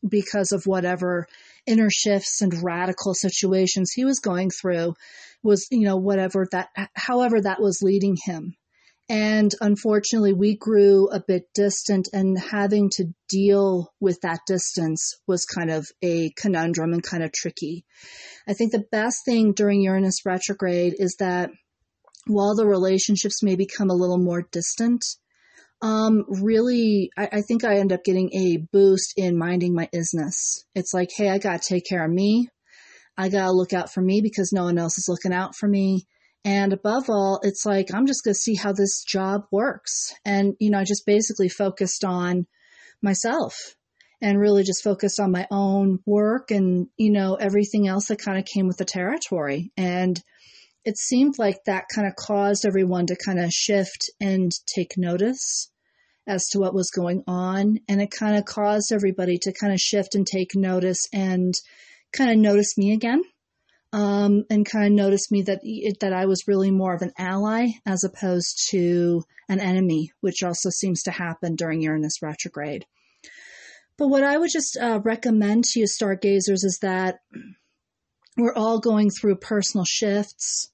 because 0.07 0.53
of 0.53 0.65
whatever 0.67 1.27
inner 1.67 1.89
shifts 1.91 2.41
and 2.41 2.63
radical 2.63 3.15
situations 3.15 3.93
he 3.93 4.05
was 4.05 4.19
going 4.19 4.51
through 4.51 4.95
was 5.43 5.67
you 5.71 5.85
know 5.85 5.97
whatever 5.97 6.47
that 6.51 6.69
however 6.95 7.41
that 7.41 7.61
was 7.61 7.81
leading 7.83 8.17
him 8.25 8.57
and 9.09 9.53
unfortunately, 9.61 10.33
we 10.33 10.57
grew 10.57 11.09
a 11.09 11.21
bit 11.21 11.53
distant, 11.55 12.09
and 12.13 12.39
having 12.39 12.89
to 12.95 13.13
deal 13.29 13.93
with 14.01 14.21
that 14.23 14.41
distance 14.47 15.17
was 15.27 15.45
kind 15.45 15.71
of 15.71 15.87
a 16.03 16.31
conundrum 16.31 16.93
and 16.93 17.03
kind 17.03 17.23
of 17.23 17.33
tricky. 17.33 17.85
I 18.49 18.55
think 18.55 18.73
the 18.73 18.87
best 18.91 19.19
thing 19.27 19.53
during 19.53 19.83
Uranus 19.83 20.25
retrograde 20.25 20.95
is 20.99 21.17
that 21.19 21.51
while 22.27 22.55
the 22.55 22.67
relationships 22.67 23.43
may 23.43 23.57
become 23.57 23.91
a 23.91 23.95
little 23.95 24.19
more 24.19 24.49
distant, 24.51 25.05
um, 25.83 26.25
really, 26.29 27.11
I, 27.19 27.29
I 27.33 27.41
think 27.43 27.65
I 27.65 27.79
end 27.79 27.93
up 27.93 28.05
getting 28.05 28.31
a 28.33 28.59
boost 28.73 29.15
in 29.17 29.37
minding 29.37 29.75
my 29.75 29.89
isness. 29.93 30.65
It's 30.77 30.95
like, 30.95 31.11
hey, 31.15 31.29
I 31.29 31.39
got 31.39 31.61
to 31.61 31.69
take 31.69 31.85
care 31.89 32.05
of 32.05 32.11
me. 32.11 32.49
I 33.19 33.29
got 33.29 33.47
to 33.47 33.53
look 33.53 33.73
out 33.73 33.93
for 33.93 34.01
me 34.01 34.21
because 34.23 34.53
no 34.53 34.65
one 34.65 34.79
else 34.79 34.97
is 34.97 35.09
looking 35.09 35.37
out 35.37 35.57
for 35.57 35.69
me. 35.69 36.07
And 36.45 36.73
above 36.73 37.11
all, 37.11 37.41
it's 37.43 37.67
like, 37.67 37.93
I'm 37.93 38.07
just 38.07 38.25
going 38.25 38.35
to 38.35 38.41
see 38.41 38.55
how 38.55 38.73
this 38.73 39.05
job 39.05 39.43
works. 39.51 40.15
And, 40.25 40.55
you 40.61 40.71
know, 40.71 40.79
I 40.79 40.85
just 40.85 41.05
basically 41.05 41.49
focused 41.49 42.05
on 42.05 42.47
myself 43.03 43.55
and 44.21 44.39
really 44.39 44.63
just 44.63 44.85
focused 44.85 45.19
on 45.19 45.33
my 45.33 45.49
own 45.51 45.99
work 46.07 46.53
and, 46.53 46.87
you 46.97 47.11
know, 47.11 47.35
everything 47.35 47.89
else 47.89 48.07
that 48.07 48.23
kind 48.23 48.39
of 48.39 48.45
came 48.45 48.69
with 48.69 48.77
the 48.77 48.85
territory. 48.85 49.73
And 49.77 50.21
it 50.85 50.97
seemed 50.97 51.39
like 51.39 51.59
that 51.67 51.85
kind 51.93 52.07
of 52.07 52.15
caused 52.15 52.65
everyone 52.65 53.07
to 53.07 53.17
kind 53.17 53.41
of 53.41 53.51
shift 53.51 54.11
and 54.21 54.51
take 54.75 54.93
notice 54.97 55.72
as 56.27 56.49
to 56.49 56.59
what 56.59 56.75
was 56.75 56.91
going 56.91 57.23
on. 57.27 57.79
And 57.89 58.01
it 58.01 58.11
kind 58.11 58.37
of 58.37 58.45
caused 58.45 58.93
everybody 58.93 59.39
to 59.43 59.53
kind 59.53 59.73
of 59.73 59.81
shift 59.81 60.15
and 60.15 60.27
take 60.27 60.55
notice 60.55 61.09
and 61.13 61.55
kind 62.13 62.31
of 62.31 62.39
notice 62.39 62.77
me 62.77 62.93
again 62.93 63.23
um, 63.93 64.45
and 64.49 64.69
kind 64.69 64.87
of 64.87 64.93
noticed 64.93 65.31
me 65.31 65.43
that 65.43 65.61
that 66.01 66.13
I 66.13 66.27
was 66.27 66.49
really 66.49 66.71
more 66.71 66.95
of 66.95 67.03
an 67.03 67.13
ally 67.19 67.69
as 67.85 68.05
opposed 68.05 68.69
to 68.71 69.23
an 69.49 69.61
enemy, 69.61 70.13
which 70.21 70.43
also 70.43 70.71
seems 70.71 71.03
to 71.03 71.11
happen 71.11 71.57
during 71.57 71.83
Uranus 71.83 72.23
retrograde. 72.23 72.87
But 73.99 74.09
what 74.09 74.25
I 74.25 74.39
would 74.39 74.51
just 74.51 74.79
uh, 74.81 75.01
recommend 75.05 75.65
to 75.65 75.81
you, 75.81 75.87
stargazers, 75.87 76.65
is 76.65 76.79
that 76.81 77.19
we're 78.39 78.55
all 78.55 78.81
going 78.81 79.11
through 79.11 79.37
personal 79.37 79.85
shifts. 79.85 80.72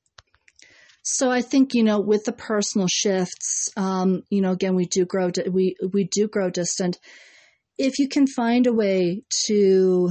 So 1.10 1.30
I 1.30 1.40
think 1.40 1.74
you 1.74 1.84
know, 1.84 2.00
with 2.00 2.24
the 2.24 2.32
personal 2.32 2.86
shifts, 2.86 3.70
um, 3.76 4.22
you 4.30 4.42
know, 4.42 4.52
again, 4.52 4.74
we 4.74 4.86
do 4.86 5.06
grow 5.06 5.30
we 5.50 5.74
we 5.92 6.04
do 6.04 6.28
grow 6.28 6.50
distant. 6.50 6.98
If 7.78 7.98
you 7.98 8.08
can 8.08 8.26
find 8.26 8.66
a 8.66 8.72
way 8.72 9.22
to 9.46 10.10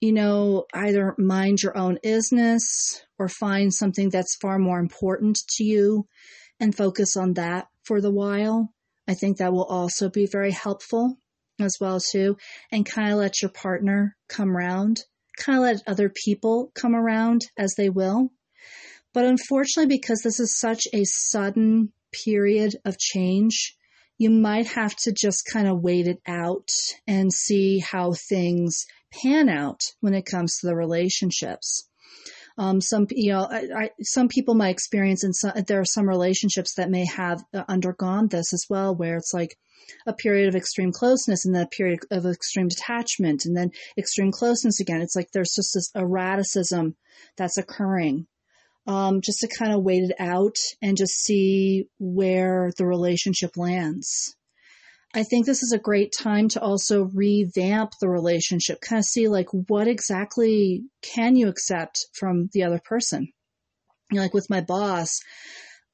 you 0.00 0.12
know, 0.12 0.64
either 0.72 1.14
mind 1.18 1.62
your 1.62 1.76
own 1.76 1.98
business 2.02 3.02
or 3.18 3.28
find 3.28 3.72
something 3.72 4.08
that's 4.08 4.36
far 4.40 4.58
more 4.58 4.80
important 4.80 5.38
to 5.56 5.64
you 5.64 6.06
and 6.58 6.74
focus 6.74 7.16
on 7.16 7.34
that 7.34 7.66
for 7.84 8.00
the 8.00 8.10
while. 8.10 8.72
I 9.06 9.14
think 9.14 9.36
that 9.36 9.52
will 9.52 9.64
also 9.64 10.08
be 10.08 10.26
very 10.26 10.52
helpful 10.52 11.18
as 11.60 11.76
well 11.80 12.00
too. 12.00 12.38
And 12.72 12.86
kind 12.86 13.12
of 13.12 13.18
let 13.18 13.42
your 13.42 13.50
partner 13.50 14.16
come 14.28 14.56
around, 14.56 15.04
kind 15.38 15.58
of 15.58 15.64
let 15.64 15.82
other 15.86 16.10
people 16.24 16.72
come 16.74 16.94
around 16.94 17.42
as 17.58 17.74
they 17.76 17.90
will. 17.90 18.30
But 19.12 19.24
unfortunately, 19.24 19.96
because 19.96 20.20
this 20.22 20.38
is 20.38 20.58
such 20.58 20.86
a 20.92 21.04
sudden 21.04 21.92
period 22.12 22.76
of 22.84 22.98
change, 22.98 23.76
you 24.18 24.30
might 24.30 24.66
have 24.66 24.94
to 24.96 25.12
just 25.12 25.48
kind 25.52 25.66
of 25.66 25.80
wait 25.80 26.06
it 26.06 26.20
out 26.26 26.68
and 27.06 27.32
see 27.32 27.78
how 27.78 28.12
things 28.12 28.86
pan 29.10 29.48
out 29.48 29.80
when 30.00 30.14
it 30.14 30.26
comes 30.26 30.58
to 30.58 30.66
the 30.66 30.76
relationships. 30.76 31.88
Um, 32.58 32.80
some, 32.80 33.06
you 33.10 33.32
know, 33.32 33.48
I, 33.50 33.68
I, 33.74 33.90
some 34.02 34.28
people 34.28 34.54
might 34.54 34.70
experience, 34.70 35.24
and 35.24 35.34
there 35.66 35.80
are 35.80 35.84
some 35.86 36.08
relationships 36.08 36.74
that 36.74 36.90
may 36.90 37.06
have 37.06 37.42
uh, 37.54 37.64
undergone 37.68 38.28
this 38.28 38.52
as 38.52 38.66
well, 38.68 38.94
where 38.94 39.16
it's 39.16 39.32
like 39.32 39.56
a 40.06 40.12
period 40.12 40.48
of 40.48 40.54
extreme 40.54 40.92
closeness 40.92 41.46
and 41.46 41.54
then 41.54 41.62
a 41.62 41.76
period 41.76 42.00
of 42.10 42.26
extreme 42.26 42.68
detachment 42.68 43.44
and 43.46 43.56
then 43.56 43.70
extreme 43.96 44.30
closeness 44.30 44.80
again. 44.80 45.00
It's 45.00 45.16
like 45.16 45.30
there's 45.32 45.54
just 45.56 45.72
this 45.74 45.90
erraticism 45.94 46.96
that's 47.36 47.56
occurring. 47.56 48.26
Um, 48.90 49.20
just 49.20 49.38
to 49.40 49.48
kind 49.48 49.72
of 49.72 49.84
wait 49.84 50.02
it 50.02 50.16
out 50.18 50.56
and 50.82 50.96
just 50.96 51.12
see 51.22 51.84
where 52.00 52.72
the 52.76 52.84
relationship 52.84 53.56
lands. 53.56 54.34
I 55.14 55.22
think 55.22 55.46
this 55.46 55.62
is 55.62 55.72
a 55.72 55.78
great 55.78 56.12
time 56.18 56.48
to 56.50 56.60
also 56.60 57.04
revamp 57.14 57.92
the 58.00 58.08
relationship, 58.08 58.80
kind 58.80 58.98
of 58.98 59.04
see 59.04 59.28
like 59.28 59.46
what 59.52 59.86
exactly 59.86 60.82
can 61.02 61.36
you 61.36 61.46
accept 61.46 62.06
from 62.18 62.48
the 62.52 62.64
other 62.64 62.80
person. 62.84 63.28
You 64.10 64.16
know, 64.16 64.22
like 64.22 64.34
with 64.34 64.50
my 64.50 64.60
boss, 64.60 65.20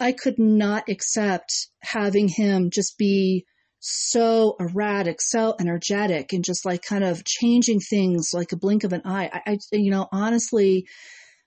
I 0.00 0.12
could 0.12 0.38
not 0.38 0.88
accept 0.88 1.52
having 1.82 2.28
him 2.28 2.70
just 2.70 2.96
be 2.96 3.44
so 3.78 4.56
erratic, 4.58 5.20
so 5.20 5.54
energetic, 5.60 6.32
and 6.32 6.42
just 6.42 6.64
like 6.64 6.82
kind 6.82 7.04
of 7.04 7.24
changing 7.26 7.80
things 7.80 8.30
like 8.32 8.52
a 8.52 8.56
blink 8.56 8.84
of 8.84 8.94
an 8.94 9.02
eye. 9.04 9.28
I, 9.32 9.52
I 9.52 9.58
you 9.72 9.90
know, 9.90 10.08
honestly, 10.12 10.86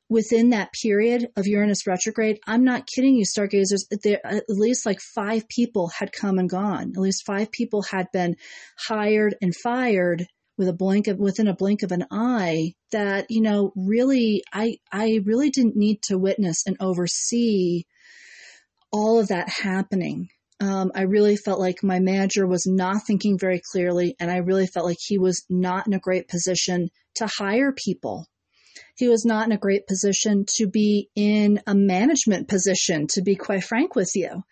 within 0.10 0.50
that 0.50 0.74
period 0.74 1.28
of 1.38 1.46
Uranus 1.46 1.86
retrograde, 1.86 2.40
I'm 2.48 2.64
not 2.64 2.88
kidding 2.88 3.16
you, 3.16 3.26
stargazers, 3.26 3.86
there, 4.04 4.20
at 4.26 4.44
least 4.50 4.86
like 4.86 5.00
five 5.00 5.48
people 5.48 5.90
had 5.90 6.12
come 6.12 6.40
and 6.40 6.50
gone. 6.50 6.94
At 6.96 7.02
least 7.02 7.26
five 7.26 7.52
people 7.52 7.84
had 7.84 8.08
been 8.12 8.36
hired 8.76 9.36
and 9.42 9.56
fired 9.56 10.26
with 10.58 10.68
a 10.68 10.74
blink 10.74 11.08
of 11.08 11.18
within 11.18 11.48
a 11.48 11.56
blink 11.56 11.84
of 11.84 11.92
an 11.92 12.06
eye 12.12 12.74
that 12.92 13.26
you 13.30 13.42
know 13.42 13.72
really 13.78 14.44
i 14.52 14.76
i 14.92 15.22
really 15.24 15.50
didn't 15.50 15.78
need 15.78 16.02
to 16.04 16.18
witness 16.18 16.68
and 16.68 16.76
oversee 16.82 17.84
all 18.92 19.20
of 19.20 19.30
that 19.30 19.48
happening 19.48 20.28
um, 20.60 20.92
i 20.94 21.04
really 21.04 21.38
felt 21.38 21.62
like 21.62 21.82
my 21.82 22.00
manager 22.00 22.46
was 22.46 22.68
not 22.68 23.08
thinking 23.08 23.40
very 23.40 23.62
clearly 23.72 24.16
and 24.20 24.30
i 24.30 24.36
really 24.38 24.68
felt 24.68 24.86
like 24.86 24.98
he 25.00 25.18
was 25.18 25.46
not 25.50 25.88
in 25.88 25.94
a 25.94 26.00
great 26.00 26.28
position 26.28 26.90
to 27.16 27.26
hire 27.26 27.72
people 27.72 28.28
he 29.00 29.08
was 29.08 29.24
not 29.24 29.46
in 29.46 29.54
a 29.54 29.58
great 29.58 29.88
position 29.88 30.46
to 30.58 30.68
be 30.68 31.10
in 31.16 31.62
a 31.66 31.74
management 31.74 32.50
position, 32.50 33.08
to 33.08 33.22
be 33.22 33.38
quite 33.38 33.64
frank 33.64 33.96
with 33.96 34.12
you. 34.14 34.44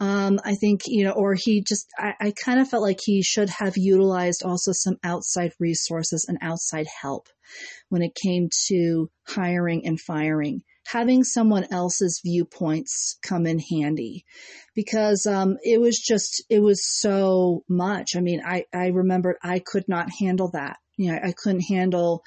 Um, 0.00 0.40
I 0.42 0.54
think, 0.54 0.84
you 0.86 1.04
know, 1.04 1.10
or 1.10 1.34
he 1.34 1.62
just, 1.62 1.86
I, 1.98 2.14
I 2.18 2.32
kind 2.32 2.58
of 2.58 2.68
felt 2.68 2.82
like 2.82 3.00
he 3.04 3.22
should 3.22 3.50
have 3.50 3.76
utilized 3.76 4.42
also 4.42 4.72
some 4.72 4.96
outside 5.04 5.52
resources 5.60 6.24
and 6.26 6.38
outside 6.40 6.86
help 7.02 7.28
when 7.90 8.00
it 8.00 8.14
came 8.14 8.48
to 8.68 9.10
hiring 9.26 9.86
and 9.86 10.00
firing. 10.00 10.62
Having 10.86 11.24
someone 11.24 11.66
else's 11.70 12.22
viewpoints 12.24 13.18
come 13.22 13.46
in 13.46 13.58
handy 13.58 14.24
because 14.74 15.26
um, 15.26 15.58
it 15.62 15.78
was 15.78 15.98
just, 15.98 16.42
it 16.48 16.60
was 16.60 16.80
so 16.82 17.64
much. 17.68 18.16
I 18.16 18.20
mean, 18.20 18.40
I, 18.42 18.64
I 18.72 18.86
remembered 18.86 19.36
I 19.42 19.58
could 19.58 19.84
not 19.86 20.08
handle 20.18 20.50
that. 20.54 20.78
You 20.96 21.12
know, 21.12 21.18
I 21.22 21.34
couldn't 21.36 21.68
handle 21.68 22.22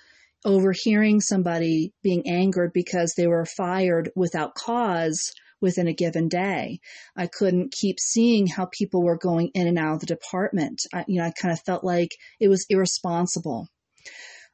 overhearing 0.46 1.22
somebody 1.22 1.94
being 2.04 2.28
angered 2.28 2.72
because 2.74 3.14
they 3.16 3.28
were 3.28 3.46
fired 3.46 4.12
without 4.16 4.56
cause 4.56 5.32
within 5.62 5.88
a 5.88 5.94
given 5.94 6.28
day. 6.28 6.80
I 7.16 7.28
couldn't 7.28 7.72
keep 7.72 8.00
seeing 8.00 8.48
how 8.48 8.68
people 8.72 9.02
were 9.02 9.18
going 9.18 9.50
in 9.54 9.68
and 9.68 9.80
out 9.80 9.96
of 9.96 10.00
the 10.02 10.06
department. 10.06 10.82
I, 10.94 11.06
you 11.08 11.20
know, 11.20 11.26
I 11.26 11.32
kind 11.32 11.54
of 11.54 11.62
felt 11.62 11.84
like 11.84 12.10
it 12.40 12.50
was 12.50 12.66
irresponsible. 12.70 13.68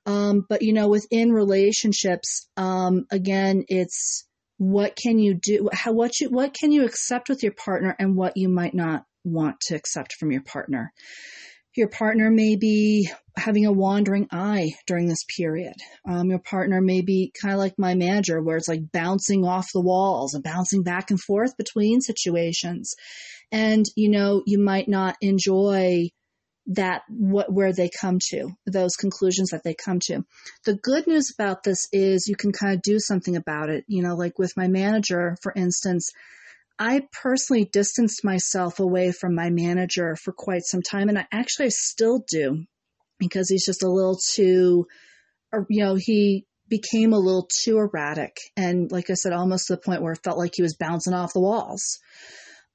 Um, 0.05 0.45
but 0.47 0.61
you 0.61 0.71
know, 0.71 0.87
within 0.87 1.31
relationships, 1.31 2.47
um, 2.55 3.05
again, 3.11 3.65
it's 3.67 4.25
what 4.57 4.95
can 4.95 5.19
you 5.19 5.33
do? 5.33 5.69
How 5.73 5.91
what 5.91 6.19
you 6.19 6.29
what 6.29 6.53
can 6.53 6.71
you 6.71 6.85
accept 6.85 7.29
with 7.29 7.43
your 7.43 7.53
partner, 7.53 7.95
and 7.99 8.15
what 8.15 8.37
you 8.37 8.49
might 8.49 8.73
not 8.73 9.03
want 9.23 9.59
to 9.61 9.75
accept 9.75 10.13
from 10.13 10.31
your 10.31 10.43
partner. 10.43 10.93
Your 11.79 11.87
partner 11.87 12.29
may 12.29 12.57
be 12.57 13.09
having 13.37 13.65
a 13.65 13.71
wandering 13.71 14.27
eye 14.33 14.73
during 14.85 15.07
this 15.07 15.23
period. 15.37 15.75
Um, 16.05 16.29
your 16.29 16.39
partner 16.39 16.81
may 16.81 17.01
be 17.01 17.31
kind 17.41 17.53
of 17.53 17.59
like 17.59 17.79
my 17.79 17.95
manager, 17.95 18.41
where 18.41 18.57
it's 18.57 18.67
like 18.67 18.91
bouncing 18.91 19.45
off 19.45 19.69
the 19.73 19.79
walls 19.79 20.33
and 20.33 20.43
bouncing 20.43 20.83
back 20.83 21.09
and 21.09 21.21
forth 21.21 21.55
between 21.55 22.01
situations. 22.01 22.95
And, 23.53 23.85
you 23.95 24.09
know, 24.09 24.43
you 24.45 24.59
might 24.59 24.89
not 24.89 25.15
enjoy 25.21 26.09
that 26.65 27.03
what 27.07 27.49
where 27.49 27.71
they 27.71 27.89
come 28.01 28.19
to 28.31 28.49
those 28.65 28.97
conclusions 28.97 29.51
that 29.51 29.63
they 29.63 29.73
come 29.73 29.99
to 29.99 30.23
the 30.65 30.75
good 30.75 31.07
news 31.07 31.33
about 31.33 31.63
this 31.63 31.87
is 31.91 32.27
you 32.27 32.35
can 32.35 32.51
kind 32.51 32.75
of 32.75 32.81
do 32.83 32.99
something 32.99 33.35
about 33.35 33.69
it 33.69 33.83
you 33.87 34.03
know 34.03 34.15
like 34.15 34.37
with 34.37 34.51
my 34.55 34.67
manager 34.67 35.35
for 35.41 35.51
instance 35.55 36.11
i 36.79 37.01
personally 37.21 37.69
distanced 37.71 38.23
myself 38.23 38.79
away 38.79 39.11
from 39.11 39.35
my 39.35 39.49
manager 39.49 40.15
for 40.15 40.31
quite 40.31 40.63
some 40.63 40.81
time 40.81 41.09
and 41.09 41.19
i 41.19 41.25
actually 41.31 41.69
still 41.69 42.23
do 42.29 42.63
because 43.19 43.49
he's 43.49 43.65
just 43.65 43.83
a 43.83 43.89
little 43.89 44.17
too 44.33 44.87
you 45.69 45.83
know 45.83 45.95
he 45.95 46.45
became 46.67 47.13
a 47.13 47.19
little 47.19 47.47
too 47.63 47.77
erratic 47.77 48.37
and 48.55 48.91
like 48.91 49.09
i 49.09 49.13
said 49.13 49.33
almost 49.33 49.67
to 49.67 49.73
the 49.73 49.81
point 49.81 50.01
where 50.01 50.13
it 50.13 50.23
felt 50.23 50.37
like 50.37 50.53
he 50.55 50.61
was 50.61 50.75
bouncing 50.75 51.13
off 51.13 51.33
the 51.33 51.39
walls 51.39 51.99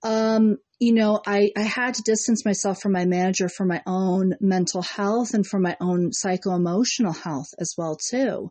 um, 0.04 0.58
you 0.78 0.92
know, 0.92 1.20
I, 1.26 1.50
I 1.56 1.62
had 1.62 1.94
to 1.94 2.02
distance 2.02 2.44
myself 2.44 2.80
from 2.80 2.92
my 2.92 3.06
manager 3.06 3.48
for 3.48 3.64
my 3.64 3.80
own 3.86 4.34
mental 4.40 4.82
health 4.82 5.32
and 5.32 5.46
for 5.46 5.58
my 5.58 5.76
own 5.80 6.12
psycho 6.12 6.54
emotional 6.54 7.14
health 7.14 7.48
as 7.58 7.74
well 7.78 7.96
too. 7.96 8.50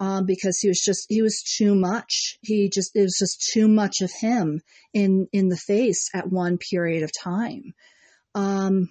Um, 0.00 0.26
because 0.26 0.58
he 0.60 0.68
was 0.68 0.82
just 0.84 1.06
he 1.08 1.22
was 1.22 1.40
too 1.56 1.74
much. 1.74 2.36
He 2.42 2.68
just 2.68 2.96
it 2.96 3.02
was 3.02 3.16
just 3.18 3.50
too 3.52 3.68
much 3.68 4.00
of 4.02 4.10
him 4.20 4.60
in 4.92 5.28
in 5.32 5.48
the 5.48 5.56
face 5.56 6.08
at 6.12 6.30
one 6.30 6.58
period 6.58 7.04
of 7.04 7.10
time. 7.22 7.74
Um, 8.34 8.88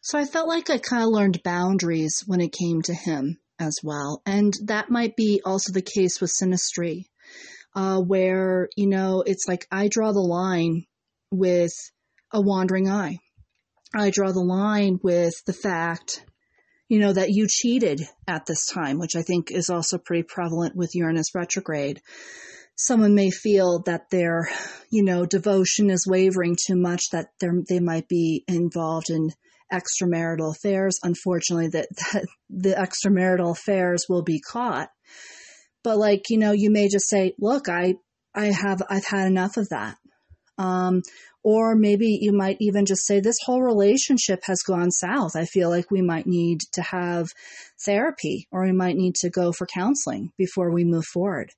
so 0.00 0.18
I 0.18 0.24
felt 0.24 0.48
like 0.48 0.68
I 0.68 0.78
kind 0.78 1.04
of 1.04 1.10
learned 1.10 1.42
boundaries 1.44 2.24
when 2.26 2.40
it 2.40 2.52
came 2.52 2.82
to 2.82 2.94
him 2.94 3.38
as 3.60 3.78
well, 3.82 4.20
and 4.26 4.52
that 4.64 4.90
might 4.90 5.14
be 5.14 5.40
also 5.44 5.72
the 5.72 5.82
case 5.82 6.20
with 6.20 6.32
Synastry 6.32 7.04
uh, 7.74 8.00
where, 8.00 8.68
you 8.76 8.88
know, 8.88 9.22
it's 9.24 9.46
like 9.46 9.66
I 9.70 9.88
draw 9.88 10.12
the 10.12 10.20
line 10.20 10.84
with 11.30 11.72
a 12.32 12.40
wandering 12.40 12.88
eye. 12.88 13.18
I 13.94 14.10
draw 14.10 14.32
the 14.32 14.40
line 14.40 14.98
with 15.02 15.34
the 15.46 15.52
fact, 15.52 16.24
you 16.88 16.98
know, 16.98 17.12
that 17.12 17.30
you 17.30 17.46
cheated 17.48 18.02
at 18.26 18.46
this 18.46 18.66
time, 18.66 18.98
which 18.98 19.16
I 19.16 19.22
think 19.22 19.50
is 19.50 19.70
also 19.70 19.98
pretty 19.98 20.22
prevalent 20.22 20.74
with 20.74 20.94
Uranus 20.94 21.34
retrograde. 21.34 22.00
Someone 22.76 23.14
may 23.14 23.30
feel 23.30 23.80
that 23.86 24.10
their, 24.10 24.48
you 24.90 25.04
know, 25.04 25.26
devotion 25.26 25.90
is 25.90 26.06
wavering 26.06 26.56
too 26.66 26.76
much, 26.76 27.10
that 27.10 27.28
they 27.40 27.80
might 27.80 28.08
be 28.08 28.44
involved 28.46 29.10
in 29.10 29.30
extramarital 29.72 30.54
affairs. 30.56 30.98
Unfortunately, 31.02 31.68
that, 31.68 31.88
that 32.12 32.26
the 32.48 32.74
extramarital 32.74 33.50
affairs 33.52 34.06
will 34.08 34.22
be 34.22 34.40
caught 34.40 34.88
but 35.88 35.96
like, 35.98 36.28
you 36.28 36.38
know, 36.38 36.52
you 36.52 36.70
may 36.70 36.88
just 36.88 37.08
say, 37.08 37.34
look, 37.38 37.68
I, 37.68 37.94
I 38.34 38.46
have, 38.46 38.82
I've 38.90 39.06
had 39.06 39.26
enough 39.26 39.56
of 39.56 39.68
that. 39.70 39.96
Um, 40.58 41.02
or 41.42 41.74
maybe 41.74 42.18
you 42.20 42.32
might 42.32 42.56
even 42.60 42.84
just 42.86 43.06
say, 43.06 43.20
this 43.20 43.38
whole 43.44 43.62
relationship 43.62 44.40
has 44.44 44.62
gone 44.62 44.90
south. 44.90 45.36
I 45.36 45.44
feel 45.44 45.70
like 45.70 45.90
we 45.90 46.02
might 46.02 46.26
need 46.26 46.60
to 46.72 46.82
have 46.82 47.28
therapy 47.84 48.48
or 48.50 48.64
we 48.64 48.72
might 48.72 48.96
need 48.96 49.14
to 49.16 49.30
go 49.30 49.52
for 49.52 49.66
counseling 49.66 50.32
before 50.36 50.70
we 50.72 50.84
move 50.84 51.04
forward. 51.04 51.50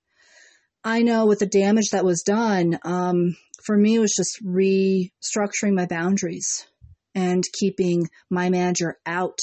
I 0.84 1.02
know 1.02 1.26
with 1.26 1.40
the 1.40 1.46
damage 1.46 1.90
that 1.92 2.04
was 2.04 2.22
done, 2.22 2.78
um, 2.84 3.36
for 3.64 3.76
me, 3.76 3.96
it 3.96 4.00
was 4.00 4.14
just 4.16 4.42
restructuring 4.44 5.74
my 5.74 5.86
boundaries 5.86 6.66
and 7.14 7.44
keeping 7.52 8.08
my 8.30 8.48
manager 8.48 8.98
out 9.04 9.40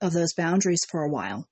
of 0.00 0.12
those 0.12 0.34
boundaries 0.34 0.80
for 0.90 1.02
a 1.02 1.10
while 1.10 1.46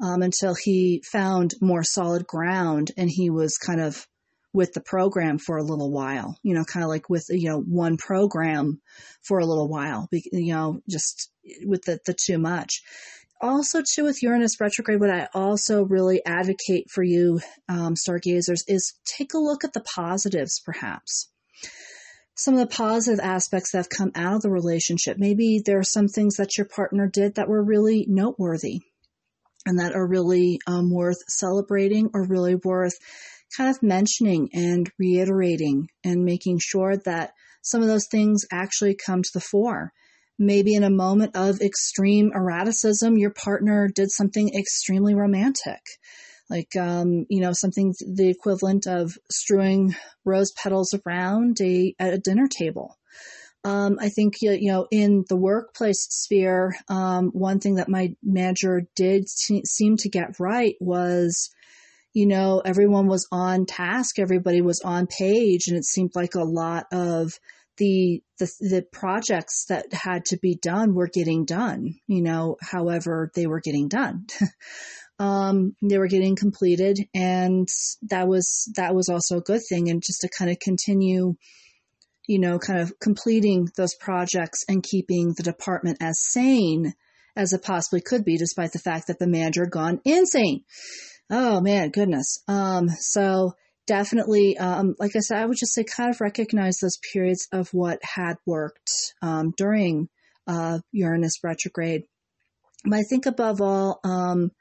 um, 0.00 0.22
until 0.22 0.54
he 0.54 1.02
found 1.10 1.54
more 1.60 1.82
solid 1.84 2.26
ground 2.26 2.90
and 2.96 3.08
he 3.10 3.30
was 3.30 3.56
kind 3.56 3.80
of 3.80 4.06
with 4.52 4.72
the 4.72 4.80
program 4.80 5.38
for 5.38 5.58
a 5.58 5.62
little 5.62 5.90
while, 5.90 6.38
you 6.42 6.54
know, 6.54 6.64
kind 6.64 6.84
of 6.84 6.88
like 6.88 7.10
with, 7.10 7.26
you 7.28 7.48
know, 7.48 7.60
one 7.60 7.96
program 7.96 8.80
for 9.22 9.38
a 9.38 9.46
little 9.46 9.68
while, 9.68 10.08
you 10.10 10.52
know, 10.54 10.80
just 10.88 11.30
with 11.64 11.82
the, 11.82 11.98
the 12.06 12.14
too 12.14 12.38
much. 12.38 12.82
Also, 13.40 13.82
too, 13.82 14.04
with 14.04 14.22
Uranus 14.22 14.60
retrograde, 14.60 15.00
what 15.00 15.10
I 15.10 15.28
also 15.32 15.84
really 15.84 16.24
advocate 16.24 16.90
for 16.90 17.04
you, 17.04 17.40
um, 17.68 17.94
stargazers, 17.94 18.64
is 18.66 18.94
take 19.04 19.34
a 19.34 19.38
look 19.38 19.62
at 19.62 19.74
the 19.74 19.84
positives, 19.94 20.60
perhaps 20.64 21.28
some 22.38 22.54
of 22.54 22.60
the 22.60 22.74
positive 22.74 23.18
aspects 23.20 23.72
that 23.72 23.78
have 23.78 23.88
come 23.88 24.12
out 24.14 24.36
of 24.36 24.42
the 24.42 24.50
relationship. 24.50 25.18
Maybe 25.18 25.60
there 25.64 25.80
are 25.80 25.84
some 25.84 26.06
things 26.06 26.36
that 26.36 26.56
your 26.56 26.66
partner 26.66 27.08
did 27.08 27.34
that 27.34 27.48
were 27.48 27.62
really 27.62 28.06
noteworthy 28.08 28.80
and 29.66 29.80
that 29.80 29.94
are 29.94 30.06
really 30.06 30.60
um, 30.68 30.88
worth 30.88 31.18
celebrating 31.26 32.10
or 32.14 32.22
really 32.24 32.54
worth 32.54 32.94
kind 33.56 33.70
of 33.70 33.82
mentioning 33.82 34.50
and 34.52 34.90
reiterating 34.98 35.88
and 36.04 36.24
making 36.24 36.58
sure 36.60 36.96
that 37.04 37.32
some 37.62 37.82
of 37.82 37.88
those 37.88 38.06
things 38.10 38.44
actually 38.52 38.94
come 38.94 39.22
to 39.22 39.30
the 39.34 39.40
fore. 39.40 39.92
Maybe 40.38 40.74
in 40.74 40.84
a 40.84 40.90
moment 40.90 41.36
of 41.36 41.60
extreme 41.60 42.30
eroticism, 42.32 43.18
your 43.18 43.32
partner 43.32 43.88
did 43.92 44.10
something 44.10 44.50
extremely 44.56 45.14
romantic, 45.14 45.80
like, 46.48 46.76
um, 46.76 47.26
you 47.28 47.40
know, 47.40 47.52
something 47.52 47.92
the 47.98 48.28
equivalent 48.28 48.86
of 48.86 49.12
strewing 49.30 49.96
rose 50.24 50.52
petals 50.52 50.94
around 51.04 51.58
a, 51.60 51.94
at 51.98 52.14
a 52.14 52.18
dinner 52.18 52.46
table. 52.46 52.96
Um, 53.64 53.98
I 54.00 54.08
think 54.08 54.34
you 54.40 54.70
know 54.70 54.86
in 54.90 55.24
the 55.28 55.36
workplace 55.36 56.06
sphere, 56.08 56.76
um, 56.88 57.30
one 57.32 57.58
thing 57.58 57.74
that 57.74 57.88
my 57.88 58.14
manager 58.22 58.82
did 58.94 59.28
seem 59.28 59.96
to 59.96 60.08
get 60.08 60.38
right 60.38 60.76
was, 60.80 61.50
you 62.18 62.26
know, 62.26 62.60
everyone 62.64 63.06
was 63.06 63.28
on 63.30 63.64
task, 63.64 64.18
everybody 64.18 64.60
was 64.60 64.80
on 64.84 65.06
page, 65.06 65.68
and 65.68 65.76
it 65.76 65.84
seemed 65.84 66.10
like 66.16 66.34
a 66.34 66.42
lot 66.42 66.86
of 66.90 67.38
the 67.76 68.20
the, 68.40 68.50
the 68.58 68.84
projects 68.90 69.66
that 69.68 69.92
had 69.92 70.24
to 70.24 70.36
be 70.36 70.58
done 70.60 70.96
were 70.96 71.06
getting 71.06 71.44
done. 71.44 71.94
You 72.08 72.22
know, 72.22 72.56
however 72.60 73.30
they 73.36 73.46
were 73.46 73.60
getting 73.60 73.86
done. 73.86 74.26
um, 75.20 75.76
they 75.80 75.96
were 75.96 76.08
getting 76.08 76.34
completed, 76.34 76.98
and 77.14 77.68
that 78.10 78.26
was 78.26 78.68
that 78.74 78.96
was 78.96 79.08
also 79.08 79.36
a 79.36 79.42
good 79.42 79.60
thing. 79.68 79.88
And 79.88 80.02
just 80.04 80.22
to 80.22 80.28
kind 80.36 80.50
of 80.50 80.58
continue 80.58 81.36
you 82.26 82.40
know, 82.40 82.58
kind 82.58 82.80
of 82.80 82.92
completing 82.98 83.68
those 83.76 83.94
projects 83.94 84.64
and 84.68 84.82
keeping 84.82 85.32
the 85.36 85.42
department 85.42 85.98
as 86.02 86.20
sane 86.20 86.92
as 87.36 87.54
it 87.54 87.62
possibly 87.62 88.02
could 88.02 88.22
be, 88.22 88.36
despite 88.36 88.72
the 88.72 88.78
fact 88.80 89.06
that 89.06 89.18
the 89.18 89.26
manager 89.26 89.62
had 89.62 89.70
gone 89.70 90.00
insane. 90.04 90.64
Oh 91.30 91.60
man, 91.60 91.90
goodness. 91.90 92.42
Um, 92.48 92.88
so 92.88 93.54
definitely, 93.86 94.56
um, 94.56 94.94
like 94.98 95.14
I 95.14 95.20
said, 95.20 95.38
I 95.38 95.46
would 95.46 95.58
just 95.58 95.74
say 95.74 95.84
kind 95.84 96.10
of 96.10 96.20
recognize 96.20 96.78
those 96.78 96.98
periods 97.12 97.48
of 97.52 97.68
what 97.72 97.98
had 98.02 98.36
worked 98.46 98.90
um, 99.20 99.52
during 99.56 100.08
uh, 100.46 100.78
Uranus 100.92 101.38
retrograde. 101.42 102.04
But 102.84 103.00
I 103.00 103.02
think 103.02 103.26
above 103.26 103.60
all, 103.60 104.00
um, 104.04 104.52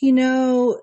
you 0.00 0.12
know, 0.12 0.80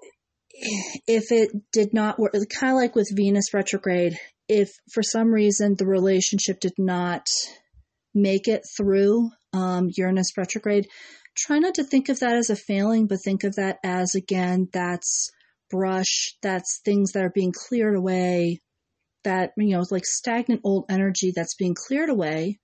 if 1.08 1.32
it 1.32 1.52
did 1.72 1.94
not 1.94 2.20
work, 2.20 2.34
kind 2.34 2.74
of 2.74 2.78
like 2.78 2.96
with 2.96 3.16
Venus 3.16 3.54
retrograde, 3.54 4.18
if 4.50 4.72
for 4.92 5.04
some 5.04 5.32
reason 5.32 5.76
the 5.76 5.86
relationship 5.86 6.60
did 6.60 6.74
not 6.78 7.28
make 8.14 8.48
it 8.48 8.64
through 8.78 9.30
um, 9.54 9.90
Uranus 9.96 10.38
retrograde, 10.38 10.88
try 11.36 11.60
not 11.60 11.76
to 11.76 11.84
think 11.84 12.10
of 12.10 12.20
that 12.20 12.36
as 12.36 12.50
a 12.50 12.56
failing, 12.56 13.08
but 13.08 13.20
think 13.24 13.44
of 13.44 13.56
that 13.56 13.80
as 13.84 14.16
again, 14.16 14.68
that's 14.72 15.32
brush, 15.70 16.36
that's 16.42 16.82
things 16.84 17.12
that 17.14 17.24
are 17.24 17.32
being 17.34 17.52
cleared 17.52 17.96
away, 17.96 18.62
that, 19.24 19.52
you 19.58 19.76
know, 19.76 19.84
like 19.90 20.06
stagnant 20.06 20.62
old 20.64 20.86
energy 20.90 21.32
that's 21.36 21.56
being 21.56 21.76
cleared 21.76 22.10
away 22.10 22.60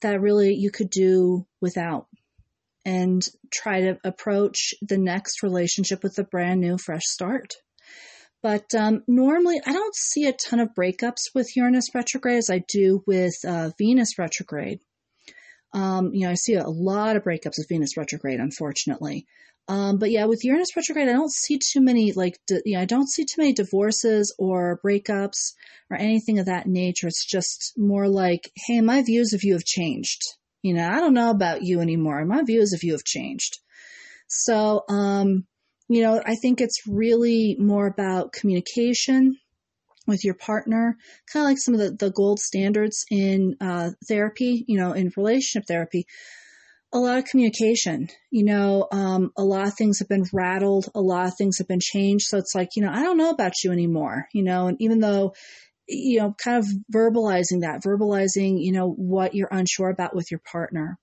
that 0.00 0.20
really 0.20 0.54
you 0.54 0.70
could 0.70 0.90
do 0.90 1.46
without 1.60 2.06
and 2.84 3.26
try 3.52 3.82
to 3.82 3.98
approach 4.04 4.74
the 4.80 4.98
next 4.98 5.42
relationship 5.42 6.02
with 6.02 6.18
a 6.18 6.24
brand 6.24 6.60
new, 6.60 6.78
fresh 6.78 7.04
start. 7.04 7.52
But 8.42 8.74
um, 8.74 9.02
normally, 9.06 9.60
I 9.66 9.72
don't 9.72 9.94
see 9.94 10.26
a 10.26 10.32
ton 10.32 10.60
of 10.60 10.70
breakups 10.74 11.34
with 11.34 11.54
Uranus 11.56 11.94
retrograde 11.94 12.38
as 12.38 12.48
I 12.50 12.64
do 12.66 13.02
with 13.06 13.34
uh, 13.46 13.70
Venus 13.76 14.18
retrograde. 14.18 14.80
Um, 15.72 16.12
you 16.12 16.24
know, 16.24 16.30
I 16.30 16.34
see 16.34 16.54
a 16.54 16.68
lot 16.68 17.16
of 17.16 17.24
breakups 17.24 17.58
with 17.58 17.68
Venus 17.68 17.96
retrograde, 17.96 18.40
unfortunately. 18.40 19.26
Um, 19.68 19.98
but 19.98 20.10
yeah, 20.10 20.24
with 20.24 20.44
Uranus 20.44 20.74
retrograde, 20.74 21.08
I 21.08 21.12
don't 21.12 21.32
see 21.32 21.58
too 21.58 21.80
many 21.80 22.12
like, 22.12 22.38
di- 22.48 22.62
yeah, 22.64 22.80
I 22.80 22.86
don't 22.86 23.08
see 23.08 23.24
too 23.24 23.40
many 23.40 23.52
divorces 23.52 24.34
or 24.36 24.80
breakups 24.84 25.52
or 25.90 25.96
anything 25.96 26.40
of 26.40 26.46
that 26.46 26.66
nature. 26.66 27.06
It's 27.06 27.24
just 27.24 27.74
more 27.76 28.08
like, 28.08 28.50
hey, 28.66 28.80
my 28.80 29.02
views 29.02 29.32
of 29.32 29.44
you 29.44 29.52
have 29.52 29.64
changed. 29.64 30.22
You 30.62 30.74
know, 30.74 30.88
I 30.88 30.98
don't 30.98 31.14
know 31.14 31.30
about 31.30 31.62
you 31.62 31.80
anymore. 31.80 32.24
My 32.24 32.42
views 32.42 32.72
of 32.72 32.82
you 32.82 32.92
have 32.92 33.04
changed. 33.04 33.58
So, 34.26 34.82
um, 34.88 35.46
you 35.88 36.02
know, 36.02 36.20
I 36.24 36.34
think 36.34 36.60
it's 36.60 36.86
really 36.86 37.56
more 37.58 37.86
about 37.86 38.32
communication 38.32 39.36
with 40.10 40.24
your 40.24 40.34
partner, 40.34 40.96
kind 41.32 41.44
of 41.44 41.50
like 41.50 41.58
some 41.58 41.74
of 41.74 41.80
the, 41.80 41.90
the 41.92 42.12
gold 42.12 42.38
standards 42.38 43.04
in 43.10 43.56
uh, 43.60 43.90
therapy, 44.08 44.64
you 44.68 44.78
know, 44.78 44.92
in 44.92 45.10
relationship 45.16 45.66
therapy. 45.66 46.06
A 46.92 46.98
lot 46.98 47.18
of 47.18 47.24
communication, 47.24 48.08
you 48.32 48.44
know, 48.44 48.88
um, 48.90 49.30
a 49.38 49.44
lot 49.44 49.68
of 49.68 49.74
things 49.74 50.00
have 50.00 50.08
been 50.08 50.24
rattled, 50.32 50.88
a 50.94 51.00
lot 51.00 51.28
of 51.28 51.34
things 51.38 51.58
have 51.58 51.68
been 51.68 51.80
changed. 51.80 52.24
So 52.26 52.36
it's 52.36 52.54
like, 52.54 52.70
you 52.74 52.82
know, 52.82 52.90
I 52.90 53.02
don't 53.02 53.16
know 53.16 53.30
about 53.30 53.52
you 53.62 53.70
anymore, 53.70 54.26
you 54.34 54.42
know, 54.42 54.66
and 54.66 54.76
even 54.80 54.98
though 54.98 55.32
you 55.90 56.20
know, 56.20 56.34
kind 56.42 56.58
of 56.58 56.66
verbalizing 56.92 57.62
that, 57.62 57.82
verbalizing, 57.84 58.62
you 58.62 58.72
know, 58.72 58.88
what 58.90 59.34
you're 59.34 59.48
unsure 59.50 59.90
about 59.90 60.14
with 60.14 60.30
your 60.30 60.40
partner. 60.40 60.98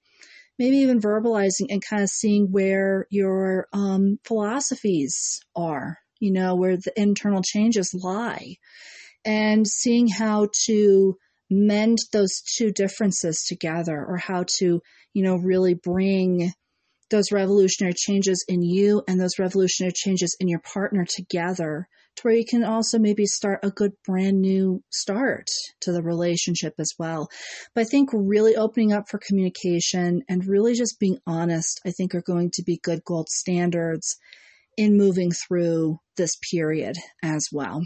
Maybe 0.57 0.77
even 0.77 1.01
verbalizing 1.01 1.67
and 1.69 1.83
kind 1.87 2.01
of 2.01 2.09
seeing 2.09 2.47
where 2.51 3.05
your 3.11 3.67
um, 3.73 4.17
philosophies 4.23 5.39
are, 5.55 5.97
you 6.19 6.31
know, 6.31 6.55
where 6.55 6.77
the 6.77 6.93
internal 6.95 7.43
changes 7.43 7.93
lie, 7.93 8.55
and 9.27 9.67
seeing 9.67 10.07
how 10.07 10.47
to 10.65 11.17
mend 11.49 11.97
those 12.13 12.41
two 12.55 12.71
differences 12.71 13.43
together 13.45 14.05
or 14.07 14.15
how 14.15 14.45
to, 14.57 14.81
you 15.13 15.23
know, 15.23 15.35
really 15.35 15.73
bring 15.73 16.53
those 17.09 17.31
revolutionary 17.31 17.93
changes 17.93 18.43
in 18.47 18.61
you 18.61 19.03
and 19.07 19.19
those 19.19 19.37
revolutionary 19.37 19.91
changes 19.93 20.35
in 20.39 20.47
your 20.47 20.61
partner 20.61 21.05
together 21.05 21.87
to 22.15 22.21
where 22.23 22.35
you 22.35 22.45
can 22.45 22.63
also 22.63 22.99
maybe 22.99 23.25
start 23.25 23.59
a 23.63 23.69
good 23.69 23.91
brand 24.05 24.41
new 24.41 24.81
start 24.89 25.47
to 25.81 25.91
the 25.91 26.01
relationship 26.01 26.73
as 26.79 26.93
well. 26.97 27.29
But 27.75 27.81
I 27.81 27.83
think 27.83 28.09
really 28.13 28.55
opening 28.55 28.93
up 28.93 29.09
for 29.09 29.19
communication 29.19 30.23
and 30.29 30.47
really 30.47 30.73
just 30.73 30.99
being 30.99 31.19
honest, 31.27 31.81
I 31.85 31.91
think 31.91 32.15
are 32.15 32.21
going 32.21 32.51
to 32.53 32.63
be 32.63 32.79
good 32.81 33.03
gold 33.03 33.27
standards 33.29 34.17
in 34.77 34.97
moving 34.97 35.31
through 35.31 35.99
this 36.15 36.37
period 36.51 36.95
as 37.21 37.49
well. 37.51 37.83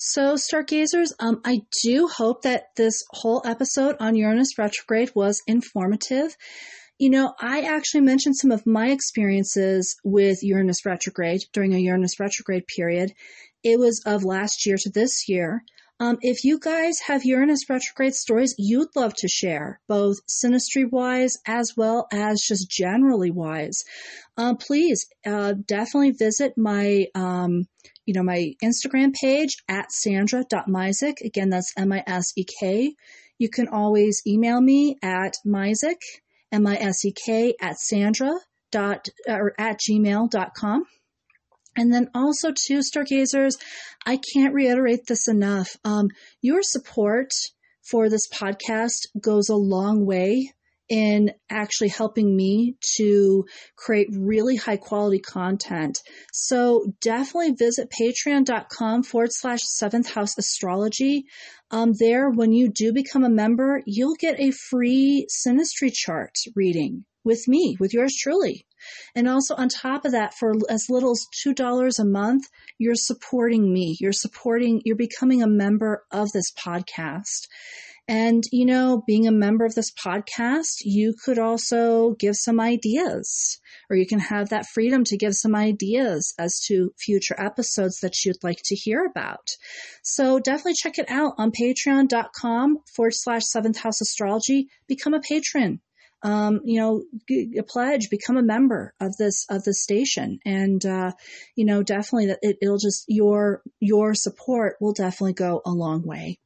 So, 0.00 0.36
stargazers, 0.36 1.12
um, 1.18 1.40
I 1.44 1.62
do 1.82 2.06
hope 2.06 2.42
that 2.42 2.66
this 2.76 3.02
whole 3.10 3.42
episode 3.44 3.96
on 3.98 4.14
Uranus 4.14 4.56
retrograde 4.56 5.10
was 5.16 5.42
informative. 5.48 6.36
You 7.00 7.10
know, 7.10 7.34
I 7.40 7.62
actually 7.62 8.02
mentioned 8.02 8.36
some 8.36 8.52
of 8.52 8.64
my 8.64 8.90
experiences 8.90 9.96
with 10.04 10.38
Uranus 10.42 10.86
retrograde 10.86 11.40
during 11.52 11.74
a 11.74 11.80
Uranus 11.80 12.20
retrograde 12.20 12.68
period. 12.68 13.12
It 13.64 13.80
was 13.80 14.00
of 14.06 14.22
last 14.22 14.66
year 14.66 14.76
to 14.78 14.90
this 14.90 15.28
year. 15.28 15.64
Um, 16.00 16.18
if 16.20 16.44
you 16.44 16.58
guys 16.60 16.98
have 17.06 17.24
Uranus 17.24 17.68
retrograde 17.68 18.14
stories 18.14 18.54
you'd 18.56 18.94
love 18.94 19.14
to 19.14 19.28
share, 19.28 19.80
both 19.88 20.16
synastry 20.28 20.88
wise 20.90 21.36
as 21.46 21.72
well 21.76 22.06
as 22.12 22.40
just 22.40 22.70
generally 22.70 23.30
wise, 23.30 23.82
um, 24.36 24.56
please 24.56 25.06
uh, 25.26 25.54
definitely 25.66 26.12
visit 26.12 26.56
my 26.56 27.06
um, 27.14 27.66
you 28.06 28.14
know 28.14 28.22
my 28.22 28.52
Instagram 28.62 29.12
page 29.12 29.56
at 29.68 29.90
sandra.misek. 29.90 31.20
Again, 31.24 31.50
that's 31.50 31.72
M 31.76 31.92
I 31.92 32.04
S 32.06 32.32
E 32.36 32.44
K. 32.60 32.94
You 33.38 33.48
can 33.48 33.68
always 33.68 34.22
email 34.26 34.60
me 34.60 34.96
at 35.02 35.34
misek 35.46 35.96
M-I-S-E-K 36.52 37.54
at 37.60 37.78
Sandra 37.78 38.32
dot 38.70 39.08
or 39.26 39.54
at 39.58 39.80
gmail.com. 39.80 40.84
And 41.78 41.92
then 41.94 42.10
also 42.12 42.52
to 42.52 42.82
stargazers, 42.82 43.56
I 44.04 44.18
can't 44.34 44.52
reiterate 44.52 45.06
this 45.06 45.28
enough. 45.28 45.76
Um, 45.84 46.08
your 46.42 46.60
support 46.62 47.30
for 47.88 48.10
this 48.10 48.28
podcast 48.28 49.06
goes 49.20 49.48
a 49.48 49.54
long 49.54 50.04
way 50.04 50.52
in 50.88 51.30
actually 51.50 51.90
helping 51.90 52.34
me 52.34 52.74
to 52.96 53.44
create 53.76 54.08
really 54.10 54.56
high 54.56 54.76
quality 54.76 55.20
content. 55.20 56.00
So 56.32 56.92
definitely 57.00 57.52
visit 57.52 57.92
patreon.com 57.92 59.04
forward 59.04 59.30
slash 59.32 59.60
seventh 59.62 60.12
house 60.12 60.36
astrology. 60.36 61.26
Um, 61.70 61.92
there, 61.98 62.30
when 62.30 62.52
you 62.52 62.70
do 62.70 62.92
become 62.92 63.22
a 63.22 63.30
member, 63.30 63.82
you'll 63.86 64.16
get 64.18 64.40
a 64.40 64.50
free 64.50 65.28
synastry 65.30 65.92
chart 65.92 66.34
reading 66.56 67.04
with 67.22 67.46
me, 67.46 67.76
with 67.78 67.92
yours 67.92 68.16
truly. 68.18 68.66
And 69.14 69.28
also 69.28 69.54
on 69.54 69.68
top 69.68 70.04
of 70.04 70.12
that, 70.12 70.34
for 70.34 70.52
as 70.68 70.86
little 70.88 71.12
as 71.12 71.26
$2 71.46 71.98
a 71.98 72.04
month, 72.04 72.44
you're 72.78 72.94
supporting 72.94 73.72
me. 73.72 73.96
You're 74.00 74.12
supporting, 74.12 74.82
you're 74.84 74.96
becoming 74.96 75.42
a 75.42 75.48
member 75.48 76.04
of 76.10 76.30
this 76.32 76.52
podcast. 76.52 77.48
And, 78.10 78.42
you 78.50 78.64
know, 78.64 79.02
being 79.06 79.26
a 79.26 79.32
member 79.32 79.66
of 79.66 79.74
this 79.74 79.92
podcast, 79.92 80.78
you 80.80 81.14
could 81.22 81.38
also 81.38 82.14
give 82.18 82.36
some 82.36 82.58
ideas, 82.58 83.60
or 83.90 83.96
you 83.96 84.06
can 84.06 84.18
have 84.18 84.48
that 84.48 84.64
freedom 84.72 85.04
to 85.04 85.18
give 85.18 85.34
some 85.34 85.54
ideas 85.54 86.32
as 86.38 86.58
to 86.68 86.94
future 86.98 87.36
episodes 87.38 88.00
that 88.00 88.24
you'd 88.24 88.42
like 88.42 88.62
to 88.64 88.74
hear 88.74 89.04
about. 89.04 89.46
So 90.02 90.38
definitely 90.38 90.74
check 90.74 90.98
it 90.98 91.10
out 91.10 91.34
on 91.36 91.52
patreon.com 91.52 92.78
forward 92.96 93.12
slash 93.14 93.42
seventh 93.44 93.78
house 93.80 94.00
astrology. 94.00 94.68
Become 94.86 95.12
a 95.12 95.20
patron. 95.20 95.80
Um, 96.22 96.60
you 96.64 96.80
know, 96.80 97.04
a 97.58 97.62
pledge, 97.62 98.10
become 98.10 98.36
a 98.36 98.42
member 98.42 98.92
of 99.00 99.16
this 99.16 99.46
of 99.48 99.62
the 99.62 99.72
station, 99.72 100.40
and 100.44 100.84
uh, 100.84 101.12
you 101.54 101.64
know, 101.64 101.82
definitely 101.82 102.26
that 102.26 102.40
it, 102.42 102.58
it'll 102.60 102.78
just 102.78 103.04
your 103.06 103.62
your 103.78 104.14
support 104.14 104.76
will 104.80 104.92
definitely 104.92 105.34
go 105.34 105.62
a 105.64 105.70
long 105.70 106.04
way. 106.04 106.38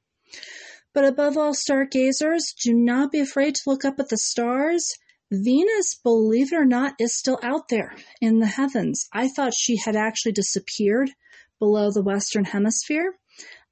But 0.95 1.07
above 1.07 1.39
all, 1.39 1.55
stargazers, 1.55 2.55
do 2.63 2.75
not 2.75 3.11
be 3.13 3.21
afraid 3.21 3.55
to 3.55 3.63
look 3.71 3.85
up 3.85 3.99
at 3.99 4.11
the 4.11 4.19
stars. 4.19 4.93
Venus, 5.31 5.99
believe 6.03 6.53
it 6.53 6.57
or 6.57 6.67
not, 6.67 6.95
is 6.99 7.17
still 7.17 7.39
out 7.43 7.69
there 7.71 7.95
in 8.21 8.41
the 8.41 8.47
heavens. 8.47 9.09
I 9.13 9.29
thought 9.29 9.55
she 9.55 9.79
had 9.79 9.97
actually 9.97 10.33
disappeared 10.33 11.11
below 11.59 11.91
the 11.91 12.03
Western 12.03 12.45
Hemisphere. 12.45 13.15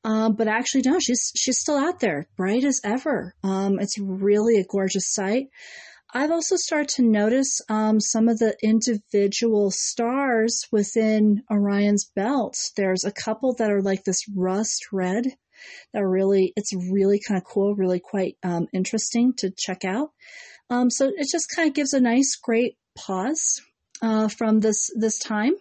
Um, 0.03 0.35
but 0.35 0.49
actually, 0.49 0.83
no, 0.87 0.99
she's 0.99 1.31
she's 1.37 1.61
still 1.61 1.77
out 1.77 2.01
there, 2.01 2.27
bright 2.37 2.65
as 2.65 2.81
ever. 2.83 3.35
Um, 3.45 3.79
it's 3.79 3.99
really 3.99 4.57
a 4.57 4.65
gorgeous 4.65 5.13
sight. 5.13 5.49
I've 6.13 6.33
also 6.33 6.57
started 6.57 6.89
to 6.97 7.03
notice 7.03 7.61
um, 7.69 8.01
some 8.01 8.29
of 8.29 8.39
the 8.39 8.57
individual 8.63 9.71
stars 9.71 10.65
within 10.73 11.43
Orion's 11.51 12.11
belt. 12.17 12.57
There's 12.77 13.05
a 13.05 13.13
couple 13.13 13.55
that 13.59 13.71
are 13.71 13.83
like 13.83 14.05
this 14.05 14.25
rust 14.35 14.87
red 14.93 15.27
that 15.93 16.05
really 16.05 16.53
it's 16.57 16.73
really 16.91 17.21
kind 17.27 17.39
of 17.39 17.45
cool, 17.45 17.77
really 17.77 18.01
quite 18.01 18.37
um, 18.43 18.67
interesting 18.73 19.35
to 19.39 19.53
check 19.57 19.85
out. 19.85 20.11
Um, 20.69 20.91
so 20.91 21.09
it 21.15 21.29
just 21.31 21.53
kind 21.55 21.69
of 21.69 21.75
gives 21.75 21.93
a 21.93 22.01
nice, 22.01 22.37
great 22.37 22.77
pause 22.97 23.61
uh, 24.03 24.29
from 24.29 24.61
this 24.61 24.91
this 24.97 25.19
time. 25.19 25.53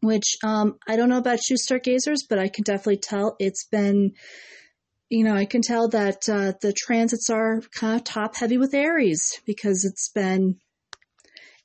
Which 0.00 0.36
um, 0.44 0.76
I 0.86 0.94
don't 0.94 1.08
know 1.08 1.18
about 1.18 1.40
you, 1.50 1.56
stargazers, 1.56 2.22
but 2.28 2.38
I 2.38 2.48
can 2.48 2.62
definitely 2.62 2.98
tell 2.98 3.34
it's 3.40 3.64
been 3.64 4.12
you 5.10 5.24
know, 5.24 5.34
I 5.34 5.46
can 5.46 5.62
tell 5.62 5.88
that 5.88 6.28
uh, 6.28 6.52
the 6.60 6.72
transits 6.72 7.30
are 7.30 7.62
kind 7.74 7.96
of 7.96 8.04
top 8.04 8.36
heavy 8.36 8.58
with 8.58 8.74
Aries 8.74 9.40
because 9.46 9.84
it's 9.84 10.10
been 10.14 10.56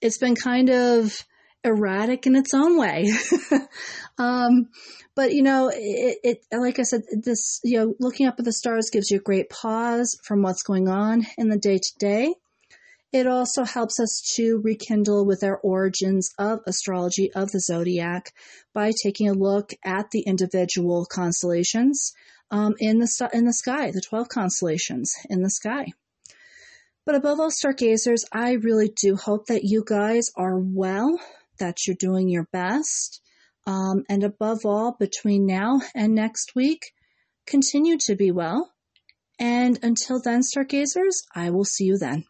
it's 0.01 0.17
been 0.17 0.35
kind 0.35 0.69
of 0.69 1.25
erratic 1.63 2.25
in 2.27 2.35
its 2.35 2.53
own 2.53 2.77
way. 2.77 3.09
um, 4.17 4.69
but 5.15 5.33
you 5.33 5.43
know, 5.43 5.69
it, 5.73 6.17
it, 6.23 6.37
like 6.57 6.79
I 6.79 6.83
said, 6.83 7.01
this 7.11 7.59
you 7.63 7.77
know, 7.77 7.95
looking 7.99 8.27
up 8.27 8.35
at 8.39 8.45
the 8.45 8.53
stars 8.53 8.89
gives 8.91 9.11
you 9.11 9.17
a 9.17 9.23
great 9.23 9.49
pause 9.49 10.17
from 10.23 10.41
what's 10.41 10.63
going 10.63 10.87
on 10.87 11.25
in 11.37 11.49
the 11.49 11.57
day 11.57 11.77
to 11.77 11.99
day. 11.99 12.33
It 13.11 13.27
also 13.27 13.63
helps 13.63 13.99
us 13.99 14.33
to 14.37 14.59
rekindle 14.63 15.25
with 15.27 15.43
our 15.43 15.57
origins 15.57 16.31
of 16.39 16.61
astrology 16.65 17.31
of 17.33 17.51
the 17.51 17.59
zodiac 17.59 18.33
by 18.73 18.91
taking 19.03 19.29
a 19.29 19.33
look 19.33 19.69
at 19.85 20.09
the 20.09 20.21
individual 20.21 21.05
constellations 21.05 22.13
um, 22.51 22.75
in 22.79 22.99
the 22.99 23.29
in 23.33 23.45
the 23.45 23.53
sky, 23.53 23.91
the 23.91 24.01
twelve 24.01 24.29
constellations 24.29 25.13
in 25.29 25.41
the 25.41 25.49
sky. 25.49 25.85
But 27.05 27.15
above 27.15 27.39
all, 27.39 27.51
stargazers, 27.51 28.23
I 28.31 28.53
really 28.53 28.89
do 28.89 29.15
hope 29.15 29.47
that 29.47 29.63
you 29.63 29.83
guys 29.85 30.29
are 30.37 30.57
well, 30.57 31.19
that 31.59 31.85
you're 31.85 31.97
doing 31.99 32.29
your 32.29 32.47
best, 32.53 33.21
um, 33.67 34.03
and 34.09 34.23
above 34.23 34.59
all, 34.65 34.95
between 34.99 35.45
now 35.45 35.81
and 35.93 36.15
next 36.15 36.55
week, 36.55 36.91
continue 37.45 37.97
to 38.05 38.15
be 38.15 38.31
well. 38.31 38.71
And 39.39 39.79
until 39.83 40.21
then, 40.21 40.43
stargazers, 40.43 41.23
I 41.35 41.49
will 41.49 41.65
see 41.65 41.85
you 41.85 41.97
then. 41.97 42.23